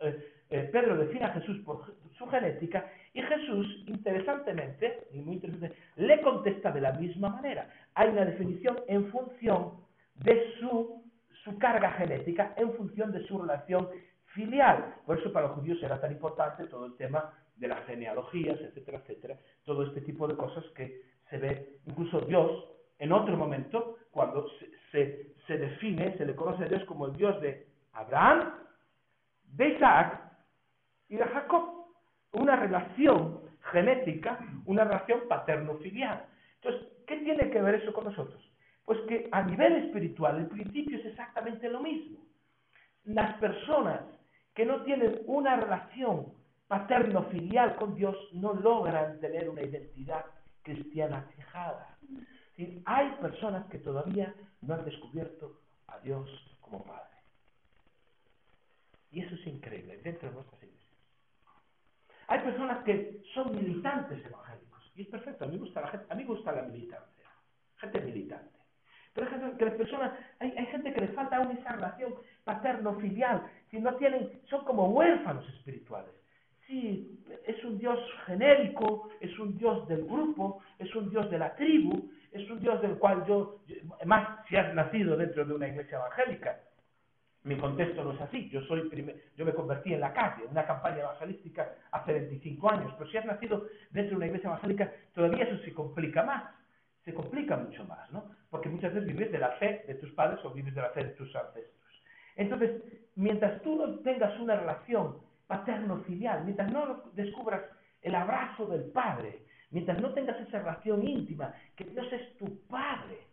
eh, 0.00 0.32
eh, 0.50 0.68
Pedro 0.72 0.96
define 0.96 1.26
a 1.26 1.34
Jesús 1.34 1.58
por 1.64 1.94
su 2.16 2.26
genética, 2.26 2.90
y 3.14 3.22
Jesús, 3.22 3.84
interesantemente, 3.86 5.06
muy 5.12 5.34
interesante, 5.34 5.76
le 5.96 6.20
contesta 6.20 6.72
de 6.72 6.80
la 6.80 6.92
misma 6.94 7.28
manera. 7.28 7.70
Hay 7.94 8.08
una 8.08 8.24
definición 8.24 8.76
en 8.88 9.06
función 9.12 9.87
de 10.18 10.54
su, 10.58 11.04
su 11.44 11.58
carga 11.58 11.92
genética, 11.92 12.54
en 12.56 12.72
función 12.74 13.12
de 13.12 13.26
su 13.26 13.38
relación 13.38 13.88
filial. 14.26 14.94
Por 15.06 15.18
eso 15.18 15.32
para 15.32 15.48
los 15.48 15.56
judíos 15.56 15.82
era 15.82 16.00
tan 16.00 16.12
importante 16.12 16.66
todo 16.66 16.86
el 16.86 16.96
tema 16.96 17.32
de 17.56 17.68
las 17.68 17.84
genealogías, 17.86 18.60
etcétera, 18.60 18.98
etcétera, 18.98 19.38
todo 19.64 19.84
este 19.84 20.00
tipo 20.02 20.28
de 20.28 20.36
cosas 20.36 20.64
que 20.76 21.02
se 21.28 21.38
ve, 21.38 21.80
incluso 21.86 22.20
Dios, 22.20 22.64
en 22.98 23.12
otro 23.12 23.36
momento, 23.36 23.96
cuando 24.10 24.46
se, 24.90 25.34
se, 25.46 25.58
define, 25.58 26.16
se 26.16 26.26
le 26.26 26.34
conoce 26.34 26.64
a 26.64 26.68
Dios 26.68 26.84
como 26.84 27.06
el 27.06 27.16
Dios 27.16 27.40
de 27.40 27.66
Abraham, 27.92 28.54
de 29.52 29.68
Isaac 29.68 30.20
y 31.08 31.16
de 31.16 31.24
Jacob. 31.24 31.86
Una 32.32 32.56
relación 32.56 33.40
genética, 33.72 34.38
una 34.66 34.84
relación 34.84 35.20
paterno-filial. 35.28 36.26
Entonces, 36.56 36.88
¿qué 37.06 37.16
tiene 37.18 37.50
que 37.50 37.62
ver 37.62 37.76
eso 37.76 37.92
con 37.92 38.04
nosotros? 38.04 38.47
Pues 38.88 39.00
que 39.00 39.28
a 39.32 39.42
nivel 39.42 39.84
espiritual 39.84 40.38
el 40.38 40.46
principio 40.46 40.96
es 40.96 41.04
exactamente 41.04 41.68
lo 41.68 41.80
mismo. 41.80 42.20
Las 43.04 43.38
personas 43.38 44.00
que 44.54 44.64
no 44.64 44.82
tienen 44.84 45.20
una 45.26 45.56
relación 45.56 46.32
paterno-filial 46.68 47.76
con 47.76 47.94
Dios 47.94 48.16
no 48.32 48.54
logran 48.54 49.20
tener 49.20 49.50
una 49.50 49.60
identidad 49.60 50.24
cristiana 50.62 51.20
fijada. 51.36 51.98
Hay 52.86 53.10
personas 53.20 53.66
que 53.66 53.76
todavía 53.76 54.34
no 54.62 54.72
han 54.72 54.86
descubierto 54.86 55.60
a 55.88 55.98
Dios 55.98 56.26
como 56.62 56.82
Padre. 56.82 57.18
Y 59.10 59.20
eso 59.20 59.34
es 59.34 59.46
increíble 59.48 59.98
dentro 59.98 60.30
de 60.30 60.34
nuestras 60.34 60.62
iglesias. 60.62 60.98
Hay 62.28 62.40
personas 62.40 62.82
que 62.84 63.22
son 63.34 63.54
militantes 63.54 64.24
evangélicos. 64.24 64.92
Y 64.96 65.02
es 65.02 65.08
perfecto, 65.08 65.44
a 65.44 65.48
mí 65.48 65.58
gusta 65.58 65.82
la, 65.82 65.88
gente, 65.88 66.06
a 66.08 66.14
mí 66.14 66.24
gusta 66.24 66.52
la 66.52 66.62
militancia. 66.62 67.26
Gente 67.76 68.00
militante. 68.00 68.57
Pero 69.14 69.26
hay 69.26 69.52
que 69.52 69.64
las 69.64 69.74
personas, 69.74 70.12
hay, 70.38 70.54
hay 70.56 70.66
gente 70.66 70.92
que 70.92 71.00
les 71.00 71.14
falta 71.14 71.36
aún 71.36 71.56
esa 71.56 71.72
relación 71.72 72.14
paterno-filial. 72.44 73.42
Si 73.70 73.78
no 73.78 73.94
tienen, 73.96 74.30
son 74.48 74.64
como 74.64 74.88
huérfanos 74.90 75.48
espirituales. 75.48 76.10
Sí, 76.66 77.18
es 77.46 77.64
un 77.64 77.78
Dios 77.78 77.98
genérico, 78.26 79.08
es 79.20 79.38
un 79.38 79.56
Dios 79.56 79.88
del 79.88 80.04
grupo, 80.04 80.62
es 80.78 80.94
un 80.94 81.08
Dios 81.08 81.30
de 81.30 81.38
la 81.38 81.54
tribu, 81.56 82.10
es 82.30 82.48
un 82.50 82.60
Dios 82.60 82.80
del 82.82 82.98
cual 82.98 83.24
yo, 83.26 83.60
más 84.04 84.46
si 84.48 84.56
has 84.56 84.74
nacido 84.74 85.16
dentro 85.16 85.46
de 85.46 85.54
una 85.54 85.68
iglesia 85.68 85.96
evangélica, 85.96 86.60
mi 87.44 87.56
contexto 87.56 88.04
no 88.04 88.12
es 88.12 88.20
así, 88.20 88.50
yo 88.50 88.60
soy 88.62 88.90
yo 89.36 89.44
me 89.46 89.54
convertí 89.54 89.94
en 89.94 90.00
la 90.00 90.12
calle, 90.12 90.44
en 90.44 90.50
una 90.50 90.66
campaña 90.66 90.98
evangelística 90.98 91.72
hace 91.92 92.12
25 92.12 92.70
años, 92.70 92.92
pero 92.98 93.10
si 93.10 93.16
has 93.16 93.24
nacido 93.24 93.66
dentro 93.90 94.10
de 94.10 94.16
una 94.16 94.26
iglesia 94.26 94.48
evangélica, 94.48 94.92
todavía 95.14 95.44
eso 95.44 95.56
se 95.64 95.72
complica 95.72 96.22
más 96.22 96.44
se 97.04 97.14
complica 97.14 97.56
mucho 97.56 97.84
más, 97.84 98.10
¿no? 98.12 98.30
Porque 98.50 98.68
muchas 98.68 98.92
veces 98.92 99.08
vives 99.08 99.32
de 99.32 99.38
la 99.38 99.52
fe 99.52 99.84
de 99.86 99.94
tus 99.94 100.12
padres 100.12 100.44
o 100.44 100.50
vives 100.50 100.74
de 100.74 100.82
la 100.82 100.90
fe 100.90 101.04
de 101.04 101.10
tus 101.10 101.34
ancestros. 101.34 102.02
Entonces, 102.36 102.82
mientras 103.16 103.62
tú 103.62 103.76
no 103.76 103.98
tengas 104.00 104.38
una 104.40 104.56
relación 104.56 105.18
paterno-filial, 105.46 106.44
mientras 106.44 106.70
no 106.70 107.10
descubras 107.14 107.62
el 108.02 108.14
abrazo 108.14 108.66
del 108.66 108.84
Padre, 108.90 109.42
mientras 109.70 110.00
no 110.00 110.12
tengas 110.14 110.40
esa 110.40 110.58
relación 110.58 111.06
íntima, 111.06 111.52
que 111.74 111.84
Dios 111.84 112.06
es 112.12 112.36
tu 112.36 112.66
Padre, 112.66 113.26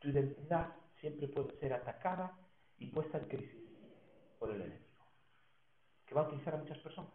tu 0.00 0.08
identidad 0.08 0.74
siempre 1.00 1.28
puede 1.28 1.56
ser 1.60 1.72
atacada 1.72 2.36
y 2.78 2.86
puesta 2.86 3.18
en 3.18 3.28
crisis 3.28 3.68
por 4.38 4.50
el 4.50 4.62
enemigo, 4.62 5.04
que 6.06 6.14
va 6.14 6.22
a 6.22 6.28
utilizar 6.28 6.54
a 6.54 6.58
muchas 6.58 6.78
personas, 6.78 7.14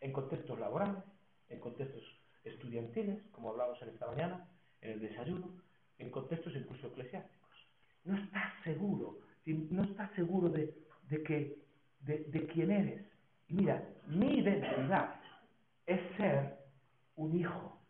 en 0.00 0.12
contextos 0.12 0.58
laborales, 0.58 1.02
en 1.48 1.60
contextos 1.60 2.02
estudiantiles, 2.44 3.22
como 3.32 3.50
hablamos 3.50 3.80
en 3.82 3.90
esta 3.90 4.06
mañana, 4.06 4.48
en 4.84 4.92
el 4.92 5.00
desayuno, 5.00 5.50
en 5.98 6.10
contextos 6.10 6.54
incluso 6.54 6.86
eclesiásticos. 6.88 7.50
No 8.04 8.16
estás 8.18 8.52
seguro, 8.62 9.18
no 9.46 9.82
estás 9.82 10.10
seguro 10.12 10.48
de, 10.48 10.72
que, 11.24 11.58
de, 12.00 12.46
quién 12.52 12.70
eres. 12.70 13.04
Mira, 13.48 13.82
mi 14.06 14.38
identidad 14.38 15.16
es 15.86 16.00
ser 16.16 16.58
un 17.16 17.38
hijo. 17.38 17.80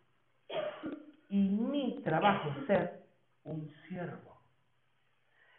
Y 1.29 1.49
mi 1.49 2.01
trabajo 2.03 2.49
es 2.49 2.67
ser 2.67 3.03
un 3.43 3.69
siervo. 3.87 4.39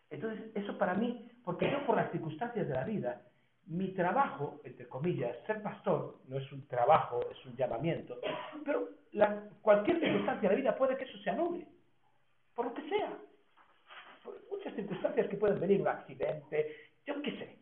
Entonces, 0.09 0.51
eso 0.55 0.79
para 0.79 0.95
mí, 0.95 1.29
porque 1.45 1.71
yo 1.71 1.85
por 1.85 1.97
las 1.97 2.11
circunstancias 2.13 2.67
de 2.67 2.75
la 2.75 2.85
vida, 2.85 3.23
mi 3.67 3.93
trabajo, 3.93 4.61
entre 4.65 4.89
comillas, 4.89 5.37
ser 5.47 5.63
pastor, 5.63 6.21
no 6.29 6.39
es 6.39 6.53
un 6.53 6.67
trabajo, 6.69 7.21
es 7.31 7.45
un 7.47 7.57
llamamiento, 7.57 8.19
pero 8.65 8.89
cualquier 9.61 9.99
circunstancia 10.01 10.49
de 10.49 10.55
la 10.55 10.61
vida 10.61 10.77
puede 10.77 10.97
que 10.97 11.05
eso 11.05 11.19
se 11.19 11.31
anule, 11.31 11.67
por 12.55 12.67
lo 12.67 12.75
que 12.75 12.89
sea. 12.89 13.13
Por 14.23 14.41
muchas 14.51 14.75
circunstancias 14.75 15.29
que 15.29 15.37
pueden 15.37 15.61
venir, 15.61 15.81
un 15.81 15.89
accidente, 15.89 16.77
yo 17.07 17.21
qué 17.23 17.31
sé. 17.33 17.59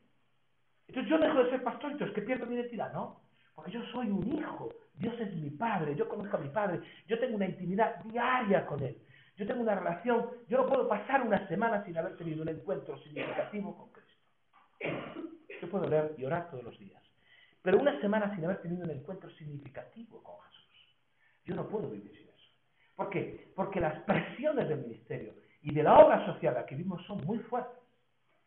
Entonces 0.88 1.10
yo 1.10 1.18
dejo 1.18 1.44
de 1.44 1.50
ser 1.50 1.62
pastor, 1.62 1.92
entonces 1.92 2.14
que 2.14 2.22
pierdo 2.22 2.46
mi 2.46 2.56
identidad, 2.56 2.92
¿no? 2.92 3.20
Porque 3.54 3.70
yo 3.70 3.82
soy 3.92 4.10
un 4.10 4.26
hijo, 4.36 4.68
Dios 4.94 5.18
es 5.20 5.34
mi 5.34 5.50
padre, 5.50 5.94
yo 5.94 6.08
conozco 6.08 6.36
a 6.36 6.40
mi 6.40 6.48
padre, 6.48 6.80
yo 7.06 7.18
tengo 7.18 7.36
una 7.36 7.46
intimidad 7.46 7.96
diaria 8.04 8.66
con 8.66 8.82
él, 8.82 8.98
yo 9.36 9.46
tengo 9.46 9.62
una 9.62 9.74
relación, 9.74 10.28
yo 10.48 10.58
no 10.58 10.66
puedo 10.66 10.86
pasar 10.88 11.22
una 11.22 11.46
semana 11.48 11.84
sin 11.84 11.96
haber 11.96 12.16
tenido 12.16 12.42
un 12.42 12.48
encuentro 12.48 12.98
significativo 12.98 13.76
con 13.76 13.90
Cristo. 13.92 15.23
Yo 15.64 15.70
puedo 15.70 15.88
leer 15.88 16.14
y 16.18 16.24
orar 16.26 16.50
todos 16.50 16.62
los 16.62 16.78
días, 16.78 17.02
pero 17.62 17.78
una 17.78 17.98
semana 18.00 18.34
sin 18.34 18.44
haber 18.44 18.60
tenido 18.60 18.84
un 18.84 18.90
encuentro 18.90 19.30
significativo 19.30 20.22
con 20.22 20.38
Jesús 20.42 20.54
yo 21.44 21.54
no 21.54 21.68
puedo 21.68 21.90
vivir 21.90 22.10
sin 22.12 22.28
eso. 22.28 22.50
¿Por 22.96 23.10
qué? 23.10 23.52
Porque 23.54 23.80
las 23.80 23.98
presiones 24.02 24.68
del 24.68 24.80
ministerio 24.80 25.34
y 25.62 25.72
de 25.74 25.82
la 25.82 25.98
obra 25.98 26.24
social 26.26 26.56
a 26.56 26.66
que 26.66 26.74
vivimos 26.74 27.04
son 27.06 27.24
muy 27.24 27.38
fuertes. 27.38 27.82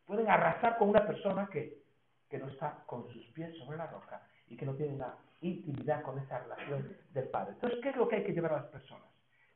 Pueden 0.05 0.29
arrasar 0.29 0.77
con 0.77 0.89
una 0.89 1.05
persona 1.05 1.47
que, 1.51 1.81
que 2.29 2.37
no 2.37 2.47
está 2.47 2.83
con 2.85 3.07
sus 3.09 3.25
pies 3.27 3.55
sobre 3.57 3.77
la 3.77 3.87
roca 3.87 4.21
y 4.47 4.55
que 4.55 4.65
no 4.65 4.73
tiene 4.73 4.95
una 4.95 5.15
intimidad 5.41 6.01
con 6.01 6.17
esa 6.19 6.39
relación 6.39 6.95
del 7.13 7.27
Padre. 7.29 7.53
Entonces, 7.53 7.79
¿qué 7.83 7.89
es 7.89 7.95
lo 7.95 8.07
que 8.07 8.17
hay 8.17 8.23
que 8.23 8.33
llevar 8.33 8.53
a 8.53 8.61
las 8.61 8.67
personas? 8.67 9.07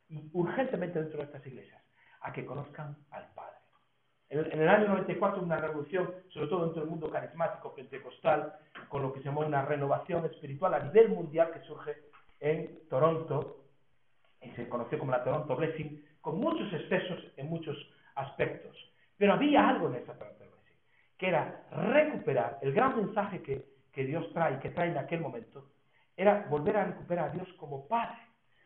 Y 0.10 0.30
urgentemente 0.34 1.00
dentro 1.00 1.20
de 1.20 1.26
estas 1.26 1.46
iglesias, 1.48 1.82
a 2.22 2.34
que 2.34 2.46
conozcan 2.46 2.98
al 3.12 3.28
Padre. 3.34 3.51
En 4.32 4.40
el, 4.40 4.54
en 4.54 4.62
el 4.62 4.70
año 4.70 4.88
94 4.88 5.44
una 5.44 5.58
revolución, 5.58 6.10
sobre 6.30 6.48
todo 6.48 6.64
dentro 6.64 6.82
del 6.82 6.90
mundo 6.90 7.10
carismático 7.10 7.76
pentecostal, 7.76 8.54
con 8.88 9.02
lo 9.02 9.12
que 9.12 9.20
se 9.20 9.26
llamó 9.26 9.42
una 9.42 9.66
renovación 9.66 10.26
espiritual 10.26 10.74
a 10.74 10.80
nivel 10.80 11.10
mundial 11.10 11.52
que 11.52 11.60
surge 11.68 11.98
en 12.40 12.80
Toronto, 12.90 13.58
y 14.42 14.50
se 14.52 14.70
conoció 14.70 14.98
como 14.98 15.12
la 15.12 15.22
Toronto 15.26 15.54
Blessing, 15.58 16.02
con 16.22 16.40
muchos 16.40 16.72
excesos 16.72 17.20
en 17.36 17.50
muchos 17.50 17.76
aspectos. 18.16 18.74
Pero 19.18 19.34
había 19.34 19.68
algo 19.68 19.90
en 19.90 19.96
esa 19.96 20.14
Toronto 20.18 20.46
Blessing, 20.46 20.78
que 21.18 21.28
era 21.28 21.66
recuperar 21.70 22.58
el 22.62 22.72
gran 22.72 22.96
mensaje 22.96 23.42
que, 23.42 23.66
que 23.92 24.06
Dios 24.06 24.32
trae, 24.34 24.60
que 24.60 24.70
trae 24.70 24.92
en 24.92 24.98
aquel 24.98 25.20
momento, 25.20 25.72
era 26.16 26.48
volver 26.50 26.78
a 26.78 26.86
recuperar 26.86 27.30
a 27.30 27.34
Dios 27.34 27.50
como 27.58 27.86
Padre, 27.86 28.20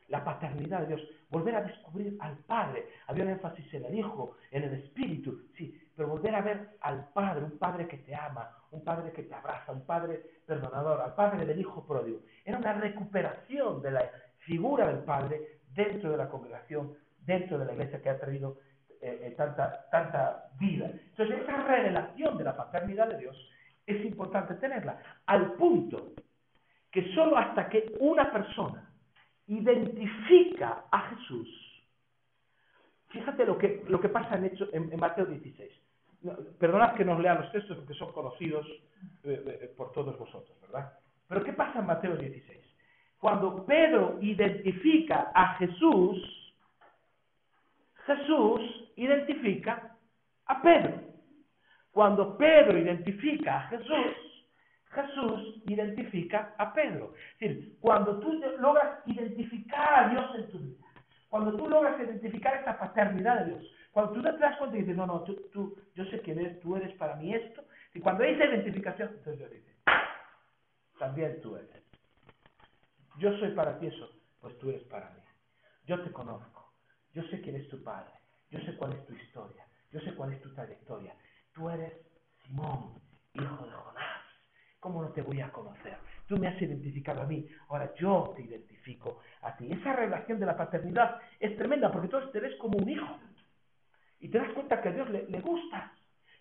la 0.10 0.24
paternidad 0.24 0.82
de 0.82 0.96
Dios, 0.96 1.02
volver 1.30 1.56
a 1.56 1.62
descubrir 1.62 2.16
al 2.20 2.38
Padre. 2.40 2.88
Había 3.08 3.24
un 3.24 3.32
énfasis 3.32 3.74
en 3.74 3.86
el 3.86 3.96
Hijo, 3.96 4.38
en 4.52 4.64
el 4.64 4.74
Espíritu, 4.74 5.44
sí, 5.58 5.80
pero 5.96 6.10
volver 6.10 6.36
a 6.36 6.42
ver 6.42 6.70
al 6.82 7.10
Padre, 7.10 7.46
un 7.46 7.58
Padre 7.58 7.88
que 7.88 7.98
te 7.98 8.16
ama, 8.16 8.50
un 8.72 8.84
Padre 8.84 9.12
que 9.12 9.24
te 9.24 9.34
abraza, 9.34 9.72
un 9.72 9.86
Padre 9.86 10.22
perdonador, 10.46 11.02
al 11.02 11.16
Padre 11.16 11.46
del 11.46 11.60
Hijo 11.60 11.86
pródigo. 11.86 12.20
Era 12.44 12.58
una 12.58 12.74
recuperación 12.74 13.82
de 13.82 13.92
la 13.92 14.12
figura 14.40 14.88
del 14.88 15.00
Padre 15.00 15.60
dentro 15.74 16.12
de 16.12 16.18
la 16.18 16.30
congregación, 16.30 16.94
dentro 17.20 17.58
de 17.58 17.66
la 17.66 17.74
iglesia 17.74 18.02
que 18.02 18.10
ha 18.10 18.20
traído 18.20 18.58
eh, 19.02 19.20
eh, 19.24 19.32
tanta, 19.38 19.90
tanta 19.90 20.50
vida. 20.60 20.90
Entonces, 21.10 21.40
esa 21.42 21.64
revelación 21.64 22.38
de 22.38 22.44
la 22.44 22.56
paternidad 22.56 23.08
de 23.10 23.18
Dios 23.18 23.50
es 23.86 24.04
importante 24.06 24.56
tenerla, 24.56 24.98
al 25.26 25.54
punto 25.54 26.14
que 26.92 27.14
solo 27.14 27.38
hasta 27.38 27.70
que 27.70 27.94
una 28.00 28.32
persona 28.32 28.90
identifica 29.48 30.86
a 30.92 31.10
Jesús, 31.10 31.48
fíjate 33.10 33.46
lo 33.46 33.58
que, 33.58 33.84
lo 33.88 34.00
que 34.00 34.10
pasa 34.10 34.36
en, 34.36 34.46
hecho, 34.46 34.70
en 34.74 35.00
Mateo 35.00 35.26
16 35.26 35.72
perdonad 36.60 36.96
que 36.96 37.06
nos 37.06 37.20
lea 37.20 37.36
los 37.36 37.52
textos 37.52 37.78
porque 37.78 37.94
son 37.94 38.12
conocidos 38.12 38.66
eh, 39.24 39.60
eh, 39.62 39.74
por 39.76 39.92
todos 39.92 40.18
vosotros, 40.18 40.60
¿verdad? 40.62 40.94
Pero 41.28 41.44
¿qué 41.44 41.54
pasa 41.54 41.80
en 41.80 41.86
Mateo 41.86 42.16
16? 42.16 42.60
Cuando 43.20 43.66
Pedro 43.66 44.18
identifica 44.22 45.32
a 45.34 45.56
Jesús, 45.56 46.54
Jesús 48.06 48.92
identifica 48.96 49.96
a 50.46 50.62
Pedro. 50.62 51.02
Cuando 51.92 52.38
Pedro 52.38 52.78
identifica 52.78 53.58
a 53.62 53.68
Jesús, 53.70 54.16
Jesús 54.92 55.62
identifica 55.66 56.54
a 56.58 56.74
Pedro. 56.74 57.14
Es 57.40 57.56
decir, 57.56 57.78
cuando 57.80 58.20
tú 58.20 58.34
logras 58.60 59.00
identificar 59.08 60.06
a 60.06 60.10
Dios 60.10 60.36
en 60.36 60.52
tu 60.52 60.60
vida, 60.60 60.86
cuando 61.30 61.56
tú 61.58 61.68
logras 61.68 62.00
identificar 62.00 62.56
esta 62.56 62.78
paternidad 62.78 63.44
de 63.44 63.52
Dios, 63.52 63.72
cuando 63.92 64.14
tú 64.14 64.22
te 64.22 64.38
das 64.38 64.58
cuenta 64.58 64.78
y 64.78 64.82
dices, 64.82 64.96
no, 64.96 65.06
no, 65.06 65.22
tú, 65.24 65.36
tú, 65.52 65.78
yo 65.96 66.06
sé 66.06 66.22
quién 66.22 66.40
eres, 66.40 66.60
tú 66.60 66.76
eres 66.76 66.94
para 66.98 67.16
mí 67.16 67.34
esto, 67.34 67.64
y 67.94 68.00
cuando 68.00 68.24
hay 68.24 68.34
esa 68.34 68.46
identificación, 68.46 69.10
entonces 69.10 69.38
Dios 69.38 69.52
dice, 69.52 69.76
también 71.00 71.42
tú 71.42 71.56
eres. 71.56 71.84
Yo 73.18 73.38
soy 73.38 73.52
para 73.52 73.80
ti 73.80 73.88
eso, 73.88 74.10
pues 74.42 74.58
tú 74.60 74.70
eres 74.70 74.84
para 74.84 75.10
mí. 75.12 75.22
Yo 75.86 76.02
te 76.04 76.12
conozco, 76.12 76.74
yo 77.14 77.24
sé 77.24 77.42
quién 77.42 77.56
es 77.56 77.70
tu 77.70 77.82
padre, 77.84 78.12
yo 78.50 78.60
sé 78.60 78.76
cuál 78.76 78.94
es 78.94 79.06
tu 79.06 79.14
historia, 79.14 79.66
yo 79.92 80.00
sé 80.02 80.14
cuál 80.16 80.34
es 80.34 80.42
tu 80.42 80.54
trayectoria. 80.54 81.16
Tú 81.54 81.70
eres 81.70 81.94
Simón, 82.44 83.00
hijo 83.34 83.66
de 83.66 83.72
Jonás. 83.72 84.15
¿Cómo 84.86 85.02
no 85.02 85.10
te 85.10 85.24
voy 85.24 85.42
a 85.42 85.52
conocer? 85.52 85.98
Tú 86.28 86.38
me 86.38 86.48
has 86.48 86.62
identificado 86.62 87.24
a 87.24 87.26
mí, 87.26 87.44
ahora 87.70 87.92
yo 87.96 88.32
te 88.36 88.44
identifico 88.44 89.20
a 89.42 89.58
ti. 89.58 89.68
Esa 89.72 89.94
relación 89.94 90.40
de 90.40 90.46
la 90.46 90.56
paternidad 90.56 91.20
es 91.40 91.58
tremenda 91.58 91.92
porque 91.92 92.08
tú 92.08 92.20
te 92.32 92.40
ves 92.40 92.56
como 92.58 92.78
un 92.78 92.88
hijo. 92.88 93.18
Y 94.20 94.30
te 94.30 94.38
das 94.38 94.52
cuenta 94.52 94.84
que 94.84 94.90
a 94.90 94.92
Dios 94.92 95.10
le, 95.10 95.42
gusta, 95.42 95.92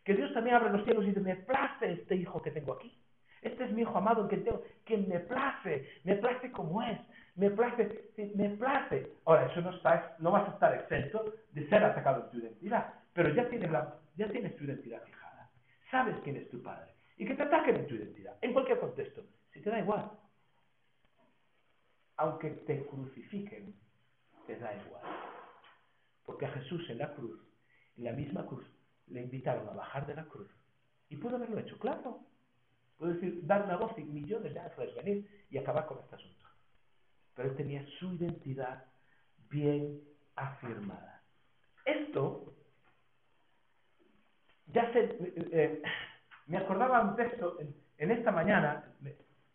que 0.04 0.12
Dios 0.12 0.30
también 0.34 0.56
abre 0.56 0.68
los 0.68 0.84
cielos 0.84 1.04
y 1.04 1.06
dice, 1.06 1.20
me 1.20 1.36
place 1.36 1.90
este 1.90 2.16
hijo 2.16 2.42
que 2.42 2.50
tengo 2.50 2.74
aquí. 2.74 2.94
Este 3.40 3.64
es 3.64 3.72
mi 3.72 3.80
hijo 3.80 3.96
amado 3.96 4.28
que 4.28 4.36
tengo, 4.36 4.62
que 4.84 4.98
me 4.98 5.20
place, 5.20 5.88
me 6.04 6.16
place 6.16 6.52
como 6.52 6.82
es, 6.82 7.00
me 7.36 7.48
place, 7.48 8.10
me 8.34 8.50
place. 8.50 9.10
Ahora, 9.24 9.46
eso 9.46 9.62
no, 9.62 9.70
está, 9.70 10.16
vas 10.18 10.48
a 10.50 10.52
estar 10.52 10.74
exento 10.74 11.32
de 11.52 11.66
ser 11.70 11.82
atacado 11.82 12.24
en 12.24 12.30
tu 12.30 12.38
identidad, 12.40 12.92
pero 13.14 13.30
ya 13.30 13.48
tienes, 13.48 13.70
ya 14.16 14.28
tienes 14.28 14.54
tu 14.56 14.64
identidad 14.64 15.02
fijada. 15.02 15.48
Sabes 15.90 16.16
quién 16.22 16.36
es 16.36 16.50
tu 16.50 16.62
padre. 16.62 16.93
Y 17.16 17.26
que 17.26 17.34
te 17.34 17.42
ataquen 17.42 17.76
en 17.76 17.86
tu 17.86 17.94
identidad, 17.94 18.36
en 18.40 18.52
cualquier 18.52 18.80
contexto. 18.80 19.22
Si 19.52 19.60
te 19.60 19.70
da 19.70 19.78
igual. 19.78 20.10
Aunque 22.16 22.50
te 22.50 22.86
crucifiquen, 22.86 23.74
te 24.46 24.58
da 24.58 24.74
igual. 24.74 25.02
Porque 26.24 26.46
a 26.46 26.50
Jesús 26.50 26.88
en 26.90 26.98
la 26.98 27.14
cruz, 27.14 27.40
en 27.96 28.04
la 28.04 28.12
misma 28.12 28.46
cruz, 28.46 28.64
le 29.08 29.22
invitaron 29.22 29.68
a 29.68 29.72
bajar 29.72 30.06
de 30.06 30.14
la 30.14 30.24
cruz. 30.24 30.50
Y 31.08 31.16
pudo 31.16 31.36
haberlo 31.36 31.58
hecho, 31.58 31.78
claro. 31.78 32.20
Puedo 32.96 33.12
decir, 33.14 33.46
dar 33.46 33.64
una 33.64 33.76
voz 33.76 33.96
y 33.98 34.04
millones 34.04 34.54
de 34.54 34.60
ángeles 34.60 34.94
venir 34.94 35.46
y 35.50 35.58
acabar 35.58 35.86
con 35.86 35.98
este 35.98 36.14
asunto. 36.14 36.44
Pero 37.34 37.50
él 37.50 37.56
tenía 37.56 37.84
su 37.98 38.14
identidad 38.14 38.84
bien 39.50 40.00
afirmada. 40.36 41.22
Esto, 41.84 42.54
ya 44.66 44.92
se, 44.92 45.00
eh, 45.00 45.34
eh, 45.52 45.82
me 46.46 46.58
acordaba 46.58 47.02
un 47.02 47.16
texto, 47.16 47.58
en, 47.98 48.10
esta 48.10 48.30
mañana, 48.30 48.84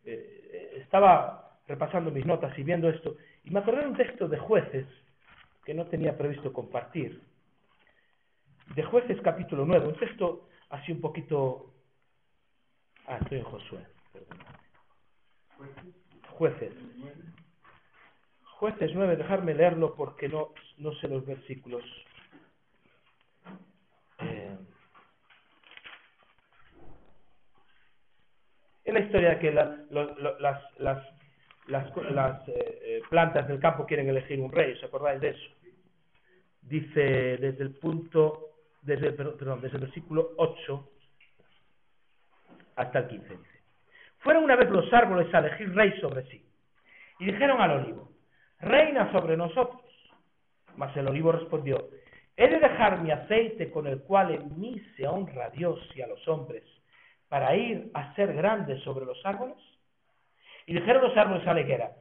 eh, 0.05 0.77
estaba 0.81 1.59
repasando 1.67 2.11
mis 2.11 2.25
notas 2.25 2.57
y 2.57 2.63
viendo 2.63 2.89
esto, 2.89 3.15
y 3.43 3.51
me 3.51 3.59
acordé 3.59 3.81
de 3.81 3.87
un 3.87 3.97
texto 3.97 4.27
de 4.27 4.39
jueces 4.39 4.87
que 5.65 5.73
no 5.73 5.85
tenía 5.85 6.17
previsto 6.17 6.51
compartir. 6.51 7.21
De 8.75 8.83
jueces 8.83 9.19
capítulo 9.21 9.65
9, 9.65 9.87
un 9.87 9.97
texto 9.97 10.47
así 10.69 10.91
un 10.91 11.01
poquito 11.01 11.69
Ah, 13.09 13.17
estoy 13.19 13.39
en 13.39 13.43
Josué. 13.43 13.87
Jueces. 16.37 16.73
Jueces 18.59 18.91
9, 18.93 19.15
dejarme 19.15 19.55
leerlo 19.55 19.95
porque 19.95 20.29
no, 20.29 20.49
no 20.77 20.93
sé 20.93 21.07
los 21.07 21.25
versículos. 21.25 21.83
Eh, 24.19 24.57
es 28.83 28.88
la 28.99 29.05
historia 29.05 29.29
de 29.29 29.39
que 29.39 29.51
las, 29.51 29.69
las, 30.79 31.07
las, 32.09 32.47
eh, 32.47 32.79
eh, 32.83 33.01
plantas 33.09 33.47
del 33.47 33.59
campo 33.59 33.85
quieren 33.85 34.09
elegir 34.09 34.39
un 34.41 34.51
rey, 34.51 34.73
¿os 34.73 34.83
acordáis 34.83 35.21
de 35.21 35.29
eso? 35.29 35.49
Dice 36.61 37.37
desde 37.37 37.63
el 37.63 37.75
punto, 37.75 38.49
desde, 38.81 39.11
perdón, 39.13 39.61
desde 39.61 39.77
el 39.77 39.85
versículo 39.85 40.31
8 40.37 40.89
hasta 42.75 42.99
el 42.99 43.07
15 43.07 43.29
dice. 43.29 43.59
Fueron 44.19 44.43
una 44.43 44.55
vez 44.55 44.69
los 44.69 44.91
árboles 44.93 45.33
a 45.33 45.39
elegir 45.39 45.73
rey 45.73 45.97
sobre 45.99 46.25
sí. 46.27 46.45
Y 47.19 47.25
dijeron 47.25 47.61
al 47.61 47.71
olivo, 47.71 48.09
reina 48.59 49.11
sobre 49.11 49.37
nosotros. 49.37 49.81
Mas 50.75 50.95
el 50.95 51.07
olivo 51.07 51.31
respondió, 51.31 51.89
¿he 52.37 52.47
de 52.47 52.59
dejar 52.59 53.01
mi 53.01 53.11
aceite 53.11 53.71
con 53.71 53.87
el 53.87 54.01
cual 54.01 54.31
en 54.31 54.59
mí 54.59 54.81
se 54.95 55.07
honra 55.07 55.45
a 55.45 55.49
Dios 55.49 55.79
y 55.95 56.01
a 56.01 56.07
los 56.07 56.25
hombres 56.27 56.63
para 57.29 57.55
ir 57.55 57.91
a 57.93 58.13
ser 58.15 58.33
grande 58.33 58.79
sobre 58.81 59.05
los 59.05 59.23
árboles? 59.25 59.57
Y 60.65 60.73
dijeron 60.73 61.03
los 61.03 61.15
árboles 61.15 61.47
a 61.47 61.53
la 61.53 61.61
higuera, 61.61 61.91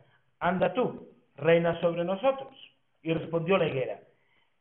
anda 0.40 0.72
tú, 0.74 1.08
reina 1.36 1.80
sobre 1.80 2.04
nosotros. 2.04 2.54
Y 3.02 3.12
respondió 3.12 3.56
la 3.56 3.68
higuera, 3.68 4.00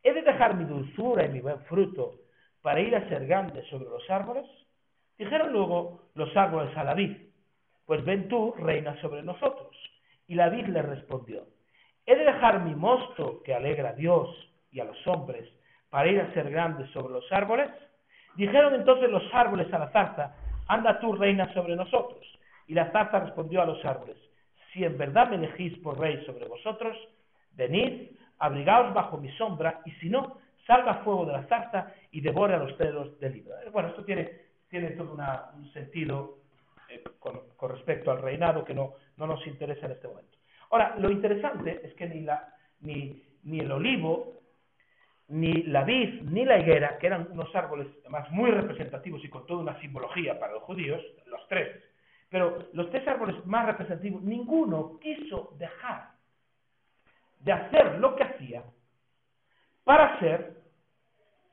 ¿he 0.03 0.13
de 0.13 0.22
dejar 0.22 0.55
mi 0.55 0.65
dulzura 0.65 1.26
y 1.26 1.30
mi 1.30 1.41
buen 1.41 1.59
fruto 1.65 2.20
para 2.61 2.80
ir 2.80 2.95
a 2.95 3.07
ser 3.09 3.26
grande 3.26 3.63
sobre 3.70 3.89
los 3.89 4.07
árboles? 4.09 4.45
Dijeron 5.18 5.51
luego 5.51 6.09
los 6.13 6.36
árboles 6.38 6.76
a 6.78 6.84
la 6.84 6.93
vid, 6.93 7.18
pues 7.86 8.03
ven 8.05 8.28
tú, 8.28 8.53
reina 8.57 8.99
sobre 9.01 9.24
nosotros. 9.24 9.76
Y 10.28 10.36
la 10.36 10.49
vid 10.49 10.68
le 10.68 10.82
respondió, 10.82 11.47
¿he 12.05 12.15
de 12.15 12.26
dejar 12.26 12.61
mi 12.61 12.76
mosto 12.76 13.41
que 13.43 13.55
alegra 13.55 13.89
a 13.89 13.93
Dios 13.93 14.30
y 14.72 14.80
a 14.80 14.86
los 14.86 15.07
hombres 15.07 15.49
para 15.89 16.09
ir 16.09 16.22
a 16.22 16.34
ser 16.34 16.49
grande 16.51 16.88
sobre 16.93 17.13
los 17.13 17.32
árboles? 17.32 17.70
Dijeron 18.36 18.76
entonces 18.76 19.09
los 19.09 19.24
árboles 19.34 19.74
a 19.74 19.80
la 19.80 19.89
zarza, 19.89 20.36
anda 20.68 20.99
tú, 20.99 21.13
reina 21.13 21.51
sobre 21.53 21.76
nosotros. 21.76 22.26
Y 22.68 22.74
la 22.74 22.91
zarza 22.91 23.20
respondió 23.20 23.61
a 23.61 23.65
los 23.65 23.84
árboles, 23.86 24.18
si 24.74 24.84
en 24.84 24.97
verdad 24.97 25.30
me 25.30 25.38
elegís 25.38 25.78
por 25.80 25.99
rey 25.99 26.24
sobre 26.26 26.47
vosotros, 26.47 26.97
venid, 27.53 28.11
abrigaos 28.39 28.93
bajo 28.93 29.18
mi 29.18 29.32
sombra, 29.38 29.82
y 29.86 29.91
si 29.93 30.09
no, 30.09 30.38
salga 30.65 30.95
fuego 30.95 31.26
de 31.26 31.34
la 31.34 31.43
zarza 31.43 31.93
y 32.11 32.22
devore 32.22 32.55
a 32.55 32.59
los 32.59 32.78
cedros 32.78 33.18
del 33.20 33.34
libro. 33.34 33.55
Bueno, 33.72 33.89
esto 33.89 34.03
tiene 34.03 34.47
tiene 34.70 34.91
todo 34.91 35.13
un 35.13 35.74
sentido 35.74 36.39
eh, 36.89 37.03
con, 37.20 37.41
respecto 37.70 38.11
al 38.11 38.22
reinado 38.22 38.63
que 38.63 38.74
no, 38.74 38.93
no 39.18 39.28
nos 39.28 39.45
interesa 39.47 39.86
en 39.86 39.93
este 39.93 40.07
momento. 40.07 40.38
Ahora, 40.70 40.95
lo 40.97 41.09
interesante 41.09 41.82
es 41.84 41.93
que 41.93 42.07
ni, 42.07 42.22
la, 42.22 42.53
ni, 42.82 43.24
ni 43.43 43.59
el 43.59 43.72
olivo, 43.72 44.34
ni 45.30 45.64
la 45.64 45.84
vid, 45.84 46.22
ni 46.24 46.46
la 46.46 46.58
higuera, 46.60 46.98
que 46.98 47.08
eran 47.08 47.28
unos 47.32 47.54
árboles 47.56 47.88
además 48.02 48.30
muy 48.32 48.50
representativos 48.52 49.24
y 49.24 49.30
con 49.30 49.46
toda 49.46 49.62
una 49.62 49.80
simbología 49.82 50.40
para 50.40 50.54
los 50.54 50.64
judíos, 50.64 51.02
los 51.26 51.46
tres, 51.48 51.84
pero 52.30 52.70
los 52.74 52.90
tres 52.92 53.08
árboles 53.08 53.46
más 53.46 53.66
representativos, 53.66 54.24
ninguno 54.24 55.00
quiso 55.00 55.54
dejar 55.58 56.12
de 57.40 57.52
hacer 57.52 58.00
lo 58.00 58.16
que 58.16 58.24
hacía 58.24 58.64
para 59.84 60.16
hacer 60.16 60.62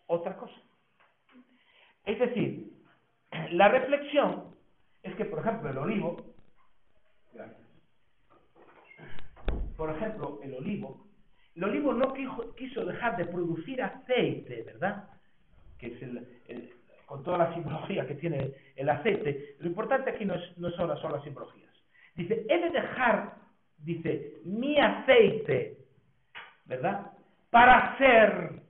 otra 0.06 0.36
cosa. 0.36 0.54
Es 2.04 2.18
decir, 2.18 2.72
la 3.50 3.68
reflexión 3.68 4.54
es 5.02 5.14
que, 5.16 5.24
por 5.24 5.40
ejemplo, 5.40 5.70
el 5.70 5.78
olivo, 5.78 6.16
por 9.76 9.90
ejemplo, 9.90 10.40
el 10.42 10.54
olivo, 10.54 11.06
el 11.54 11.64
olivo 11.64 11.92
no 11.92 12.12
quiso 12.56 12.84
dejar 12.84 13.16
de 13.16 13.26
producir 13.26 13.80
aceite, 13.82 14.62
¿verdad? 14.62 15.08
Que 15.78 15.86
es 15.88 16.02
el, 16.02 16.72
con 17.06 17.22
toda 17.22 17.38
la 17.38 17.54
simbología 17.54 18.06
que 18.06 18.16
tiene 18.16 18.54
el 18.74 18.88
aceite. 18.88 19.56
Lo 19.60 19.68
importante 19.68 20.10
aquí 20.10 20.24
no, 20.24 20.34
es, 20.34 20.58
no 20.58 20.70
son, 20.72 20.88
las, 20.88 21.00
son 21.00 21.12
las 21.12 21.22
simbologías. 21.22 21.70
Dice, 22.14 22.44
he 22.48 22.58
de 22.58 22.70
dejar, 22.70 23.36
dice, 23.78 24.40
mi 24.44 24.78
aceite, 24.78 25.78
¿verdad? 26.64 27.12
Para 27.50 27.96
ser, 27.98 28.62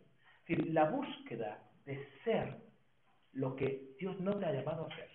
es 0.43 0.59
decir, 0.59 0.75
la 0.75 0.85
búsqueda 0.85 1.63
de 1.87 2.07
ser 2.25 2.59
lo 3.33 3.57
que 3.57 3.95
Dios 3.99 4.19
no 4.21 4.33
te 4.39 4.47
ha 4.47 4.53
llamado 4.53 4.85
a 4.85 4.93
hacer. 4.93 5.11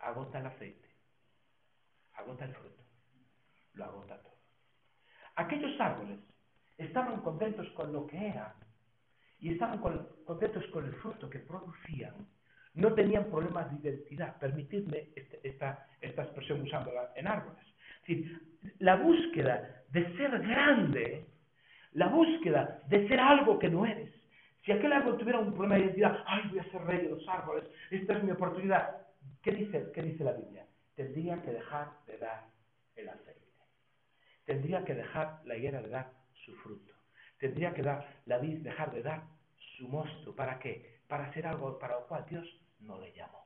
Agota 0.00 0.38
el 0.38 0.46
aceite, 0.46 0.88
agota 2.14 2.44
el 2.44 2.54
fruto, 2.54 2.82
lo 3.74 3.84
agota 3.84 4.20
todo. 4.22 4.37
Aquellos 5.38 5.80
árboles 5.80 6.18
estaban 6.76 7.20
contentos 7.20 7.68
con 7.76 7.92
lo 7.92 8.08
que 8.08 8.16
eran 8.16 8.52
y 9.38 9.52
estaban 9.52 9.78
contentos 9.78 10.66
con 10.72 10.84
el 10.84 10.92
fruto 10.94 11.30
que 11.30 11.38
producían. 11.38 12.14
No 12.74 12.92
tenían 12.92 13.30
problemas 13.30 13.70
de 13.70 13.88
identidad. 13.88 14.36
Permitidme 14.38 15.10
este, 15.14 15.38
esta, 15.44 15.86
esta 16.00 16.22
expresión 16.24 16.62
usándola 16.62 17.12
en 17.14 17.28
árboles. 17.28 17.64
la 18.80 18.96
búsqueda 18.96 19.84
de 19.90 20.16
ser 20.16 20.40
grande, 20.40 21.24
la 21.92 22.08
búsqueda 22.08 22.82
de 22.88 23.06
ser 23.06 23.20
algo 23.20 23.60
que 23.60 23.68
no 23.68 23.86
eres, 23.86 24.12
si 24.64 24.72
aquel 24.72 24.92
árbol 24.92 25.18
tuviera 25.18 25.38
un 25.38 25.52
problema 25.52 25.76
de 25.76 25.82
identidad, 25.82 26.18
ay, 26.26 26.48
voy 26.50 26.58
a 26.58 26.70
ser 26.72 26.82
rey 26.82 27.02
de 27.02 27.10
los 27.10 27.28
árboles, 27.28 27.64
esta 27.92 28.18
es 28.18 28.24
mi 28.24 28.32
oportunidad. 28.32 29.06
¿Qué 29.40 29.52
dice, 29.52 29.92
qué 29.94 30.02
dice 30.02 30.24
la 30.24 30.32
Biblia? 30.32 30.66
Tendría 30.96 31.40
que 31.42 31.52
dejar 31.52 31.92
de 32.08 32.18
dar 32.18 32.44
el 32.96 33.08
aceite. 33.08 33.37
Tendría 34.48 34.82
que 34.82 34.94
dejar 34.94 35.42
la 35.44 35.56
higuera 35.58 35.82
de 35.82 35.90
dar 35.90 36.10
su 36.46 36.54
fruto. 36.62 36.94
Tendría 37.38 37.74
que 37.74 37.82
dar 37.82 38.08
la 38.24 38.38
vid 38.38 38.62
dejar 38.62 38.90
de 38.94 39.02
dar 39.02 39.24
su 39.76 39.86
mosto. 39.88 40.34
¿Para 40.34 40.58
qué? 40.58 41.00
Para 41.06 41.26
hacer 41.26 41.46
algo 41.46 41.78
para 41.78 42.00
lo 42.00 42.06
cual 42.06 42.24
Dios 42.30 42.48
no 42.80 42.98
le 42.98 43.12
llamó. 43.12 43.44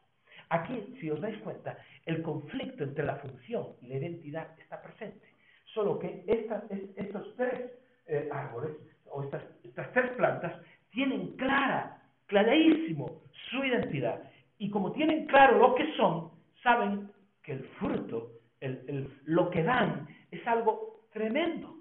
Aquí, 0.50 0.96
si 1.00 1.10
os 1.10 1.20
dais 1.20 1.36
cuenta, 1.38 1.76
el 2.06 2.22
conflicto 2.22 2.84
entre 2.84 3.04
la 3.04 3.16
función 3.16 3.74
y 3.80 3.88
la 3.88 3.96
identidad 3.96 4.56
está 4.60 4.80
presente. 4.80 5.26
Solo 5.74 5.98
que 5.98 6.22
estos 6.94 7.34
tres 7.34 7.72
eh, 8.06 8.28
árboles 8.30 8.76
o 9.06 9.24
estas, 9.24 9.42
estas 9.64 9.92
tres 9.92 10.12
plantas 10.12 10.54
tienen 10.92 11.34
clara, 11.34 12.00
clarísimo 12.26 13.22
su 13.50 13.64
identidad. 13.64 14.22
Y 14.58 14.70
como 14.70 14.92
tienen 14.92 15.26
claro 15.26 15.58
lo 15.58 15.74
que 15.74 15.96
son, 15.96 16.30
saben 16.62 17.10
que 17.42 17.54
el 17.54 17.64
fruto, 17.80 18.30
el, 18.60 19.10
lo 19.24 19.50
que 19.50 19.64
dan, 19.64 20.06
es 20.30 20.46
algo 20.46 20.91
tremendo. 21.12 21.76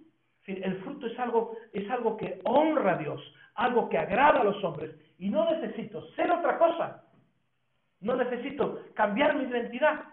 El 0.46 0.78
fruto 0.82 1.08
es 1.08 1.18
algo, 1.20 1.56
es 1.72 1.90
algo 1.90 2.18
que 2.18 2.40
honra 2.44 2.94
a 2.94 2.98
Dios, 2.98 3.22
algo 3.56 3.90
que 3.90 3.98
agrada 3.98 4.42
a 4.42 4.44
los 4.44 4.64
hombres. 4.64 4.96
Y 5.18 5.30
no 5.30 5.50
necesito 5.50 6.02
ser 6.16 6.32
otra 6.32 6.58
cosa. 6.58 7.04
No 8.00 8.16
necesito 8.16 8.88
cambiar 8.96 9.36
mi 9.36 9.44
identidad 9.44 10.04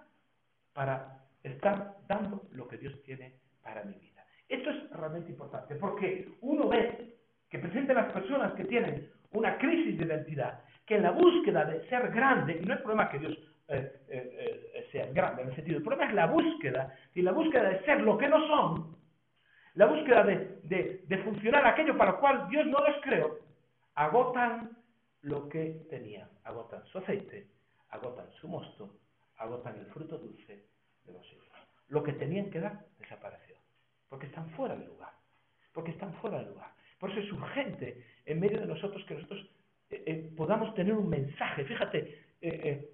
para 0.72 1.24
estar 1.42 1.96
dando 2.06 2.42
lo 2.52 2.68
que 2.68 2.76
Dios 2.76 3.00
tiene 3.02 3.34
para 3.62 3.82
mi 3.84 3.94
vida. 3.94 4.24
Esto 4.48 4.70
es 4.70 4.90
realmente 4.90 5.30
importante 5.30 5.74
porque 5.76 6.28
uno 6.40 6.68
ve 6.68 7.16
que 7.48 7.58
presenten 7.58 7.96
las 7.96 8.12
personas 8.12 8.52
que 8.54 8.64
tienen 8.64 9.10
una 9.32 9.58
crisis 9.58 9.98
de 9.98 10.06
identidad, 10.06 10.60
que 10.86 10.96
en 10.96 11.02
la 11.02 11.10
búsqueda 11.10 11.64
de 11.64 11.86
ser 11.88 12.10
grande, 12.10 12.58
y 12.62 12.64
no 12.64 12.74
es 12.74 12.80
problema 12.80 13.10
que 13.10 13.18
Dios 13.18 13.38
eh, 13.68 13.92
eh, 14.08 14.70
eh, 14.74 14.88
sea 14.90 15.06
grande 15.12 15.42
en 15.42 15.48
el 15.48 15.54
sentido, 15.54 15.78
el 15.78 15.82
problema 15.82 16.08
es 16.08 16.14
la 16.14 16.26
búsqueda, 16.26 16.94
y 17.14 17.22
la 17.22 17.32
búsqueda 17.32 17.68
de 17.68 17.84
ser 17.84 18.00
lo 18.00 18.16
que 18.16 18.28
no 18.28 18.46
son, 18.46 18.96
la 19.78 19.86
búsqueda 19.86 20.24
de, 20.24 21.04
de 21.06 21.18
funcionar 21.18 21.64
aquello 21.64 21.96
para 21.96 22.10
lo 22.10 22.18
cual 22.18 22.48
Dios 22.48 22.66
no 22.66 22.84
les 22.84 23.00
creó, 23.00 23.38
agotan 23.94 24.76
lo 25.22 25.48
que 25.48 25.86
tenían, 25.88 26.28
agotan 26.42 26.84
su 26.86 26.98
aceite, 26.98 27.46
agotan 27.90 28.28
su 28.40 28.48
mosto, 28.48 28.98
agotan 29.36 29.78
el 29.78 29.86
fruto 29.86 30.18
dulce 30.18 30.64
de 31.04 31.12
los 31.12 31.24
hijos. 31.32 31.46
Lo 31.90 32.02
que 32.02 32.12
tenían 32.14 32.50
que 32.50 32.58
dar 32.58 32.86
desapareció, 32.98 33.54
porque 34.08 34.26
están 34.26 34.50
fuera 34.50 34.74
del 34.74 34.88
lugar, 34.88 35.12
porque 35.72 35.92
están 35.92 36.12
fuera 36.14 36.38
del 36.38 36.48
lugar. 36.48 36.72
Por 36.98 37.12
eso 37.12 37.20
es 37.20 37.32
urgente 37.32 38.04
en 38.26 38.40
medio 38.40 38.58
de 38.58 38.66
nosotros 38.66 39.04
que 39.04 39.14
nosotros 39.14 39.48
eh, 39.90 40.02
eh, 40.06 40.32
podamos 40.36 40.74
tener 40.74 40.92
un 40.92 41.08
mensaje, 41.08 41.64
fíjate, 41.64 42.26
eh, 42.40 42.90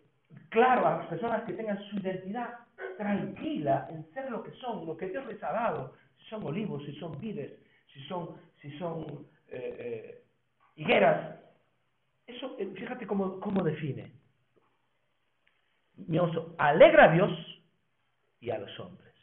claro 0.51 0.87
a 0.87 0.99
las 0.99 1.07
personas 1.07 1.45
que 1.45 1.55
tengan 1.55 1.83
su 1.85 1.97
identidad 1.97 2.59
tranquila 2.99 3.89
en 3.89 4.05
ser 4.13 4.31
lo 4.31 4.43
que 4.43 4.53
son, 4.53 4.85
lo 4.85 4.99
que 4.99 5.09
Dios 5.09 5.25
les 5.27 5.43
ha 5.43 5.51
dado, 5.51 5.95
son 6.35 6.47
olivos, 6.47 6.85
si 6.85 6.93
son 6.97 7.19
vides, 7.21 7.53
si 7.93 8.01
son, 8.05 8.37
si 8.61 8.71
son 8.79 9.27
higueras. 10.77 11.41
Eso, 12.27 12.57
fíjate 12.57 13.07
cómo, 13.07 13.39
cómo 13.41 13.63
define. 13.63 14.13
Mi 15.97 16.19
oso, 16.19 16.55
alegra 16.59 17.05
a 17.05 17.13
Dios 17.13 17.31
y 18.41 18.51
a 18.51 18.59
los 18.59 18.81
hombres, 18.81 19.15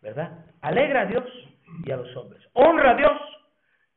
¿verdad? 0.00 0.46
Alegra 0.60 1.02
a 1.02 1.06
Dios 1.06 1.24
y 1.84 1.90
a 1.90 1.96
los 1.96 2.16
hombres. 2.16 2.42
Honra 2.54 2.92
a 2.92 2.96
Dios 2.96 3.20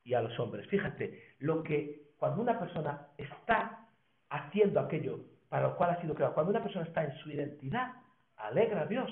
y 0.03 0.13
a 0.13 0.21
los 0.21 0.39
hombres. 0.39 0.67
Fíjate, 0.67 1.35
lo 1.39 1.63
que 1.63 2.03
cuando 2.17 2.41
una 2.41 2.59
persona 2.59 3.07
está 3.17 3.87
haciendo 4.29 4.79
aquello 4.79 5.19
para 5.49 5.69
lo 5.69 5.77
cual 5.77 5.91
ha 5.91 6.01
sido 6.01 6.13
creado, 6.13 6.33
cuando 6.33 6.51
una 6.51 6.61
persona 6.61 6.85
está 6.85 7.03
en 7.03 7.17
su 7.19 7.31
identidad, 7.31 7.93
alegra 8.37 8.81
a 8.81 8.85
Dios 8.85 9.09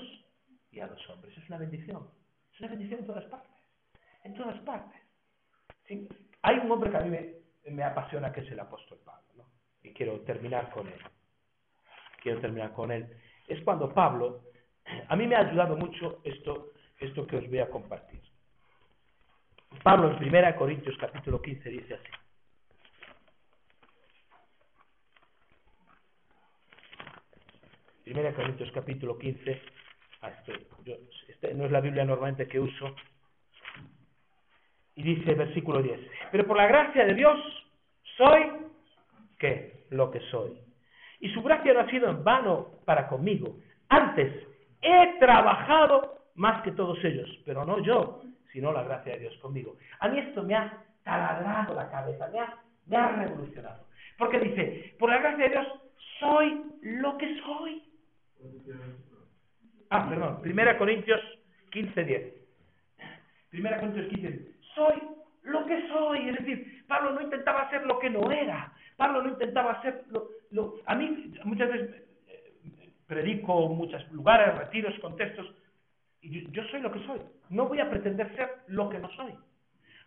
y 0.70 0.80
a 0.80 0.86
los 0.86 1.10
hombres. 1.10 1.36
Es 1.36 1.48
una 1.48 1.58
bendición. 1.58 2.08
Es 2.54 2.60
una 2.60 2.68
bendición 2.68 3.00
en 3.00 3.06
todas 3.06 3.24
partes. 3.24 3.50
En 4.22 4.34
todas 4.34 4.58
partes. 4.60 5.00
Hay 6.42 6.56
un 6.58 6.70
hombre 6.70 6.90
que 6.90 6.96
a 6.96 7.00
mí 7.00 7.18
me, 7.70 7.82
apasiona, 7.82 8.32
que 8.32 8.42
es 8.42 8.50
el 8.52 8.60
apóstol 8.60 8.98
Pablo. 9.04 9.26
¿no? 9.36 9.44
Y 9.82 9.92
quiero 9.92 10.20
terminar 10.20 10.70
con 10.70 10.86
él. 10.86 11.00
Quiero 12.22 12.40
terminar 12.40 12.72
con 12.72 12.92
él. 12.92 13.08
Es 13.48 13.60
cuando 13.64 13.92
Pablo, 13.92 14.44
a 15.08 15.16
mí 15.16 15.26
me 15.26 15.34
ha 15.34 15.40
ayudado 15.40 15.76
mucho 15.76 16.20
esto, 16.22 16.72
esto 17.00 17.26
que 17.26 17.38
os 17.38 17.48
voy 17.48 17.58
a 17.58 17.68
compartir. 17.68 18.22
Pablo 19.82 20.16
en 20.16 20.34
1 20.34 20.56
Corintios 20.56 20.96
capítulo 20.98 21.42
15 21.42 21.68
dice 21.68 21.94
así. 21.94 22.08
Primera 28.04 28.32
Corintios 28.32 28.70
capítulo 28.72 29.18
15, 29.18 29.60
este, 30.28 30.66
este, 31.28 31.54
no 31.54 31.66
es 31.66 31.70
la 31.70 31.80
Biblia 31.80 32.04
normalmente 32.04 32.46
que 32.46 32.60
uso, 32.60 32.94
y 34.96 35.02
dice 35.02 35.34
versículo 35.34 35.82
10, 35.82 36.00
pero 36.30 36.46
por 36.46 36.56
la 36.56 36.66
gracia 36.66 37.04
de 37.04 37.14
Dios 37.14 37.38
soy, 38.16 38.52
¿qué? 39.38 39.86
Lo 39.90 40.10
que 40.10 40.20
soy. 40.30 40.56
Y 41.20 41.30
su 41.30 41.42
gracia 41.42 41.72
no 41.72 41.80
ha 41.80 41.90
sido 41.90 42.08
en 42.10 42.22
vano 42.22 42.80
para 42.84 43.08
conmigo. 43.08 43.56
Antes 43.88 44.46
he 44.82 45.18
trabajado 45.18 46.18
más 46.34 46.62
que 46.62 46.72
todos 46.72 47.02
ellos, 47.04 47.28
pero 47.44 47.64
no 47.64 47.80
yo, 47.80 48.22
sino 48.52 48.72
la 48.72 48.82
gracia 48.82 49.14
de 49.14 49.20
Dios 49.20 49.36
conmigo. 49.38 49.76
A 50.00 50.08
mí 50.08 50.18
esto 50.18 50.42
me 50.42 50.54
ha 50.54 50.84
taladrado 51.02 51.74
la 51.74 51.90
cabeza, 51.90 52.28
me 52.28 52.40
ha, 52.40 52.56
me 52.86 52.96
ha 52.96 53.08
revolucionado. 53.08 53.84
Porque 54.18 54.38
dice, 54.38 54.94
por 54.98 55.10
la 55.10 55.18
gracia 55.18 55.44
de 55.44 55.50
Dios 55.50 55.66
soy 56.20 56.62
lo 56.82 57.16
que 57.18 57.40
soy. 57.40 57.82
Ah, 59.90 60.08
perdón, 60.08 60.40
Primera 60.42 60.76
Corintios 60.78 61.20
15, 61.70 62.04
10. 62.04 62.34
Primera 63.50 63.78
Corintios 63.78 64.08
15, 64.08 64.52
soy 64.74 65.02
lo 65.42 65.66
que 65.66 65.88
soy. 65.88 66.28
Es 66.28 66.38
decir, 66.38 66.84
Pablo 66.86 67.12
no 67.12 67.22
intentaba 67.22 67.62
hacer 67.62 67.86
lo 67.86 67.98
que 67.98 68.10
no 68.10 68.30
era. 68.30 68.72
Pablo 68.96 69.22
no 69.22 69.30
intentaba 69.30 69.72
hacer 69.72 70.04
lo... 70.10 70.28
lo 70.50 70.74
a 70.86 70.94
mí 70.94 71.32
muchas 71.44 71.70
veces 71.70 72.02
eh, 72.28 72.90
predico 73.06 73.66
en 73.66 73.76
muchos 73.76 74.10
lugares, 74.12 74.56
retiros, 74.56 74.98
contextos, 75.00 75.46
y 76.24 76.50
yo, 76.52 76.62
soy 76.70 76.80
lo 76.80 76.90
que 76.90 77.04
soy. 77.04 77.20
No 77.50 77.68
voy 77.68 77.80
a 77.80 77.90
pretender 77.90 78.34
ser 78.34 78.50
lo 78.68 78.88
que 78.88 78.98
no 78.98 79.10
soy. 79.10 79.34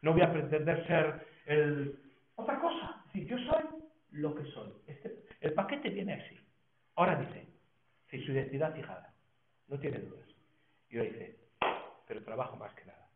No 0.01 0.13
voy 0.13 0.21
a 0.21 0.31
pretender 0.31 0.85
ser 0.87 1.27
el... 1.45 1.95
otra 2.35 2.59
cosa. 2.59 3.03
Si 3.13 3.25
yo 3.27 3.37
soy 3.37 3.63
lo 4.11 4.33
que 4.33 4.43
soy. 4.45 4.71
Este, 4.87 5.15
el 5.41 5.53
paquete 5.53 5.89
viene 5.89 6.13
así. 6.13 6.39
Ahora 6.95 7.17
dice, 7.17 7.47
si 8.09 8.19
su 8.23 8.31
identidad 8.31 8.73
fijada, 8.73 9.13
no 9.67 9.79
tiene 9.79 9.99
dudas. 9.99 10.27
Y 10.89 10.97
hoy 10.97 11.09
dice, 11.09 11.35
pero 12.07 12.23
trabajo 12.23 12.55
más 12.55 12.73
que 12.73 12.85
nada. 12.85 13.09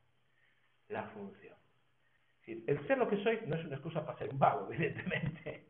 La 0.90 1.04
función. 1.10 1.56
El 2.48 2.86
ser 2.88 2.98
lo 2.98 3.08
que 3.08 3.22
soy 3.24 3.40
no 3.46 3.56
es 3.56 3.66
una 3.66 3.76
excusa 3.76 4.06
para 4.06 4.18
ser 4.18 4.30
un 4.30 4.40
vago, 4.40 4.68
evidentemente. 4.74 5.68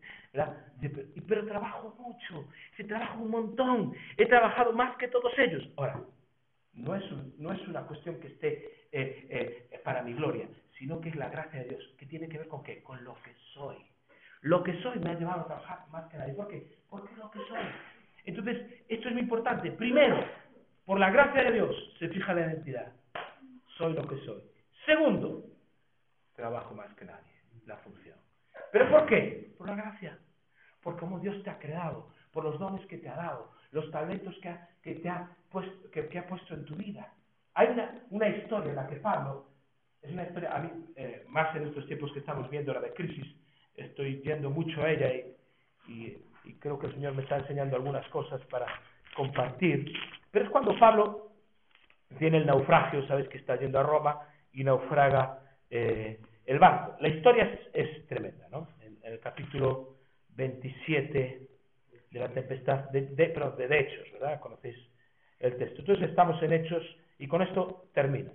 Pero, 1.27 1.45
trabajo 1.45 1.95
mucho, 1.99 2.47
trabajo 2.87 3.21
un 3.21 3.29
montón, 3.29 3.93
he 4.17 4.25
trabajado 4.25 4.71
más 4.71 4.95
que 4.97 5.07
todos 5.09 5.31
ellos. 5.37 5.69
Ahora, 5.75 6.01
no 6.73 6.95
es, 6.95 7.03
no 7.37 7.51
es 7.51 7.67
una 7.67 7.81
cuestión 7.81 8.19
que 8.19 8.27
esté 8.27 8.87
eh, 8.91 9.67
eh, 9.71 9.81
para 9.83 10.01
mi 10.01 10.13
gloria, 10.13 10.47
sino 10.79 11.01
que 11.01 11.09
es 11.09 11.15
la 11.15 11.29
gracia 11.29 11.59
de 11.59 11.69
Dios, 11.69 11.83
que 11.97 12.05
tiene 12.05 12.29
que 12.29 12.37
ver 12.37 12.47
con 12.47 12.63
qué? 12.63 12.81
Con 12.81 13.03
lo 13.03 13.15
que 13.21 13.35
soy. 13.53 13.77
Lo 14.41 14.63
que 14.63 14.81
soy 14.81 14.97
me 14.99 15.11
ha 15.11 15.19
llevado 15.19 15.41
a 15.41 15.45
trabajar 15.45 15.87
más 15.91 16.09
que 16.09 16.17
nadie. 16.17 16.33
¿Por 16.33 16.47
qué? 16.47 16.65
Porque 16.89 17.15
lo 17.17 17.29
que 17.29 17.39
soy. 17.39 17.59
Entonces, 18.25 18.83
esto 18.87 19.07
es 19.07 19.13
muy 19.13 19.23
importante. 19.23 19.71
Primero, 19.71 20.25
por 20.85 20.99
la 20.99 21.11
gracia 21.11 21.43
de 21.43 21.51
Dios 21.53 21.75
se 21.99 22.09
fija 22.09 22.33
la 22.33 22.41
identidad. 22.41 22.91
Soy 23.77 23.93
lo 23.93 24.07
que 24.07 24.17
soy. 24.25 24.41
Segundo, 24.85 25.45
trabajo 26.35 26.73
más 26.73 26.93
que 26.95 27.05
nadie. 27.05 27.31
La 27.65 27.77
función. 27.77 28.17
¿Pero 28.71 28.89
por 28.89 29.05
qué? 29.05 29.53
Por 29.57 29.67
la 29.67 29.75
gracia. 29.75 30.17
Por 30.81 30.97
cómo 30.97 31.19
Dios 31.19 31.41
te 31.43 31.49
ha 31.49 31.59
creado, 31.59 32.09
por 32.31 32.43
los 32.43 32.57
dones 32.59 32.85
que 32.87 32.97
te 32.97 33.07
ha 33.07 33.15
dado, 33.15 33.51
los 33.71 33.89
talentos 33.91 34.35
que, 34.41 34.55
que 34.81 34.95
te 34.95 35.09
ha 35.09 35.29
puesto, 35.51 36.53
ha 36.53 36.57
en 36.57 36.65
tu 36.65 36.75
vida. 36.75 37.13
Hay 37.53 37.67
una, 38.09 38.29
historia 38.29 38.71
en 38.71 38.75
la 38.75 38.87
que 38.87 38.95
Pablo, 38.95 39.45
es 40.01 40.11
una 40.11 40.23
historia, 40.23 40.55
a 40.55 40.59
mí, 40.59 40.69
eh, 40.95 41.23
más 41.27 41.55
en 41.55 41.67
estos 41.67 41.85
tiempos 41.85 42.11
que 42.13 42.19
estamos 42.19 42.49
viendo, 42.49 42.73
la 42.73 42.81
de 42.81 42.93
crisis, 42.93 43.27
estoy 43.75 44.21
yendo 44.23 44.49
mucho 44.49 44.81
a 44.81 44.89
ella 44.89 45.11
y 45.87 46.53
creo 46.59 46.79
que 46.79 46.87
el 46.87 46.93
Señor 46.93 47.13
me 47.13 47.21
está 47.21 47.37
enseñando 47.37 47.75
algunas 47.75 48.07
cosas 48.07 48.41
para 48.45 48.65
compartir. 49.15 49.93
Pero 50.31 50.45
es 50.45 50.51
cuando 50.51 50.77
Pablo 50.79 51.31
tiene 52.17 52.37
el 52.37 52.45
naufragio, 52.45 53.05
sabes 53.07 53.27
que 53.27 53.37
está 53.37 53.57
yendo 53.57 53.79
a 53.79 53.83
Roma 53.83 54.19
y 54.53 54.63
naufraga 54.63 55.39
eh, 55.69 56.19
el 56.45 56.59
barco. 56.59 56.95
La 56.99 57.09
historia 57.09 57.59
es, 57.73 58.07
tremenda, 58.07 58.47
¿no? 58.49 58.67
En, 58.81 58.97
el 59.03 59.19
capítulo 59.19 59.97
27 60.35 61.47
de 62.11 62.19
la 62.19 62.29
tempestad, 62.29 62.89
de, 62.91 63.07
de, 63.07 63.27
de 63.27 63.79
Hechos, 63.79 64.11
¿verdad? 64.13 64.39
Conocéis 64.39 64.77
el 65.39 65.57
texto. 65.57 65.79
Entonces 65.79 66.09
estamos 66.09 66.41
en 66.43 66.53
Hechos 66.53 66.83
y 67.17 67.27
con 67.27 67.41
esto 67.41 67.87
termino. 67.93 68.31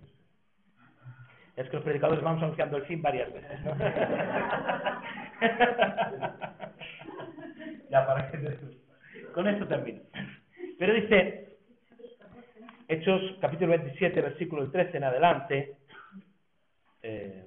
Es 1.57 1.69
que 1.71 1.77
los 1.77 1.85
predicadores 1.85 2.23
vamos 2.23 2.43
anunciando 2.43 2.77
el 2.77 2.85
fin 2.85 3.01
varias 3.01 3.33
veces, 3.33 3.65
¿no? 3.65 3.75
ya 7.91 8.07
para 8.07 8.31
que 8.31 8.59
Con 9.33 9.49
esto 9.49 9.67
termino. 9.67 10.03
Pero 10.79 10.93
dice, 10.93 11.46
Hechos 12.89 13.21
capítulo 13.41 13.71
27, 13.71 14.21
versículo 14.21 14.71
13 14.71 14.97
en 14.97 15.05
adelante, 15.05 15.77
eh, 17.03 17.45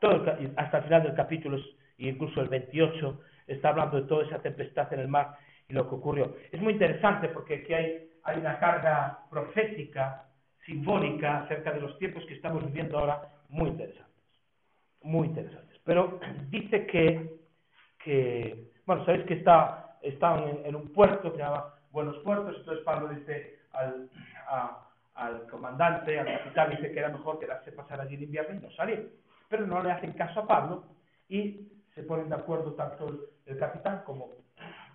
todo 0.00 0.24
hasta 0.56 0.78
el 0.78 0.84
final 0.84 1.02
del 1.02 1.14
capítulo 1.14 1.58
e 1.98 2.08
incluso 2.08 2.40
el 2.40 2.48
28 2.48 3.20
está 3.48 3.70
hablando 3.70 4.00
de 4.00 4.06
toda 4.06 4.24
esa 4.24 4.40
tempestad 4.40 4.92
en 4.92 5.00
el 5.00 5.08
mar 5.08 5.36
y 5.68 5.72
lo 5.72 5.88
que 5.88 5.96
ocurrió. 5.96 6.36
Es 6.52 6.60
muy 6.60 6.74
interesante 6.74 7.28
porque 7.28 7.56
aquí 7.56 7.74
hay, 7.74 8.08
hay 8.22 8.38
una 8.38 8.58
carga 8.58 9.18
profética, 9.28 10.26
simbólica, 10.64 11.42
acerca 11.42 11.72
de 11.72 11.80
los 11.80 11.98
tiempos 11.98 12.24
que 12.26 12.34
estamos 12.34 12.64
viviendo 12.64 12.98
ahora, 12.98 13.22
muy 13.48 13.70
interesantes. 13.70 14.14
Muy 15.02 15.28
interesantes. 15.28 15.80
Pero 15.84 16.20
dice 16.50 16.86
que, 16.86 17.36
que 18.04 18.70
bueno, 18.86 19.04
sabéis 19.04 19.26
que 19.26 19.34
está, 19.34 19.96
estaban 20.02 20.60
en, 20.64 20.76
un 20.76 20.92
puerto 20.92 21.32
que 21.32 21.38
se 21.38 21.42
llama 21.42 21.74
Buenos 21.90 22.16
Puertos, 22.18 22.56
entonces 22.58 22.84
Pablo 22.84 23.08
dice 23.08 23.59
al, 23.72 24.08
al 25.14 25.46
comandante, 25.46 26.18
al 26.18 26.38
capitán, 26.38 26.70
dice 26.70 26.92
que 26.92 26.98
era 26.98 27.08
mejor 27.08 27.38
quedarse 27.38 27.72
pasar 27.72 28.00
allí 28.00 28.14
el 28.16 28.24
invierno 28.24 28.56
y 28.56 28.62
no 28.62 28.70
salir. 28.72 29.18
Pero 29.48 29.66
no 29.66 29.82
le 29.82 29.92
hacen 29.92 30.12
caso 30.12 30.40
a 30.40 30.46
Pablo 30.46 30.84
y 31.28 31.68
se 31.94 32.02
ponen 32.02 32.28
de 32.28 32.36
acuerdo 32.36 32.72
tanto 32.74 33.28
el, 33.46 33.58
capitán 33.58 34.02
como 34.04 34.30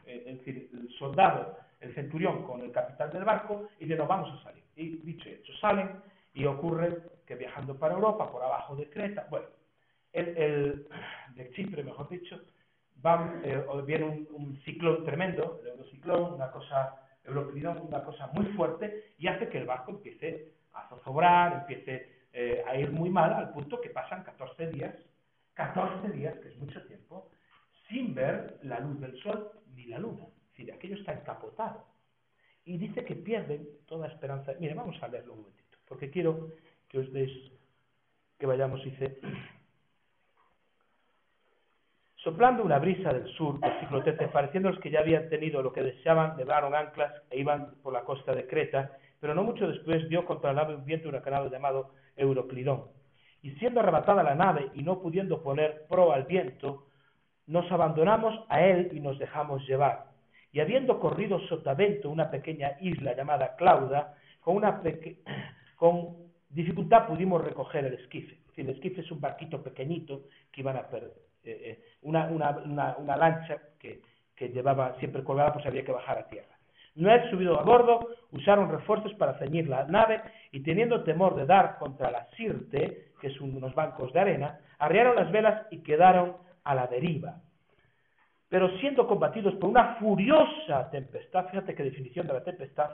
eh, 0.05 0.41
el 0.45 0.89
soldado, 0.97 1.57
el 1.79 1.93
centurión 1.93 2.43
con 2.43 2.61
el 2.61 2.71
capitán 2.71 3.11
del 3.11 3.23
barco 3.23 3.69
y 3.79 3.85
de 3.85 3.95
no 3.95 4.07
vamos 4.07 4.39
a 4.39 4.43
salir. 4.43 4.63
Y 4.75 4.97
dicho 4.97 5.29
y 5.29 5.33
hecho, 5.33 5.53
salen 5.59 6.01
y 6.33 6.45
ocurre 6.45 7.01
que 7.25 7.35
viajando 7.35 7.75
para 7.75 7.95
Europa, 7.95 8.31
por 8.31 8.43
abajo 8.43 8.75
de 8.75 8.89
Creta, 8.89 9.27
bueno, 9.29 9.47
el, 10.13 10.87
de 11.35 11.51
Chipre, 11.51 11.83
mejor 11.83 12.07
dicho, 12.09 12.39
van, 13.01 13.41
eh, 13.43 13.63
viene 13.85 14.27
un, 14.31 14.59
ciclón 14.63 15.03
tremendo, 15.05 15.59
el 15.61 15.69
eurociclón, 15.69 16.33
una 16.33 16.51
cosa, 16.51 16.95
Euroclidón, 17.25 17.79
una 17.79 18.03
cosa 18.03 18.27
muy 18.27 18.45
fuerte, 18.53 19.13
y 19.17 19.27
hace 19.27 19.49
que 19.49 19.57
el 19.57 19.65
barco 19.65 19.91
empiece 19.91 20.53
a 20.73 20.87
zozobrar, 20.89 21.61
empiece 21.61 22.25
eh, 22.33 22.63
a 22.67 22.75
ir 22.77 22.91
muy 22.91 23.09
mal, 23.09 23.33
al 23.33 23.51
punto 23.51 23.81
que 23.81 23.89
pasan 23.89 24.23
14 24.23 24.67
días 24.67 24.95
14 25.55 26.09
días, 26.09 26.37
que 26.39 26.49
es 26.49 26.57
mucho 26.57 26.85
tiempo, 26.85 27.31
sin 27.87 28.13
ver 28.13 28.59
la 28.63 28.79
luz 28.79 28.99
del 28.99 29.17
sol 29.21 29.51
ni 29.73 29.85
la 29.85 29.97
luna. 29.97 30.25
Es 30.25 30.51
decir, 30.51 30.73
aquello 30.73 30.95
está 30.95 31.13
encapotado. 31.13 31.85
Y 32.65 32.77
dice 32.77 33.05
que 33.05 33.15
pierden 33.15 33.67
toda 33.85 34.07
esperanza. 34.07 34.53
Mire, 34.59 34.73
vamos 34.73 35.01
a 35.01 35.07
leerlo 35.07 35.33
un 35.33 35.39
momentito, 35.41 35.77
porque 35.87 36.09
quiero 36.09 36.51
que 36.89 36.99
os 36.99 37.11
deis, 37.13 37.31
que 38.37 38.45
vayamos, 38.45 38.83
dice, 38.83 39.19
soplando 42.25 42.63
una 42.63 42.79
brisa 42.79 43.13
del 43.13 43.27
sur, 43.35 43.59
versículo 43.59 44.03
13, 44.03 44.27
pareciendo 44.27 44.69
los 44.69 44.79
que 44.79 44.89
ya 44.89 44.99
habían 44.99 45.29
tenido 45.29 45.61
lo 45.61 45.71
que 45.71 45.83
deseaban, 45.83 46.35
levaron 46.35 46.75
anclas 46.75 47.13
e 47.29 47.39
iban 47.39 47.75
por 47.81 47.93
la 47.93 48.01
costa 48.01 48.33
de 48.33 48.47
Creta, 48.47 48.97
pero 49.21 49.33
no 49.33 49.43
mucho 49.43 49.67
después 49.67 50.09
dio 50.09 50.25
contra 50.25 50.51
la 50.51 50.63
nave 50.63 50.75
un 50.75 50.85
viento 50.85 51.07
huracanado 51.07 51.49
llamado 51.49 51.91
Euroclidón 52.17 52.95
y 53.45 53.51
siendo 53.57 53.79
arrebatada 53.79 54.23
la 54.23 54.33
nave 54.33 54.71
y 54.73 54.81
no 54.81 55.03
pudiendo 55.03 55.43
poner 55.43 55.85
pro 55.87 56.11
al 56.11 56.23
viento, 56.23 56.87
nos 57.45 57.71
abandonamos 57.71 58.33
a 58.49 58.65
él 58.65 58.89
y 58.91 58.99
nos 58.99 59.19
dejamos 59.19 59.63
llevar. 59.67 60.05
Y 60.51 60.61
habiendo 60.61 60.99
corrido 60.99 61.39
sotavento 61.41 62.09
una 62.09 62.31
pequeña 62.31 62.71
isla 62.81 63.15
llamada 63.15 63.55
Clauda, 63.55 64.15
con, 64.41 64.55
una 64.55 64.81
con 65.77 66.15
dificultad 66.49 67.05
pudimos 67.05 67.43
recoger 67.43 67.85
el 67.85 67.93
esquife. 67.93 68.35
el 68.57 68.69
esquife 68.69 69.01
es 69.01 69.11
un 69.11 69.21
barquito 69.21 69.61
pequeñito 69.61 70.23
que 70.51 70.61
iban 70.61 70.77
a 70.77 70.87
perder, 70.87 71.13
eh, 71.45 71.71
eh, 71.71 71.83
una, 72.01 73.15
lancha 73.17 73.57
que, 73.79 74.01
que 74.35 74.49
llevaba 74.49 74.95
siempre 74.99 75.23
colgada, 75.23 75.53
pues 75.53 75.65
había 75.65 75.85
que 75.85 75.91
bajar 75.91 76.17
a 76.17 76.27
tierra. 76.27 76.55
No 76.95 77.13
he 77.13 77.29
subido 77.29 77.59
a 77.59 77.63
bordo, 77.63 78.07
usaron 78.31 78.71
refuerzos 78.71 79.13
para 79.15 79.37
ceñir 79.37 79.67
la 79.67 79.85
nave 79.85 80.21
y 80.51 80.61
teniendo 80.61 81.03
temor 81.03 81.35
de 81.35 81.45
dar 81.45 81.77
contra 81.77 82.09
la 82.09 82.25
Sirte, 82.37 83.11
que 83.19 83.27
es 83.27 83.41
unos 83.41 83.75
bancos 83.75 84.13
de 84.13 84.19
arena, 84.21 84.59
arriaron 84.79 85.15
las 85.15 85.31
velas 85.31 85.67
y 85.71 85.83
quedaron 85.83 86.37
a 86.63 86.73
la 86.73 86.87
deriva. 86.87 87.35
Pero 88.47 88.69
siendo 88.77 89.07
combatidos 89.07 89.55
por 89.55 89.69
una 89.69 89.95
furiosa 89.95 90.89
tempestad, 90.89 91.49
fíjate 91.49 91.75
qué 91.75 91.83
definición 91.83 92.27
de 92.27 92.33
la 92.33 92.43
tempestad, 92.43 92.89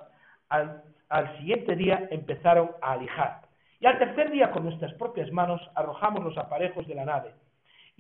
al, 0.50 0.82
al 1.10 1.38
siguiente 1.38 1.76
día 1.76 2.08
empezaron 2.10 2.72
a 2.82 2.94
alijar. 2.94 3.42
Y 3.80 3.86
al 3.86 4.00
tercer 4.00 4.32
día 4.32 4.52
con 4.52 4.64
nuestras 4.64 4.94
propias 4.94 5.32
manos 5.32 5.62
arrojamos 5.76 6.24
los 6.24 6.38
aparejos 6.38 6.88
de 6.88 6.96
la 6.96 7.06
nave. 7.06 7.34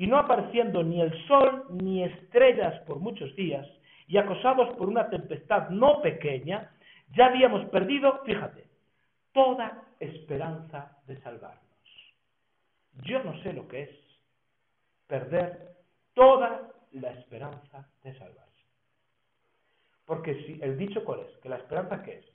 Y 0.02 0.08
no 0.08 0.18
apareciendo 0.18 0.82
ni 0.82 0.99
el 0.99 1.14
sol 1.28 1.68
ni 1.70 2.04
estrellas 2.04 2.82
por 2.88 2.97
muchos 2.97 3.36
días, 3.36 3.68
y 4.08 4.18
acosados 4.18 4.76
por 4.76 4.89
una 4.89 5.08
tempestad 5.12 5.70
no 5.70 6.02
pequeña, 6.02 6.72
ya 7.16 7.28
habíamos 7.28 7.70
perdido, 7.70 8.20
fíjate, 8.26 8.66
toda 9.32 9.84
esperanza 9.99 10.97
de 11.06 11.22
salvarnos. 11.22 11.62
Yo 13.04 13.24
no 13.24 13.39
sé 13.43 13.54
lo 13.54 13.68
que 13.68 13.84
es 13.84 13.89
perder 15.06 15.76
toda 16.16 16.72
la 16.93 17.12
esperanza 17.12 17.88
de 18.04 18.18
salvarse. 18.18 18.66
Porque 20.08 20.34
si 20.45 20.60
el 20.64 20.80
dicho 20.80 21.06
cuál 21.06 21.20
es, 21.20 21.38
que 21.43 21.49
la 21.49 21.58
esperanza 21.58 22.02
qué 22.02 22.18
es. 22.18 22.26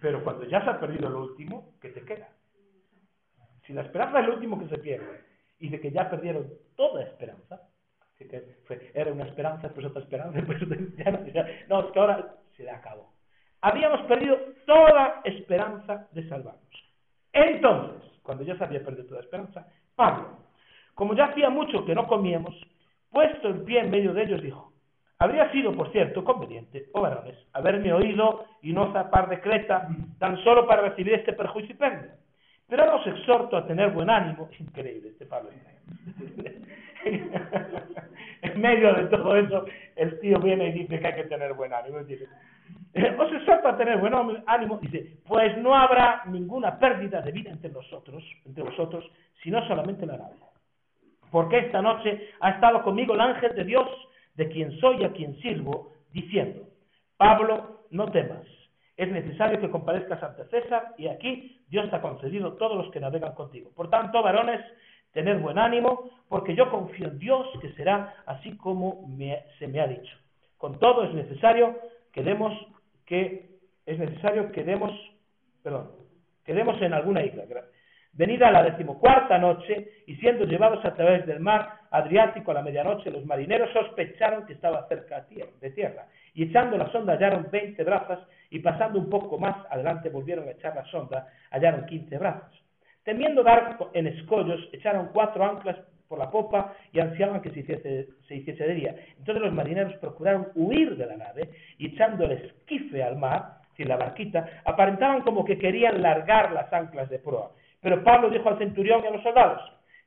Pero 0.00 0.24
cuando 0.24 0.44
ya 0.44 0.64
se 0.64 0.70
ha 0.70 0.80
perdido 0.80 1.10
lo 1.10 1.20
último, 1.20 1.74
¿qué 1.82 1.90
te 1.90 2.00
queda? 2.00 2.30
Si 3.68 3.74
la 3.74 3.82
esperanza 3.82 4.20
es 4.20 4.26
lo 4.26 4.32
último 4.32 4.58
que 4.58 4.66
se 4.68 4.78
pierde 4.78 5.20
y 5.58 5.68
de 5.68 5.78
que 5.78 5.90
ya 5.90 6.08
perdieron 6.08 6.48
toda 6.74 7.02
esperanza, 7.02 7.60
era 8.94 9.12
una 9.12 9.26
esperanza, 9.26 9.68
pues 9.74 9.84
otra 9.84 10.00
esperanza, 10.00 10.40
pues 10.46 10.58
ya 10.96 11.10
no, 11.10 11.18
no, 11.68 11.80
es 11.86 11.92
que 11.92 12.00
ahora 12.00 12.34
se 12.56 12.62
le 12.62 12.70
acabó. 12.70 13.12
Habíamos 13.60 14.00
perdido 14.06 14.38
toda 14.64 15.20
esperanza 15.24 16.08
de 16.12 16.26
salvarnos. 16.30 16.62
Entonces, 17.30 18.10
cuando 18.22 18.42
ya 18.42 18.56
se 18.56 18.64
había 18.64 18.82
perdido 18.82 19.06
toda 19.06 19.20
esperanza, 19.20 19.66
Pablo, 19.94 20.38
como 20.94 21.14
ya 21.14 21.26
hacía 21.26 21.50
mucho 21.50 21.84
que 21.84 21.94
no 21.94 22.06
comíamos, 22.06 22.54
puesto 23.10 23.48
en 23.50 23.66
pie 23.66 23.80
en 23.80 23.90
medio 23.90 24.14
de 24.14 24.22
ellos, 24.22 24.40
dijo, 24.40 24.72
habría 25.18 25.52
sido, 25.52 25.74
por 25.74 25.92
cierto, 25.92 26.24
conveniente, 26.24 26.86
oh 26.94 27.02
varones, 27.02 27.36
haberme 27.52 27.92
oído 27.92 28.46
y 28.62 28.72
no 28.72 28.94
zapar 28.94 29.28
de 29.28 29.42
Creta, 29.42 29.88
tan 30.18 30.42
solo 30.42 30.66
para 30.66 30.88
recibir 30.88 31.12
este 31.12 31.34
perjuicio 31.34 31.74
y 31.74 31.78
pérdida. 31.78 32.14
Pero 32.68 32.96
os 32.96 33.06
exhorto 33.06 33.56
a 33.56 33.66
tener 33.66 33.90
buen 33.90 34.10
ánimo. 34.10 34.48
Increíble 34.58 35.08
este 35.08 35.24
Pablo. 35.24 35.50
en 38.42 38.60
medio 38.60 38.92
de 38.92 39.04
todo 39.06 39.36
eso, 39.36 39.64
el 39.96 40.20
tío 40.20 40.38
viene 40.38 40.68
y 40.68 40.72
dice 40.72 41.00
que 41.00 41.06
hay 41.06 41.14
que 41.14 41.24
tener 41.24 41.54
buen 41.54 41.72
ánimo. 41.72 42.04
Dice, 42.04 42.28
os 43.18 43.32
exhorto 43.32 43.68
a 43.68 43.76
tener 43.76 43.96
buen 43.98 44.12
ánimo. 44.46 44.78
Dice, 44.82 45.16
pues 45.26 45.56
no 45.58 45.74
habrá 45.74 46.24
ninguna 46.26 46.78
pérdida 46.78 47.22
de 47.22 47.32
vida 47.32 47.50
entre 47.50 47.70
nosotros, 47.70 48.22
entre 48.44 48.62
vosotros, 48.62 49.10
sino 49.42 49.66
solamente 49.66 50.04
la 50.04 50.18
nave. 50.18 50.36
Porque 51.30 51.58
esta 51.58 51.80
noche 51.80 52.32
ha 52.40 52.50
estado 52.50 52.82
conmigo 52.82 53.14
el 53.14 53.20
ángel 53.20 53.54
de 53.54 53.64
Dios, 53.64 53.88
de 54.34 54.48
quien 54.48 54.78
soy 54.78 55.00
y 55.00 55.04
a 55.04 55.12
quien 55.12 55.36
sirvo, 55.40 55.92
diciendo, 56.12 56.68
Pablo, 57.16 57.84
no 57.90 58.10
temas 58.10 58.57
es 58.98 59.08
necesario 59.12 59.60
que 59.60 59.70
comparezcas 59.70 60.20
ante 60.24 60.44
César 60.46 60.92
y 60.98 61.06
aquí 61.06 61.62
Dios 61.68 61.88
te 61.88 61.96
ha 61.96 62.02
concedido 62.02 62.54
todos 62.54 62.76
los 62.76 62.92
que 62.92 62.98
navegan 62.98 63.32
contigo. 63.32 63.70
Por 63.74 63.88
tanto, 63.88 64.20
varones, 64.24 64.60
tened 65.12 65.40
buen 65.40 65.56
ánimo, 65.56 66.10
porque 66.28 66.56
yo 66.56 66.68
confío 66.68 67.06
en 67.06 67.18
Dios 67.20 67.46
que 67.60 67.72
será 67.74 68.16
así 68.26 68.56
como 68.56 69.08
se 69.60 69.68
me 69.68 69.80
ha 69.80 69.86
dicho. 69.86 70.16
Con 70.56 70.80
todo 70.80 71.04
es 71.04 71.14
necesario 71.14 71.78
que 72.12 72.24
demos, 72.24 72.52
que 73.06 73.48
es 73.86 73.98
necesario 74.00 74.50
que 74.50 74.64
demos, 74.64 74.90
perdón, 75.62 75.92
que 76.44 76.52
demos 76.52 76.82
en 76.82 76.92
alguna 76.92 77.22
isla. 77.22 77.44
Venida 78.12 78.50
la 78.50 78.64
decimocuarta 78.64 79.38
noche 79.38 80.02
y 80.06 80.16
siendo 80.16 80.44
llevados 80.44 80.84
a 80.84 80.94
través 80.94 81.26
del 81.26 81.40
mar 81.40 81.78
Adriático 81.90 82.50
a 82.50 82.54
la 82.54 82.62
medianoche, 82.62 83.10
los 83.10 83.24
marineros 83.24 83.70
sospecharon 83.72 84.44
que 84.44 84.52
estaba 84.52 84.86
cerca 84.88 85.26
de 85.60 85.70
tierra 85.70 86.06
y 86.34 86.44
echando 86.44 86.76
la 86.76 86.90
sonda 86.92 87.14
hallaron 87.14 87.48
veinte 87.50 87.82
brazas 87.82 88.20
y 88.50 88.58
pasando 88.58 88.98
un 88.98 89.08
poco 89.08 89.38
más 89.38 89.56
adelante 89.70 90.10
volvieron 90.10 90.46
a 90.48 90.52
echar 90.52 90.74
la 90.74 90.84
sonda, 90.86 91.28
hallaron 91.50 91.86
quince 91.86 92.18
brazas. 92.18 92.52
Temiendo 93.04 93.42
dar 93.42 93.78
en 93.94 94.06
escollos, 94.06 94.68
echaron 94.72 95.08
cuatro 95.12 95.44
anclas 95.44 95.76
por 96.08 96.18
la 96.18 96.30
popa 96.30 96.74
y 96.92 97.00
ansiaban 97.00 97.40
que 97.40 97.50
se 97.50 97.60
hiciese, 97.60 98.08
se 98.26 98.34
hiciese 98.34 98.64
de 98.64 98.74
día. 98.74 98.96
Entonces 99.18 99.42
los 99.42 99.52
marineros 99.52 99.94
procuraron 99.94 100.48
huir 100.54 100.96
de 100.96 101.06
la 101.06 101.16
nave 101.16 101.50
y 101.78 101.94
echando 101.94 102.24
el 102.24 102.32
esquife 102.32 103.02
al 103.02 103.16
mar, 103.16 103.58
sin 103.76 103.88
la 103.88 103.96
barquita, 103.96 104.62
aparentaban 104.64 105.22
como 105.22 105.44
que 105.44 105.58
querían 105.58 106.02
largar 106.02 106.52
las 106.52 106.72
anclas 106.72 107.08
de 107.08 107.18
proa. 107.18 107.52
Pero 107.80 108.02
Pablo 108.02 108.30
dijo 108.30 108.48
al 108.48 108.58
centurión 108.58 109.02
y 109.04 109.06
a 109.06 109.10
los 109.10 109.22
soldados, 109.22 109.62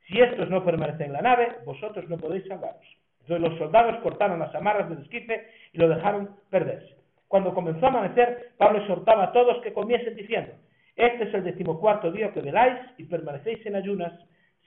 si 0.08 0.20
estos 0.20 0.50
no 0.50 0.64
permanecen 0.64 1.08
en 1.08 1.14
la 1.14 1.22
nave, 1.22 1.58
vosotros 1.66 2.08
no 2.10 2.18
podéis 2.18 2.46
salvaros. 2.48 2.86
Entonces 3.22 3.50
los 3.50 3.58
soldados 3.60 4.02
cortaron 4.02 4.40
las 4.40 4.54
amarras 4.56 4.90
del 4.90 5.00
esquife 5.00 5.48
y 5.74 5.78
lo 5.78 5.88
dejaron 5.88 6.36
perderse. 6.50 6.98
Cuando 7.28 7.54
comenzó 7.54 7.86
a 7.86 7.90
amanecer, 7.90 8.52
Pablo 8.58 8.80
exhortaba 8.80 9.26
a 9.26 9.32
todos 9.32 9.62
que 9.62 9.74
comiesen 9.74 10.16
diciendo, 10.16 10.52
este 10.96 11.24
es 11.24 11.34
el 11.34 11.44
decimocuarto 11.44 12.12
día 12.12 12.34
que 12.34 12.42
veláis 12.42 12.78
y 12.98 13.06
permanecéis 13.06 13.66
en 13.66 13.76
ayunas 13.76 14.14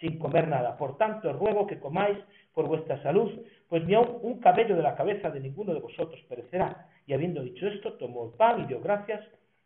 sin 0.00 0.18
comer 0.18 0.48
nada. 0.48 0.76
Por 0.76 0.96
tanto, 0.96 1.32
ruego 1.32 1.66
que 1.66 1.78
comáis 1.78 2.16
por 2.54 2.66
vuestra 2.66 3.02
salud, 3.02 3.30
pues 3.68 3.84
ni 3.84 3.94
aun 3.94 4.18
un 4.22 4.40
cabello 4.40 4.76
de 4.76 4.82
la 4.82 4.96
cabeza 4.96 5.30
de 5.30 5.40
ninguno 5.40 5.74
de 5.74 5.80
vosotros 5.80 6.20
perecerá. 6.28 6.88
Y 7.06 7.12
habiendo 7.12 7.42
dicho 7.42 7.66
esto, 7.66 7.94
tomó 7.94 8.26
el 8.26 8.32
pan 8.32 8.62
y 8.62 8.66
dio 8.66 8.80
gracias 8.80 9.20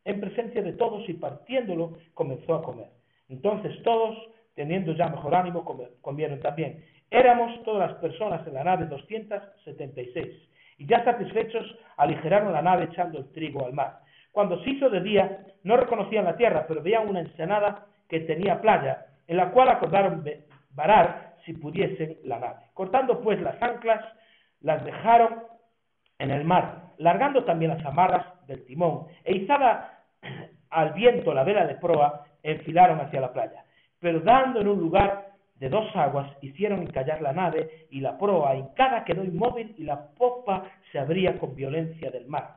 en 0.05 0.21
presencia 0.21 0.63
de 0.63 0.73
todos 0.73 1.09
y 1.09 1.15
partiéndolo 1.15 1.99
comenzó 2.15 2.55
a 2.55 2.63
comer. 2.63 2.98
Entonces 3.29 3.83
todos, 3.83 4.17
teniendo 4.55 4.93
ya 4.93 5.09
mejor 5.09 5.35
ánimo, 5.35 5.65
comieron 6.01 6.41
también. 6.41 6.85
Éramos 7.11 7.63
todas 7.65 7.91
las 7.91 7.99
personas 8.01 8.47
en 8.47 8.55
la 8.55 8.65
nave 8.65 8.87
276, 8.87 10.27
y 10.79 10.87
ya 10.87 11.05
satisfechos 11.05 11.65
aligeraron 11.97 12.53
la 12.53 12.63
nave 12.63 12.85
echando 12.85 13.19
el 13.19 13.33
trigo 13.33 13.65
al 13.65 13.73
mar. 13.73 14.01
Cuando 14.33 14.63
se 14.63 14.71
hizo 14.71 14.91
de 14.91 15.01
día, 15.01 15.47
no 15.65 15.77
reconocían 15.77 16.25
la 16.25 16.37
tierra, 16.37 16.67
pero 16.69 16.83
veían 16.83 17.09
una 17.09 17.21
ensenada 17.21 17.87
que 18.09 18.21
tenía 18.21 18.61
playa, 18.61 19.07
en 19.27 19.37
la 19.37 19.51
cual 19.51 19.69
acordaron 19.69 20.25
varar 20.71 21.35
si 21.45 21.55
pudiesen 21.55 22.19
la 22.25 22.39
nave. 22.39 22.67
Cortando 22.75 23.21
pues 23.21 23.41
las 23.41 23.61
anclas, 23.61 24.05
las 24.61 24.85
dejaron 24.85 25.43
en 26.19 26.31
el 26.31 26.45
mar, 26.45 26.93
largando 26.99 27.45
también 27.45 27.73
las 27.73 27.85
amarras 27.85 28.27
del 28.47 28.65
timón, 28.65 29.07
e 29.25 29.37
izada 29.37 30.05
al 30.71 30.93
viento 30.93 31.33
la 31.33 31.45
vela 31.45 31.67
de 31.67 31.77
proa, 31.77 32.25
enfilaron 32.53 33.01
hacia 33.01 33.21
la 33.21 33.33
playa. 33.33 33.65
Pero 34.01 34.21
dando 34.21 34.61
en 34.61 34.69
un 34.69 34.79
lugar 34.79 35.29
de 35.57 35.69
dos 35.69 35.95
aguas, 35.97 36.31
hicieron 36.41 36.83
encallar 36.83 37.21
la 37.21 37.33
nave 37.33 37.87
y 37.91 38.01
la 38.01 38.17
proa 38.17 38.55
cada 38.75 39.05
quedó 39.05 39.25
inmóvil 39.25 39.75
y 39.77 39.85
la 39.85 40.09
popa 40.17 40.65
se 40.93 40.99
abría 40.99 41.39
con 41.39 41.55
violencia 41.55 42.11
del 42.11 42.27
mar. 42.27 42.57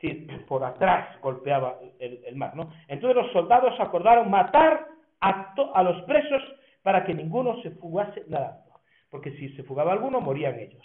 Sí, 0.00 0.26
por 0.48 0.64
atrás 0.64 1.20
golpeaba 1.20 1.78
el, 2.00 2.34
mar, 2.34 2.56
¿no? 2.56 2.72
Entonces 2.88 3.22
los 3.22 3.32
soldados 3.32 3.78
acordaron 3.78 4.28
matar 4.28 4.86
a, 5.20 5.54
a 5.74 5.82
los 5.84 6.02
presos 6.02 6.42
para 6.82 7.04
que 7.04 7.14
ninguno 7.14 7.62
se 7.62 7.70
fugase 7.70 8.24
nadando, 8.26 8.72
porque 9.08 9.30
si 9.36 9.50
se 9.50 9.62
fugaba 9.62 9.92
alguno 9.92 10.20
morían 10.20 10.58
ellos. 10.58 10.82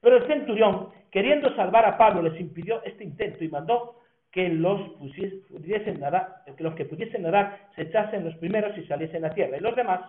Pero 0.00 0.16
el 0.16 0.26
centurión, 0.26 0.88
queriendo 1.10 1.54
salvar 1.54 1.84
a 1.84 1.98
Pablo, 1.98 2.22
les 2.22 2.40
impidió 2.40 2.82
este 2.84 3.04
intento 3.04 3.44
y 3.44 3.48
mandó 3.48 3.96
que 4.34 4.48
los, 4.48 4.80
pudiesen 5.48 6.00
nadar, 6.00 6.42
que 6.56 6.64
los 6.64 6.74
que 6.74 6.84
pudiesen 6.84 7.22
nadar 7.22 7.68
se 7.76 7.82
echasen 7.82 8.24
los 8.24 8.34
primeros 8.38 8.76
y 8.76 8.84
saliesen 8.86 9.24
a 9.24 9.30
tierra, 9.30 9.56
y 9.56 9.60
los 9.60 9.76
demás 9.76 10.00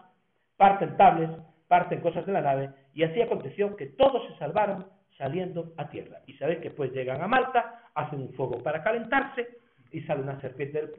parten 0.58 0.98
tables, 0.98 1.30
parten 1.68 2.02
cosas 2.02 2.26
de 2.26 2.34
la 2.34 2.42
nave, 2.42 2.72
y 2.96 3.04
así 3.04 3.22
aconteció 3.22 3.76
que 3.76 3.86
todos 3.86 4.28
se 4.28 4.36
salvaron 4.40 4.88
saliendo 5.20 5.74
a 5.78 5.88
tierra. 5.90 6.22
Y 6.26 6.34
sabéis 6.34 6.58
que 6.60 6.72
pues 6.72 6.92
llegan 6.92 7.22
a 7.22 7.28
Malta, 7.28 7.84
hacen 7.94 8.20
un 8.20 8.34
fuego 8.34 8.64
para 8.64 8.82
calentarse, 8.82 9.48
y 9.92 10.02
sale 10.02 10.24
una 10.24 10.42
serpiente 10.42 10.82
del, 10.82 10.90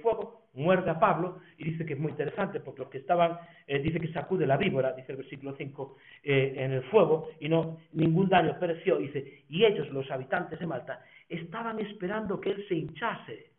fuego, 0.00 0.42
muerde 0.52 0.90
a 0.90 1.00
Pablo, 1.00 1.38
y 1.56 1.64
dice 1.64 1.86
que 1.86 1.94
es 1.94 1.98
muy 1.98 2.10
interesante, 2.10 2.60
porque 2.60 2.82
los 2.82 2.90
que 2.90 2.98
estaban, 2.98 3.38
eh, 3.66 3.78
dice 3.78 3.98
que 3.98 4.12
sacude 4.12 4.46
la 4.46 4.58
víbora, 4.58 4.92
dice 4.92 5.12
el 5.12 5.18
versículo 5.18 5.54
5, 5.56 5.96
eh, 6.22 6.52
en 6.58 6.72
el 6.72 6.82
fuego, 6.84 7.30
y 7.40 7.48
no 7.48 7.78
ningún 7.94 8.28
daño 8.28 8.58
pereció, 8.60 8.98
dice, 8.98 9.42
y 9.48 9.64
ellos, 9.64 9.88
los 9.88 10.08
habitantes 10.10 10.60
de 10.60 10.66
Malta, 10.66 11.00
estaban 11.28 11.78
esperando 11.80 12.40
que 12.40 12.50
él 12.50 12.64
se 12.68 12.74
hinchase. 12.74 13.50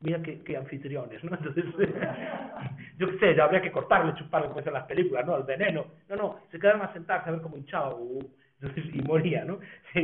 Mira 0.00 0.22
qué, 0.22 0.56
anfitriones, 0.56 1.22
¿no? 1.24 1.36
Entonces, 1.36 1.64
yo 2.98 3.10
qué 3.10 3.18
sé, 3.18 3.40
habría 3.40 3.60
que 3.60 3.70
cortarle, 3.70 4.14
chuparle 4.14 4.48
como 4.48 4.60
en 4.60 4.72
las 4.72 4.86
películas, 4.86 5.26
¿no? 5.26 5.36
El 5.36 5.42
veneno. 5.42 5.86
No, 6.08 6.16
no, 6.16 6.40
se 6.50 6.58
quedaron 6.58 6.82
a 6.82 6.92
sentarse 6.92 7.28
a 7.28 7.32
ver 7.32 7.42
cómo 7.42 7.58
hinchaba 7.58 7.94
y 8.92 9.02
moría, 9.02 9.44
¿no? 9.44 9.60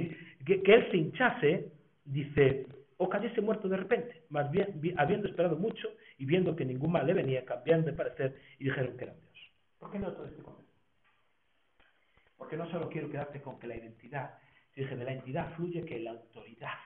Que, 0.46 0.62
que 0.62 0.74
él 0.74 0.88
se 0.92 0.96
hinchase, 0.96 1.72
dice, 2.04 2.66
o 2.98 3.08
cayese 3.08 3.40
muerto 3.40 3.68
de 3.68 3.76
repente, 3.76 4.22
más 4.30 4.50
bien 4.50 4.80
habiendo 4.96 5.28
esperado 5.28 5.56
mucho 5.56 5.88
y 6.18 6.24
viendo 6.24 6.54
que 6.54 6.64
ningún 6.64 6.92
mal 6.92 7.06
le 7.06 7.14
venía, 7.14 7.44
cambiaron 7.44 7.84
de 7.84 7.92
parecer 7.92 8.36
y 8.58 8.64
dijeron 8.64 8.96
que 8.96 9.04
era 9.04 9.14
Dios. 9.14 9.52
¿Por 9.78 9.90
qué 9.90 9.98
no 9.98 10.12
todo 10.12 10.26
este 10.26 10.42
concepto? 10.42 10.72
Porque 12.36 12.56
no 12.56 12.70
solo 12.70 12.88
quiero 12.88 13.10
quedarte 13.10 13.40
con 13.40 13.58
que 13.58 13.66
la 13.66 13.76
identidad, 13.76 14.38
dije, 14.82 14.96
de 14.96 15.04
la 15.04 15.12
identidad 15.12 15.54
fluye 15.54 15.84
que 15.84 16.00
la 16.00 16.12
autoridad, 16.12 16.78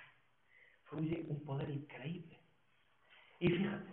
fluye 0.84 1.24
un 1.28 1.45
poder 1.45 1.68
increíble. 1.70 2.38
Y 3.38 3.49
fíjate, 3.49 3.91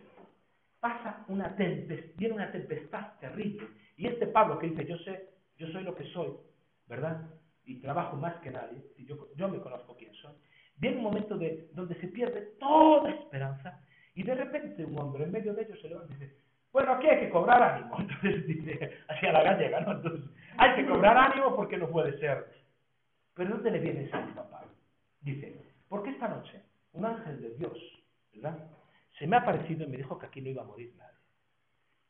pasa 0.79 1.25
una 1.27 1.55
tempestad, 1.55 2.11
viene 2.17 2.35
una 2.35 2.51
tempestad 2.51 3.19
terrible. 3.19 3.67
Y 3.95 4.07
este 4.07 4.27
Pablo 4.27 4.59
que 4.59 4.67
dice, 4.67 4.85
yo 4.85 4.97
sé, 4.99 5.29
yo 5.57 5.67
soy 5.71 5.83
lo 5.83 5.95
que 5.95 6.05
soy, 6.11 6.33
¿verdad? 6.87 7.29
Y 7.65 7.79
trabajo 7.79 8.15
más 8.15 8.35
que 8.41 8.51
nadie, 8.51 8.83
yo, 8.97 9.27
yo 9.35 9.49
me 9.49 9.59
conozco 9.59 9.95
quién 9.97 10.13
soy 10.13 10.33
Viene 10.77 10.97
un 10.97 11.03
momento 11.03 11.37
de, 11.37 11.69
donde 11.73 11.95
se 11.95 12.07
pierde 12.07 12.53
toda 12.59 13.09
esperanza 13.11 13.81
y 14.13 14.23
de 14.23 14.35
repente 14.35 14.85
un 14.85 14.99
hombre 14.99 15.23
en 15.23 15.31
medio 15.31 15.53
de 15.53 15.63
ellos 15.63 15.79
se 15.81 15.89
levanta 15.89 16.13
y 16.13 16.17
dice, 16.19 16.37
bueno, 16.71 16.93
aquí 16.93 17.07
hay 17.07 17.19
que 17.21 17.29
cobrar 17.29 17.61
ánimo. 17.61 17.97
Entonces 17.99 18.45
dice, 18.45 18.91
hacia 19.09 19.31
la 19.31 19.43
gallega, 19.43 19.81
¿no? 19.81 19.93
Entonces, 19.93 20.29
hay 20.57 20.75
que 20.75 20.85
cobrar 20.87 21.17
ánimo 21.17 21.55
porque 21.55 21.77
no 21.77 21.89
puede 21.89 22.17
ser. 22.19 22.45
Pero 23.37 23.51
¿dónde 23.51 23.69
le 23.69 23.79
viene 23.79 24.03
ese 24.05 24.15
ánimo 24.15 24.41
a 24.41 24.65
Dice, 25.21 25.61
porque 25.87 26.09
esta 26.09 26.27
noche 26.27 26.63
un 26.93 27.05
ángel 27.05 27.39
de 27.39 27.55
Dios, 27.55 27.77
¿verdad? 28.33 28.67
Se 29.19 29.27
me 29.27 29.35
ha 29.35 29.39
aparecido 29.39 29.85
y 29.85 29.89
me 29.89 29.97
dijo 29.97 30.17
que 30.17 30.25
aquí 30.25 30.41
no 30.41 30.49
iba 30.49 30.63
a 30.63 30.65
morir 30.65 30.93
nadie. 30.97 31.19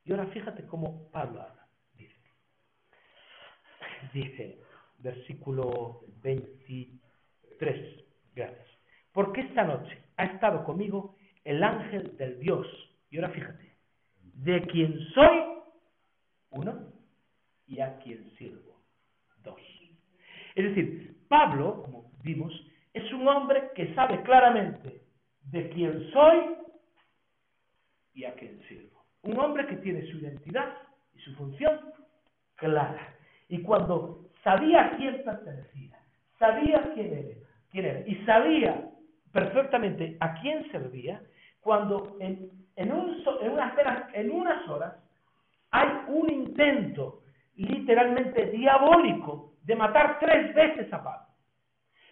Y 0.06 0.12
ahora 0.12 0.28
fíjate 0.28 0.66
cómo 0.66 1.10
Pablo 1.12 1.42
habla. 1.42 1.68
Dice, 1.94 2.16
dice, 4.14 4.62
versículo 5.00 6.02
23. 6.22 8.06
Gracias. 8.34 8.68
Porque 9.12 9.42
esta 9.42 9.64
noche 9.64 10.02
ha 10.16 10.26
estado 10.26 10.64
conmigo 10.64 11.18
el 11.44 11.62
ángel 11.62 12.16
del 12.18 12.40
Dios. 12.40 12.68
Y 13.10 13.18
ahora 13.18 13.32
fíjate, 13.32 13.76
de 14.22 14.62
quien 14.68 14.98
soy, 15.14 15.38
uno, 16.52 16.94
y 17.66 17.82
a 17.82 17.98
quien 18.00 18.32
sirvo, 18.38 18.82
dos. 19.44 19.60
Es 20.56 20.64
decir, 20.64 21.17
Pablo, 21.28 21.84
como 21.84 22.12
vimos, 22.24 22.54
es 22.94 23.12
un 23.14 23.28
hombre 23.28 23.70
que 23.76 23.94
sabe 23.94 24.22
claramente 24.24 25.02
de 25.52 25.70
quién 25.70 26.10
soy 26.12 26.56
y 28.14 28.26
a 28.26 28.34
quién 28.34 28.60
sirvo. 28.68 29.04
Un 29.24 29.38
hombre 29.40 29.68
que 29.68 29.78
tiene 29.78 30.02
su 30.12 30.18
identidad 30.18 30.74
y 31.16 31.20
su 31.20 31.36
función 31.36 31.80
clara. 32.56 33.16
Y 33.50 33.62
cuando 33.62 34.30
sabía 34.44 34.86
a 34.86 34.98
quién 34.98 35.24
pertenecía, 35.24 35.98
sabía 36.40 36.92
quién 36.94 37.44
era, 37.74 38.08
y 38.08 38.16
sabía 38.26 38.90
perfectamente 39.32 40.18
a 40.20 40.40
quién 40.42 40.70
servía 40.72 41.22
cuando 41.62 42.18
en, 42.20 42.50
en 42.76 42.92
unas 42.92 44.68
horas 44.70 44.96
hay 45.72 45.88
un 46.08 46.32
intento 46.32 47.22
literalmente 47.56 48.48
diabólico 48.48 49.54
de 49.68 49.76
matar 49.76 50.18
tres 50.20 50.56
veces 50.56 50.92
a 50.94 51.04
Pablo. 51.04 51.28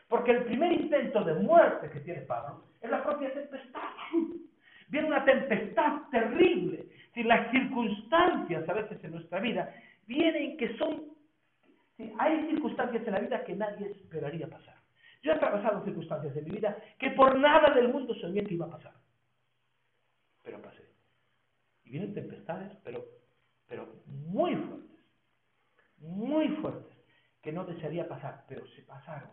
Porque 0.10 0.32
el 0.32 0.44
primer 0.44 0.74
intento 0.74 1.24
de 1.24 1.36
muerte 1.36 1.90
que 1.90 2.02
tiene 2.02 2.22
Pablo 2.22 2.66
es 2.82 2.90
la 2.92 3.02
propia 3.02 3.34
tempestad. 3.34 3.90
Viene 4.90 5.08
una 5.08 5.24
tempestad 5.24 6.02
terrible. 6.12 6.86
Si 7.14 7.24
las 7.24 7.50
circunstancias 7.52 8.68
a 8.68 8.74
veces 8.74 9.02
en 9.04 9.12
nuestra 9.12 9.40
vida 9.40 9.74
vienen 10.06 10.58
que 10.58 10.78
son... 10.78 11.06
hay 12.20 12.46
circunstancias 12.50 13.08
en 13.08 13.14
la 13.14 13.20
vida 13.20 13.44
que 13.46 13.56
nadie 13.56 13.90
esperaría 13.90 14.48
pasar. 14.48 14.76
Yo 15.24 15.32
he 15.32 15.36
atravesado 15.36 15.84
circunstancias 15.86 16.36
de 16.36 16.42
mi 16.42 16.52
vida 16.52 16.78
que 17.00 17.12
por 17.12 17.40
nada 17.40 17.74
del 17.74 17.88
mundo 17.88 18.14
soñé 18.16 18.44
que 18.44 18.54
iba 18.54 18.66
a 18.66 18.72
pasar. 18.72 18.94
Pero 20.44 20.62
pasé. 20.62 20.84
Y 21.86 21.92
vienen 21.92 22.14
tempestades, 22.14 22.78
pero, 22.84 23.06
pero 23.66 23.88
muy 24.06 24.56
fuertes. 24.56 25.00
Muy 26.00 26.50
fuertes. 26.58 26.95
Que 27.46 27.52
no 27.52 27.64
desearía 27.64 28.10
pasar, 28.10 28.44
pero 28.50 28.66
se 28.76 28.82
pasaron. 28.82 29.30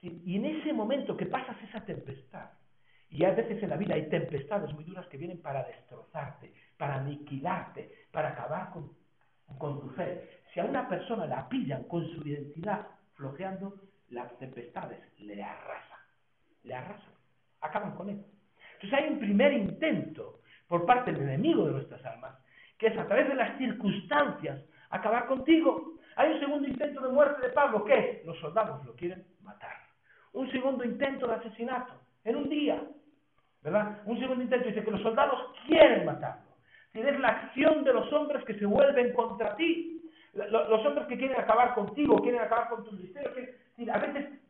Y 0.00 0.36
en 0.36 0.44
ese 0.44 0.72
momento 0.72 1.16
que 1.16 1.26
pasas 1.26 1.60
esa 1.64 1.84
tempestad, 1.84 2.50
y 3.10 3.24
a 3.24 3.32
veces 3.32 3.60
en 3.60 3.70
la 3.70 3.76
vida 3.76 3.96
hay 3.96 4.08
tempestades 4.08 4.72
muy 4.74 4.84
duras 4.84 5.04
que 5.08 5.16
vienen 5.16 5.42
para 5.42 5.64
destrozarte, 5.64 6.54
para 6.76 7.00
aniquilarte, 7.00 8.06
para 8.12 8.28
acabar 8.28 8.70
con, 8.70 8.92
con 9.58 9.80
tu 9.80 9.88
fe. 9.90 10.42
Si 10.54 10.60
a 10.60 10.66
una 10.66 10.88
persona 10.88 11.26
la 11.26 11.48
pillan 11.48 11.82
con 11.88 12.06
su 12.06 12.28
identidad 12.28 12.86
flojeando, 13.14 13.74
las 14.10 14.38
tempestades 14.38 15.00
le 15.18 15.42
arrasan, 15.42 15.98
le 16.62 16.74
arrasan, 16.74 17.14
acaban 17.60 17.96
con 17.96 18.08
él. 18.08 18.24
Entonces 18.74 18.98
hay 19.00 19.12
un 19.12 19.18
primer 19.18 19.52
intento 19.52 20.42
por 20.68 20.86
parte 20.86 21.10
del 21.10 21.22
enemigo 21.22 21.66
de 21.66 21.72
nuestras 21.72 22.04
almas, 22.04 22.38
que 22.78 22.86
es 22.86 22.96
a 22.96 23.06
través 23.08 23.26
de 23.26 23.34
las 23.34 23.58
circunstancias 23.58 24.60
acabar 24.90 25.26
contigo. 25.26 25.97
Hay 26.18 26.32
un 26.32 26.40
segundo 26.40 26.66
intento 26.66 27.00
de 27.00 27.10
muerte 27.10 27.46
de 27.46 27.52
Pablo, 27.52 27.84
que 27.84 28.22
los 28.26 28.36
soldados 28.40 28.84
lo 28.84 28.92
quieren 28.96 29.24
matar. 29.40 29.76
Un 30.32 30.50
segundo 30.50 30.84
intento 30.84 31.28
de 31.28 31.34
asesinato, 31.34 31.92
en 32.24 32.34
un 32.34 32.48
día, 32.48 32.82
¿verdad? 33.62 34.02
Un 34.04 34.18
segundo 34.18 34.42
intento 34.42 34.66
dice 34.66 34.82
que 34.82 34.90
los 34.90 35.00
soldados 35.00 35.54
quieren 35.64 36.04
matarlo. 36.04 36.56
Tienes 36.90 37.20
la 37.20 37.28
acción 37.28 37.84
de 37.84 37.92
los 37.92 38.12
hombres 38.12 38.44
que 38.44 38.58
se 38.58 38.66
vuelven 38.66 39.12
contra 39.12 39.54
ti. 39.54 40.02
Los 40.34 40.84
hombres 40.86 41.06
que 41.06 41.16
quieren 41.16 41.38
acabar 41.38 41.74
contigo, 41.74 42.20
quieren 42.20 42.40
acabar 42.40 42.68
con 42.68 42.84
tu 42.84 42.92
ministerio, 42.92 43.30
a 43.92 43.98
veces, 43.98 44.40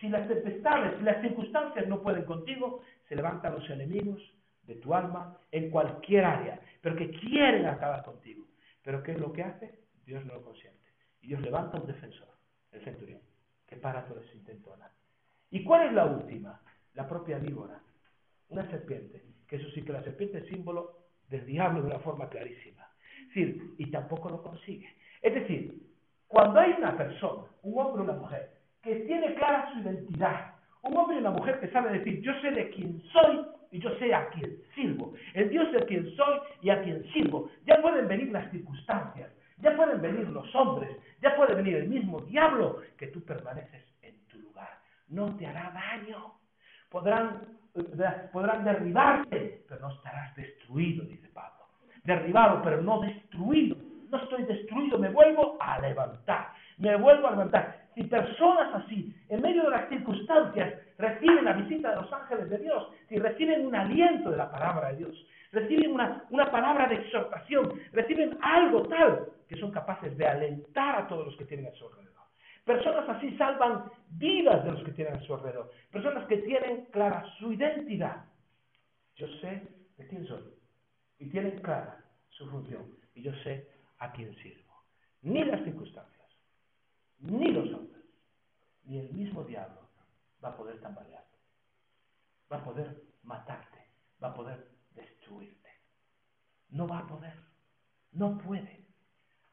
si 0.00 0.10
las 0.10 0.28
tempestades, 0.28 0.98
si 0.98 1.04
las 1.04 1.22
circunstancias 1.22 1.88
no 1.88 2.02
pueden 2.02 2.26
contigo, 2.26 2.82
se 3.08 3.16
levantan 3.16 3.54
los 3.54 3.68
enemigos 3.70 4.20
de 4.64 4.74
tu 4.74 4.92
alma 4.92 5.38
en 5.50 5.70
cualquier 5.70 6.26
área, 6.26 6.60
pero 6.82 6.96
que 6.96 7.10
quieren 7.12 7.64
acabar 7.64 8.04
contigo. 8.04 8.44
Pero 8.82 9.02
¿qué 9.02 9.12
es 9.12 9.18
lo 9.18 9.32
que 9.32 9.42
hace? 9.42 9.78
Dios 10.04 10.22
no 10.26 10.34
lo 10.34 10.42
consiente. 10.42 10.83
Y 11.24 11.28
Dios 11.28 11.40
levanta 11.40 11.80
un 11.80 11.86
defensor, 11.86 12.28
el 12.70 12.84
centurión, 12.84 13.20
que 13.66 13.76
para 13.76 14.04
todo 14.04 14.20
ese 14.20 14.36
intento 14.36 14.76
¿Y 15.50 15.64
cuál 15.64 15.86
es 15.86 15.92
la 15.94 16.04
última? 16.04 16.60
La 16.92 17.08
propia 17.08 17.38
víbora, 17.38 17.80
una 18.50 18.68
serpiente, 18.70 19.22
que 19.48 19.56
eso 19.56 19.70
sí 19.70 19.82
que 19.82 19.94
la 19.94 20.02
serpiente 20.02 20.38
es 20.38 20.46
símbolo 20.48 20.98
del 21.30 21.46
diablo 21.46 21.80
de 21.80 21.86
una 21.86 21.98
forma 22.00 22.28
clarísima. 22.28 22.86
Es 23.20 23.28
decir, 23.28 23.74
y 23.78 23.90
tampoco 23.90 24.28
tampoco 24.28 24.28
lo 24.28 24.42
consigue. 24.42 24.94
Es 25.22 25.32
decir, 25.32 25.80
cuando 26.28 26.60
hay 26.60 26.72
una 26.72 26.94
persona, 26.94 27.44
un 27.62 27.78
hombre 27.78 28.02
o 28.02 28.04
una 28.04 28.20
mujer, 28.20 28.50
que 28.82 28.94
tiene 28.94 29.34
clara 29.34 29.72
su 29.72 29.78
identidad, 29.78 30.56
un 30.82 30.94
hombre 30.94 31.16
y 31.16 31.20
una 31.20 31.30
mujer 31.30 31.58
que 31.58 31.70
sabe 31.70 31.98
decir, 31.98 32.20
yo 32.20 32.32
sé 32.42 32.50
de 32.50 32.68
quién 32.68 33.02
soy 33.12 33.46
y 33.70 33.78
yo 33.78 33.88
sé 33.98 34.12
a 34.12 34.28
quién 34.28 34.58
sirvo, 34.74 35.14
el 35.32 35.48
Dios 35.48 35.72
de 35.72 35.86
quien 35.86 36.14
soy 36.16 36.38
y 36.60 36.68
a 36.68 36.82
quien 36.82 37.02
sirvo, 37.14 37.50
ya 37.66 37.80
pueden 37.80 38.06
venir 38.08 38.30
las 38.30 38.50
circunstancias, 38.50 39.30
ya 39.58 39.76
pueden 39.76 40.00
venir 40.00 40.28
los 40.28 40.52
hombres, 40.54 40.96
ya 41.22 41.34
puede 41.36 41.54
venir 41.54 41.76
el 41.76 41.88
mismo 41.88 42.20
diablo, 42.20 42.80
que 42.96 43.08
tú 43.08 43.22
permaneces 43.24 43.84
en 44.02 44.14
tu 44.28 44.38
lugar. 44.38 44.70
No 45.08 45.34
te 45.36 45.46
hará 45.46 45.70
daño. 45.72 46.34
Podrán, 46.88 47.42
eh, 47.74 48.28
podrán 48.32 48.64
derribarte, 48.64 49.64
pero 49.68 49.88
no 49.88 49.94
estarás 49.94 50.34
destruido, 50.36 51.04
dice 51.04 51.28
Pablo. 51.28 51.64
Derribado, 52.04 52.62
pero 52.62 52.82
no 52.82 53.00
destruido. 53.00 53.76
No 54.10 54.18
estoy 54.18 54.44
destruido, 54.44 54.98
me 54.98 55.08
vuelvo 55.08 55.56
a 55.60 55.78
levantar. 55.80 56.52
Me 56.78 56.96
vuelvo 56.96 57.28
a 57.28 57.30
levantar. 57.32 57.84
Si 57.94 58.02
personas 58.04 58.74
así, 58.74 59.14
en 59.28 59.40
medio 59.40 59.64
de 59.64 59.70
las 59.70 59.88
circunstancias, 59.88 60.74
reciben 60.98 61.44
la 61.44 61.52
visita 61.52 61.90
de 61.90 61.96
los 61.96 62.12
ángeles 62.12 62.50
de 62.50 62.58
Dios, 62.58 62.88
si 63.08 63.18
reciben 63.18 63.66
un 63.66 63.74
aliento 63.74 64.30
de 64.30 64.36
la 64.36 64.50
palabra 64.50 64.90
de 64.90 64.98
Dios, 64.98 65.26
reciben 65.54 65.92
una, 65.92 66.24
una 66.30 66.50
palabra 66.50 66.88
de 66.88 66.96
exhortación, 66.96 67.80
reciben 67.92 68.36
algo 68.42 68.82
tal 68.88 69.28
que 69.48 69.56
son 69.56 69.70
capaces 69.70 70.16
de 70.18 70.26
alentar 70.26 70.96
a 70.96 71.08
todos 71.08 71.26
los 71.26 71.36
que 71.36 71.44
tienen 71.44 71.66
a 71.66 71.74
su 71.76 71.86
alrededor. 71.86 72.14
Personas 72.64 73.08
así 73.08 73.36
salvan 73.36 73.90
vidas 74.10 74.64
de 74.64 74.72
los 74.72 74.82
que 74.84 74.92
tienen 74.92 75.14
a 75.14 75.22
su 75.22 75.34
alrededor. 75.34 75.70
Personas 75.90 76.26
que 76.26 76.38
tienen 76.38 76.86
clara 76.86 77.24
su 77.38 77.52
identidad. 77.52 78.24
Yo 79.16 79.28
sé 79.40 79.62
de 79.98 80.06
quién 80.08 80.26
soy. 80.26 80.42
Y 81.18 81.28
tienen 81.28 81.60
clara 81.60 82.02
su 82.30 82.48
función. 82.50 82.96
Y 83.14 83.22
yo 83.22 83.32
sé 83.44 83.68
a 83.98 84.12
quién 84.12 84.34
sirvo. 84.36 84.82
Ni 85.22 85.44
las 85.44 85.62
circunstancias, 85.64 86.26
ni 87.20 87.52
los 87.52 87.72
hombres, 87.72 88.04
ni 88.84 88.98
el 88.98 89.12
mismo 89.12 89.44
diablo 89.44 89.88
va 90.42 90.50
a 90.50 90.56
poder 90.56 90.80
tambalearte. 90.80 91.38
Va 92.52 92.58
a 92.58 92.64
poder 92.64 93.02
matarte. 93.22 93.78
Va 94.22 94.28
a 94.28 94.34
poder 94.34 94.73
No 96.74 96.88
va 96.88 96.98
a 96.98 97.06
poder. 97.06 97.34
No 98.12 98.36
puede. 98.38 98.84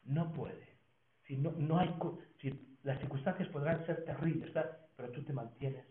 No 0.03 0.31
puede. 0.33 0.67
Si 1.27 1.37
no, 1.37 1.51
no 1.51 1.77
hay, 1.77 1.95
si 2.41 2.77
las 2.83 2.99
circunstancias 2.99 3.47
podrán 3.49 3.85
ser 3.85 4.03
terribles, 4.05 4.51
pero 4.95 5.11
tú 5.11 5.23
te 5.23 5.31
mantienes 5.31 5.85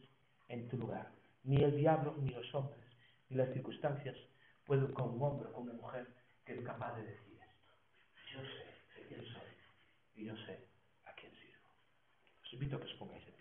en 0.49 0.69
tu 0.69 0.77
lugar. 0.77 1.13
Ni 1.45 1.63
el 1.63 1.77
diablo, 1.77 2.17
ni 2.19 2.31
los 2.31 2.53
hombres, 2.53 2.85
ni 3.29 3.37
las 3.37 3.53
circunstancias 3.53 4.17
pueden 4.65 4.93
con 4.93 5.15
un 5.15 5.23
hombre 5.23 5.49
o 5.49 5.53
con 5.53 5.63
una 5.65 5.75
mujer 5.75 6.09
que 6.45 6.55
es 6.55 6.65
capaz 6.65 6.97
de 6.97 7.05
decir 7.05 7.39
esto. 7.39 7.71
Yo 8.33 8.41
sé, 8.41 8.67
sé 8.95 9.07
quién 9.07 9.25
soy 9.25 9.51
y 10.17 10.25
yo 10.27 10.37
sé 10.37 10.67
a 11.07 11.13
quién 11.15 11.33
sirvo. 11.37 11.67
Os 12.43 12.53
invito 12.53 12.77
a 12.77 12.81
que 12.81 12.87
os 12.87 12.95
pongáis 12.95 13.27
en 13.27 13.35
pie. 13.35 13.41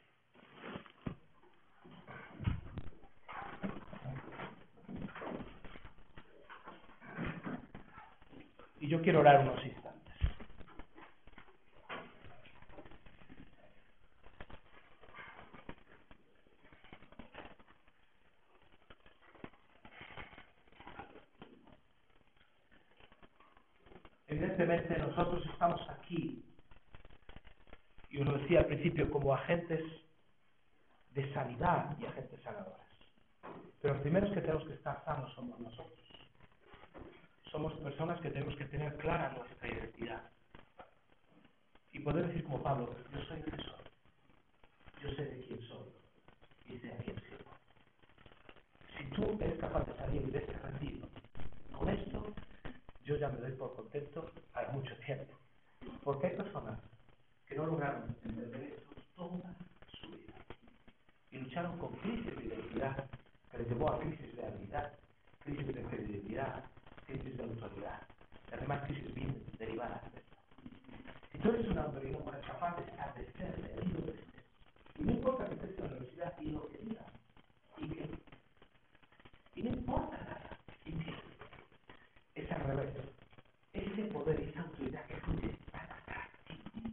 Yo 8.89 8.99
quiero 9.03 9.19
orar 9.19 9.41
unos 9.41 9.63
instantes. 9.63 10.15
Evidentemente 24.25 24.97
nosotros 24.97 25.45
estamos 25.53 25.87
aquí, 25.91 26.43
y 28.09 28.19
os 28.19 28.25
lo 28.25 28.39
decía 28.39 28.61
al 28.61 28.65
principio, 28.65 29.11
como 29.11 29.35
agentes 29.35 29.83
de 31.11 31.31
sanidad 31.31 31.95
y 31.99 32.07
agentes 32.07 32.41
sanadores. 32.41 32.87
Pero 33.81 33.93
los 33.93 34.01
primeros 34.01 34.31
que 34.31 34.41
tenemos 34.41 34.65
que 34.65 34.73
estar 34.73 35.05
sanos 35.05 35.31
somos 35.35 35.59
nosotros. 35.59 36.08
Somos 37.59 37.73
personas 37.81 38.21
que 38.21 38.29
tenemos 38.29 38.55
que 38.55 38.63
tener 38.63 38.95
clara 38.95 39.33
nuestra 39.37 39.67
identidad. 39.67 40.31
Y 41.91 41.99
poder 41.99 42.27
decir 42.27 42.45
como 42.45 42.63
Pablo, 42.63 42.95
yo 43.11 43.21
soy 43.25 43.41
que 43.41 43.51
soy. 43.51 43.83
Yo 45.03 45.09
sé 45.09 45.25
de 45.25 45.45
quién 45.45 45.61
soy 45.67 45.89
y 46.69 46.79
sé 46.79 46.93
a 46.93 46.97
quién 46.99 47.19
sirvo. 47.19 47.51
Si 48.97 49.03
tú 49.09 49.37
eres 49.43 49.59
capaz 49.59 49.85
de 49.87 49.97
salir 49.97 50.31
de 50.31 50.37
este 50.39 50.53
retiro 50.53 51.09
con 51.77 51.89
esto, 51.89 52.33
yo 53.03 53.17
ya 53.17 53.27
me 53.27 53.39
doy 53.39 53.51
por 53.51 53.75
contento 53.75 54.31
a 54.53 54.71
mucho 54.71 54.95
tiempo. 55.05 55.37
Porque 56.05 56.27
hay 56.27 56.37
personas 56.37 56.79
que 57.45 57.55
no 57.55 57.65
lograron 57.65 58.15
entender 58.23 58.71
esto 58.71 58.95
toda 59.17 59.53
su 59.99 60.07
vida. 60.07 60.33
Y 61.31 61.39
lucharon 61.39 61.77
con 61.77 61.91
crisis 61.97 62.37
de 62.37 62.45
identidad 62.45 63.09
que 63.51 63.57
les 63.57 63.67
llevó 63.67 63.91
a 63.91 63.99
crisis 63.99 64.33
de 64.37 64.45
habilidad, 64.45 64.93
crisis 65.43 65.67
de 65.67 65.83
credibilidad, 65.83 66.63
crisis 67.09 67.37
de 67.37 67.43
autoridad. 67.43 68.01
Las 68.51 68.61
demás 68.61 68.83
crisis 68.85 69.13
vienen 69.15 69.43
derivadas 69.57 70.01
de 70.13 70.19
esto. 70.19 70.37
Si 71.31 71.37
tú 71.39 71.49
eres 71.49 71.67
una 71.67 71.87
mujer 71.87 72.41
capaz 72.45 72.75
de 72.77 72.83
establecer 72.83 73.73
el 73.77 73.87
libro 73.87 74.05
de 74.05 74.19
este, 74.19 74.39
y 74.99 75.03
no 75.03 75.11
importa 75.13 75.45
que 75.47 75.53
estés 75.55 75.77
en 75.77 75.83
la 75.83 75.85
universidad 75.87 76.33
y 76.39 76.51
lo 76.51 76.67
que 76.69 76.77
digas, 76.77 77.05
y 77.77 77.89
que, 77.89 78.09
y 79.55 79.63
no 79.63 79.69
importa 79.69 80.17
nada, 80.17 80.59
y 80.85 80.91
que 80.91 81.13
es 82.35 82.51
al 82.51 82.63
revés. 82.63 82.93
Ese 83.73 84.03
poder 84.05 84.39
y 84.39 84.49
esa 84.49 84.61
autoridad 84.61 85.05
que 85.05 85.15
fluye 85.15 85.49
es 85.49 85.71
tan 85.71 85.91
atractivo. 85.91 86.91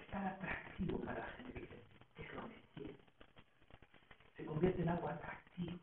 Es 0.00 0.06
tan 0.10 0.26
atractivo 0.26 0.98
para 0.98 1.20
la 1.20 1.26
gente 1.26 1.68
que 2.16 2.22
es 2.22 2.34
lo 2.34 2.48
que 2.48 2.60
quiere. 2.74 2.94
Se 4.36 4.44
convierte 4.44 4.82
en 4.82 4.88
algo 4.88 5.08
atractivo. 5.08 5.78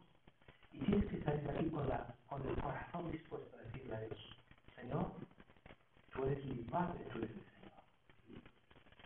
Y 0.74 0.80
tienes 0.80 1.06
que 1.06 1.24
salir 1.24 1.42
de 1.44 1.52
aquí 1.52 1.70
con, 1.70 1.88
la, 1.88 2.13
con 2.34 2.48
el 2.48 2.60
corazón 2.64 3.12
dispuesto 3.12 3.56
a 3.56 3.62
decirle 3.62 3.96
a 3.96 4.00
Dios, 4.00 4.20
Señor, 4.76 5.06
tú 6.12 6.24
eres 6.24 6.44
mi 6.46 6.64
Padre, 6.64 7.06
tú 7.12 7.20
eres 7.20 7.30
mi 7.30 7.44
Señor. 7.44 8.42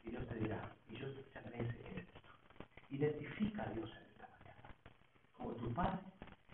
Y 0.06 0.10
Dios 0.12 0.28
te 0.28 0.36
dirá, 0.36 0.72
y 0.88 0.96
yo 0.96 1.14
te 1.14 1.20
enseñaré 1.20 1.60
esto. 1.98 2.22
Identifica 2.90 3.64
a 3.64 3.74
Dios 3.74 3.90
en 3.92 4.04
esta 4.12 4.30
mañana 4.30 4.70
como 5.36 5.52
tu 5.56 5.74
Padre, 5.74 6.00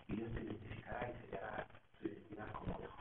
y 0.08 0.16
Dios 0.16 0.32
te 0.32 0.42
identificará 0.42 1.10
y 1.12 1.24
sellará 1.24 1.66
tu 2.00 2.08
identidad 2.08 2.50
como 2.50 2.80
hijo. 2.82 2.98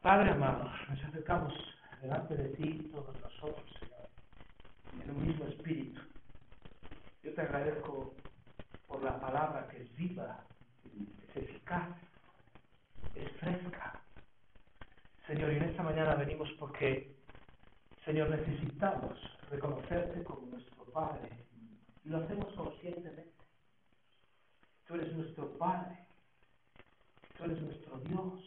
Padre 0.00 0.30
amado, 0.30 0.64
nos 0.88 1.04
acercamos 1.04 1.52
delante 2.00 2.34
de 2.36 2.48
ti, 2.56 2.90
todos 2.90 3.20
nosotros, 3.20 3.70
Señor, 3.80 4.08
en 5.02 5.10
un 5.10 5.26
mismo 5.26 5.44
espíritu. 5.44 6.00
Yo 7.22 7.34
te 7.34 7.40
agradezco 7.42 8.13
la 9.04 9.20
palabra 9.20 9.68
que 9.68 9.82
es 9.82 9.96
viva, 9.96 10.40
es 11.28 11.36
eficaz, 11.36 11.90
es 13.14 13.30
fresca. 13.32 14.00
Señor, 15.26 15.52
y 15.52 15.56
en 15.56 15.64
esta 15.64 15.82
mañana 15.82 16.14
venimos 16.14 16.50
porque, 16.58 17.14
Señor, 18.04 18.30
necesitamos 18.30 19.18
reconocerte 19.50 20.24
como 20.24 20.46
nuestro 20.46 20.84
Padre. 20.86 21.30
Y 22.04 22.08
lo 22.08 22.18
hacemos 22.18 22.52
conscientemente. 22.54 23.32
Tú 24.86 24.94
eres 24.94 25.12
nuestro 25.14 25.50
Padre. 25.58 25.98
Tú 27.36 27.44
eres 27.44 27.60
nuestro 27.60 27.98
Dios. 27.98 28.40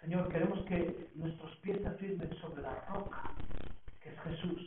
Señor, 0.00 0.28
queremos 0.30 0.64
que 0.66 1.10
nuestros 1.14 1.56
pies 1.56 1.78
se 1.82 1.90
firmen 1.92 2.34
sobre 2.40 2.62
la 2.62 2.74
roca, 2.86 3.34
que 4.02 4.10
es 4.10 4.20
Jesús. 4.20 4.62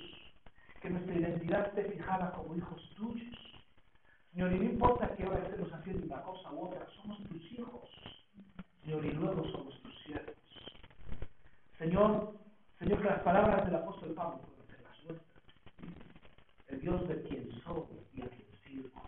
Que 0.81 0.89
nuestra 0.89 1.15
identidad 1.15 1.67
esté 1.67 1.91
fijada 1.91 2.31
como 2.33 2.55
hijos 2.55 2.81
tuyos. 2.95 3.28
Señor, 4.31 4.53
y 4.53 4.59
no 4.59 4.63
importa 4.65 5.15
que 5.15 5.23
ahora 5.23 5.39
estemos 5.39 5.73
haciendo 5.73 6.05
una 6.05 6.21
cosa 6.21 6.51
u 6.51 6.65
otra, 6.65 6.87
somos 6.95 7.17
tus 7.27 7.51
hijos. 7.51 7.89
Señor, 8.83 9.05
y 9.05 9.11
luego 9.11 9.43
somos 9.51 9.81
tus 9.81 10.03
siervos. 10.03 10.35
Señor, 11.77 12.33
Señor, 12.77 13.01
que 13.01 13.09
las 13.09 13.21
palabras 13.21 13.65
del 13.65 13.75
apóstol 13.75 14.13
Pablo 14.13 14.39
puedan 14.39 14.67
ser 14.67 14.81
las 14.81 15.03
nuestras. 15.03 15.43
El 16.67 16.81
Dios 16.81 17.07
de 17.07 17.21
quien 17.23 17.51
soy 17.63 17.83
y 18.13 18.21
a 18.21 18.27
quien 18.27 18.47
sirvo. 18.63 19.01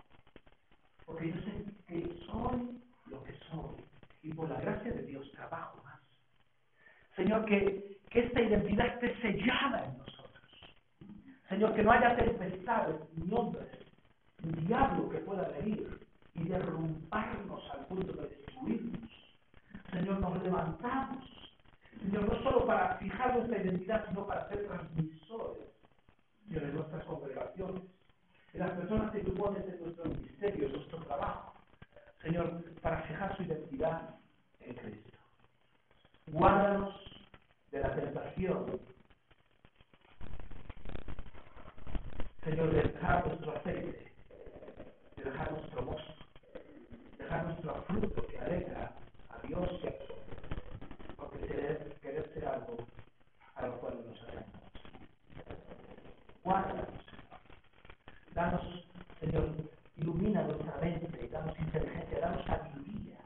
Porque 1.06 1.32
yo 1.32 1.36
sé 1.42 1.66
que 1.88 2.20
soy 2.26 2.82
lo 3.08 3.24
que 3.24 3.34
soy. 3.50 3.86
Y 4.24 4.34
por 4.34 4.50
la 4.50 4.60
gracia 4.60 4.92
de 4.92 5.04
Dios 5.04 5.32
trabajo 5.32 5.82
más. 5.84 6.00
Señor, 7.16 7.46
que, 7.46 7.98
que 8.10 8.20
esta 8.20 8.42
identidad 8.42 8.88
esté 8.88 9.16
sellada 9.22 9.86
en 9.86 9.98
nosotros. 9.98 10.76
Señor, 11.48 11.76
que 11.76 11.84
no 11.84 11.92
haya 11.92 12.16
tempestades, 12.16 12.96
ni 13.16 13.34
hombres, 13.34 13.68
diablo 14.42 15.10
que 15.10 15.20
pueda 15.20 15.48
venir 15.50 16.00
y 16.36 16.44
derrumbarnos 16.48 17.62
al 17.72 17.86
punto 17.88 18.14
de 18.14 18.28
destruirnos. 18.28 19.10
Señor, 19.92 20.20
nos 20.20 20.42
levantamos. 20.44 21.26
Señor, 22.00 22.28
no 22.28 22.44
solo 22.44 22.66
para 22.66 22.98
fijar 22.98 23.36
nuestra 23.36 23.62
identidad, 23.62 24.06
sino 24.08 24.26
para 24.26 24.48
ser 24.50 24.66
transmisores 24.68 25.72
Señor, 26.48 26.64
en 26.64 26.76
nuestras 26.76 27.04
congregaciones, 27.06 27.84
en 28.54 28.60
las 28.60 28.72
personas 28.72 29.12
que 29.12 29.20
tú 29.20 29.34
pones 29.36 29.64
en 29.66 29.82
nuestro 29.82 30.06
ministerio, 30.06 30.66
en 30.66 30.74
nuestro 30.74 31.00
trabajo. 31.04 31.54
Señor, 32.22 32.64
para 32.82 33.02
fijar 33.04 33.36
su 33.38 33.44
identidad 33.44 34.16
en 34.60 34.76
Cristo. 34.76 35.18
Guárdanos 36.28 36.96
de 37.72 37.80
la 37.80 37.96
tentación. 37.96 38.80
Señor, 42.44 42.74
de 42.74 42.82
dejar 42.82 43.28
nuestro 43.28 43.56
aceite, 43.56 43.92
de 43.92 44.11
dejar 45.24 45.52
nuestro 45.52 45.82
mosto, 45.84 46.14
dejar 47.18 47.46
nuestro 47.46 47.76
fruto 47.84 48.28
que 48.28 48.40
alegra 48.40 48.92
a 49.30 49.48
Dios 49.48 49.70
y 49.84 49.88
a 49.88 49.94
porque 51.16 51.40
querer, 51.48 51.96
querer 52.02 52.34
ser 52.34 52.46
algo 52.46 52.78
a 53.56 53.68
lo 53.68 53.80
cual 53.80 54.04
nos 54.06 54.22
hacemos. 54.24 54.46
Guárdanos. 56.44 56.88
Danos, 58.34 58.86
Señor, 59.20 59.50
ilumina 59.98 60.44
nuestra 60.44 60.78
mente, 60.82 61.28
danos 61.28 61.60
inteligencia, 61.60 62.20
danos 62.20 62.46
sabiduría, 62.46 63.18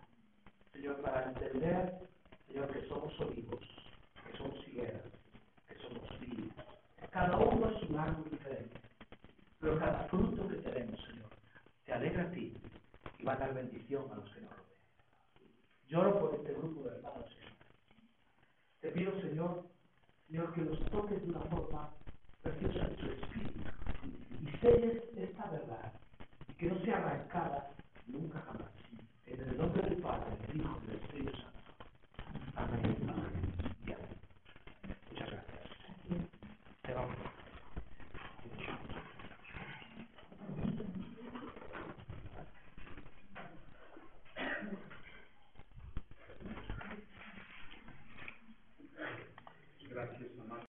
Señor, 0.73 1.01
para 1.01 1.30
entender, 1.30 1.93
Señor, 2.47 2.67
que 2.72 2.88
somos 2.88 3.17
olivos, 3.19 3.61
que 4.26 4.38
somos 4.38 4.67
higueras, 4.67 5.03
que 5.67 5.76
somos 5.76 6.19
vidas. 6.19 6.65
Cada 7.11 7.38
uno 7.38 7.69
es 7.69 7.89
un 7.89 7.99
árbol 7.99 8.30
diferente, 8.30 8.81
pero 9.59 9.80
cada 9.80 9.99
fruto 10.09 10.47
que 10.49 10.55
tenemos, 10.55 10.99
se 11.85 11.93
alegra 11.93 12.23
a 12.23 12.31
ti 12.31 12.53
y 13.19 13.23
va 13.23 13.33
a 13.33 13.37
dar 13.37 13.53
bendición 13.53 14.11
a 14.11 14.15
los 14.15 14.29
que 14.33 14.41
nos 14.41 14.49
rodean. 14.51 14.65
Lloro 15.87 16.19
por 16.19 16.35
este 16.35 16.53
grupo 16.53 16.83
de 16.83 16.95
hermanos, 16.95 17.25
Señor. 17.29 17.51
Te 18.81 18.91
pido, 18.91 19.21
Señor, 19.21 19.63
Señor, 20.27 20.53
que 20.53 20.61
los 20.61 20.79
toques 20.85 21.21
de 21.21 21.29
una 21.29 21.41
forma 21.41 21.89
preciosa 22.41 22.87
de 22.87 22.95
tu 22.95 23.05
espíritu 23.05 23.59
y 24.41 24.57
selles 24.57 25.03
esta 25.17 25.45
verdad 25.51 25.93
y 26.49 26.53
que 26.53 26.67
no 26.67 26.79
sea 26.83 26.97
arrancada 26.97 27.71
nunca 28.07 28.39
jamás. 28.41 28.71
En 29.27 29.41
el 29.41 29.57
nombre 29.57 29.81
del 29.89 29.97
Padre, 30.01 30.37
del 30.47 30.61
Hijo 30.61 30.79
y 30.83 30.87
del 30.87 30.99
Espíritu 31.01 31.31
Santo. 31.37 31.55
Amén. 32.55 33.05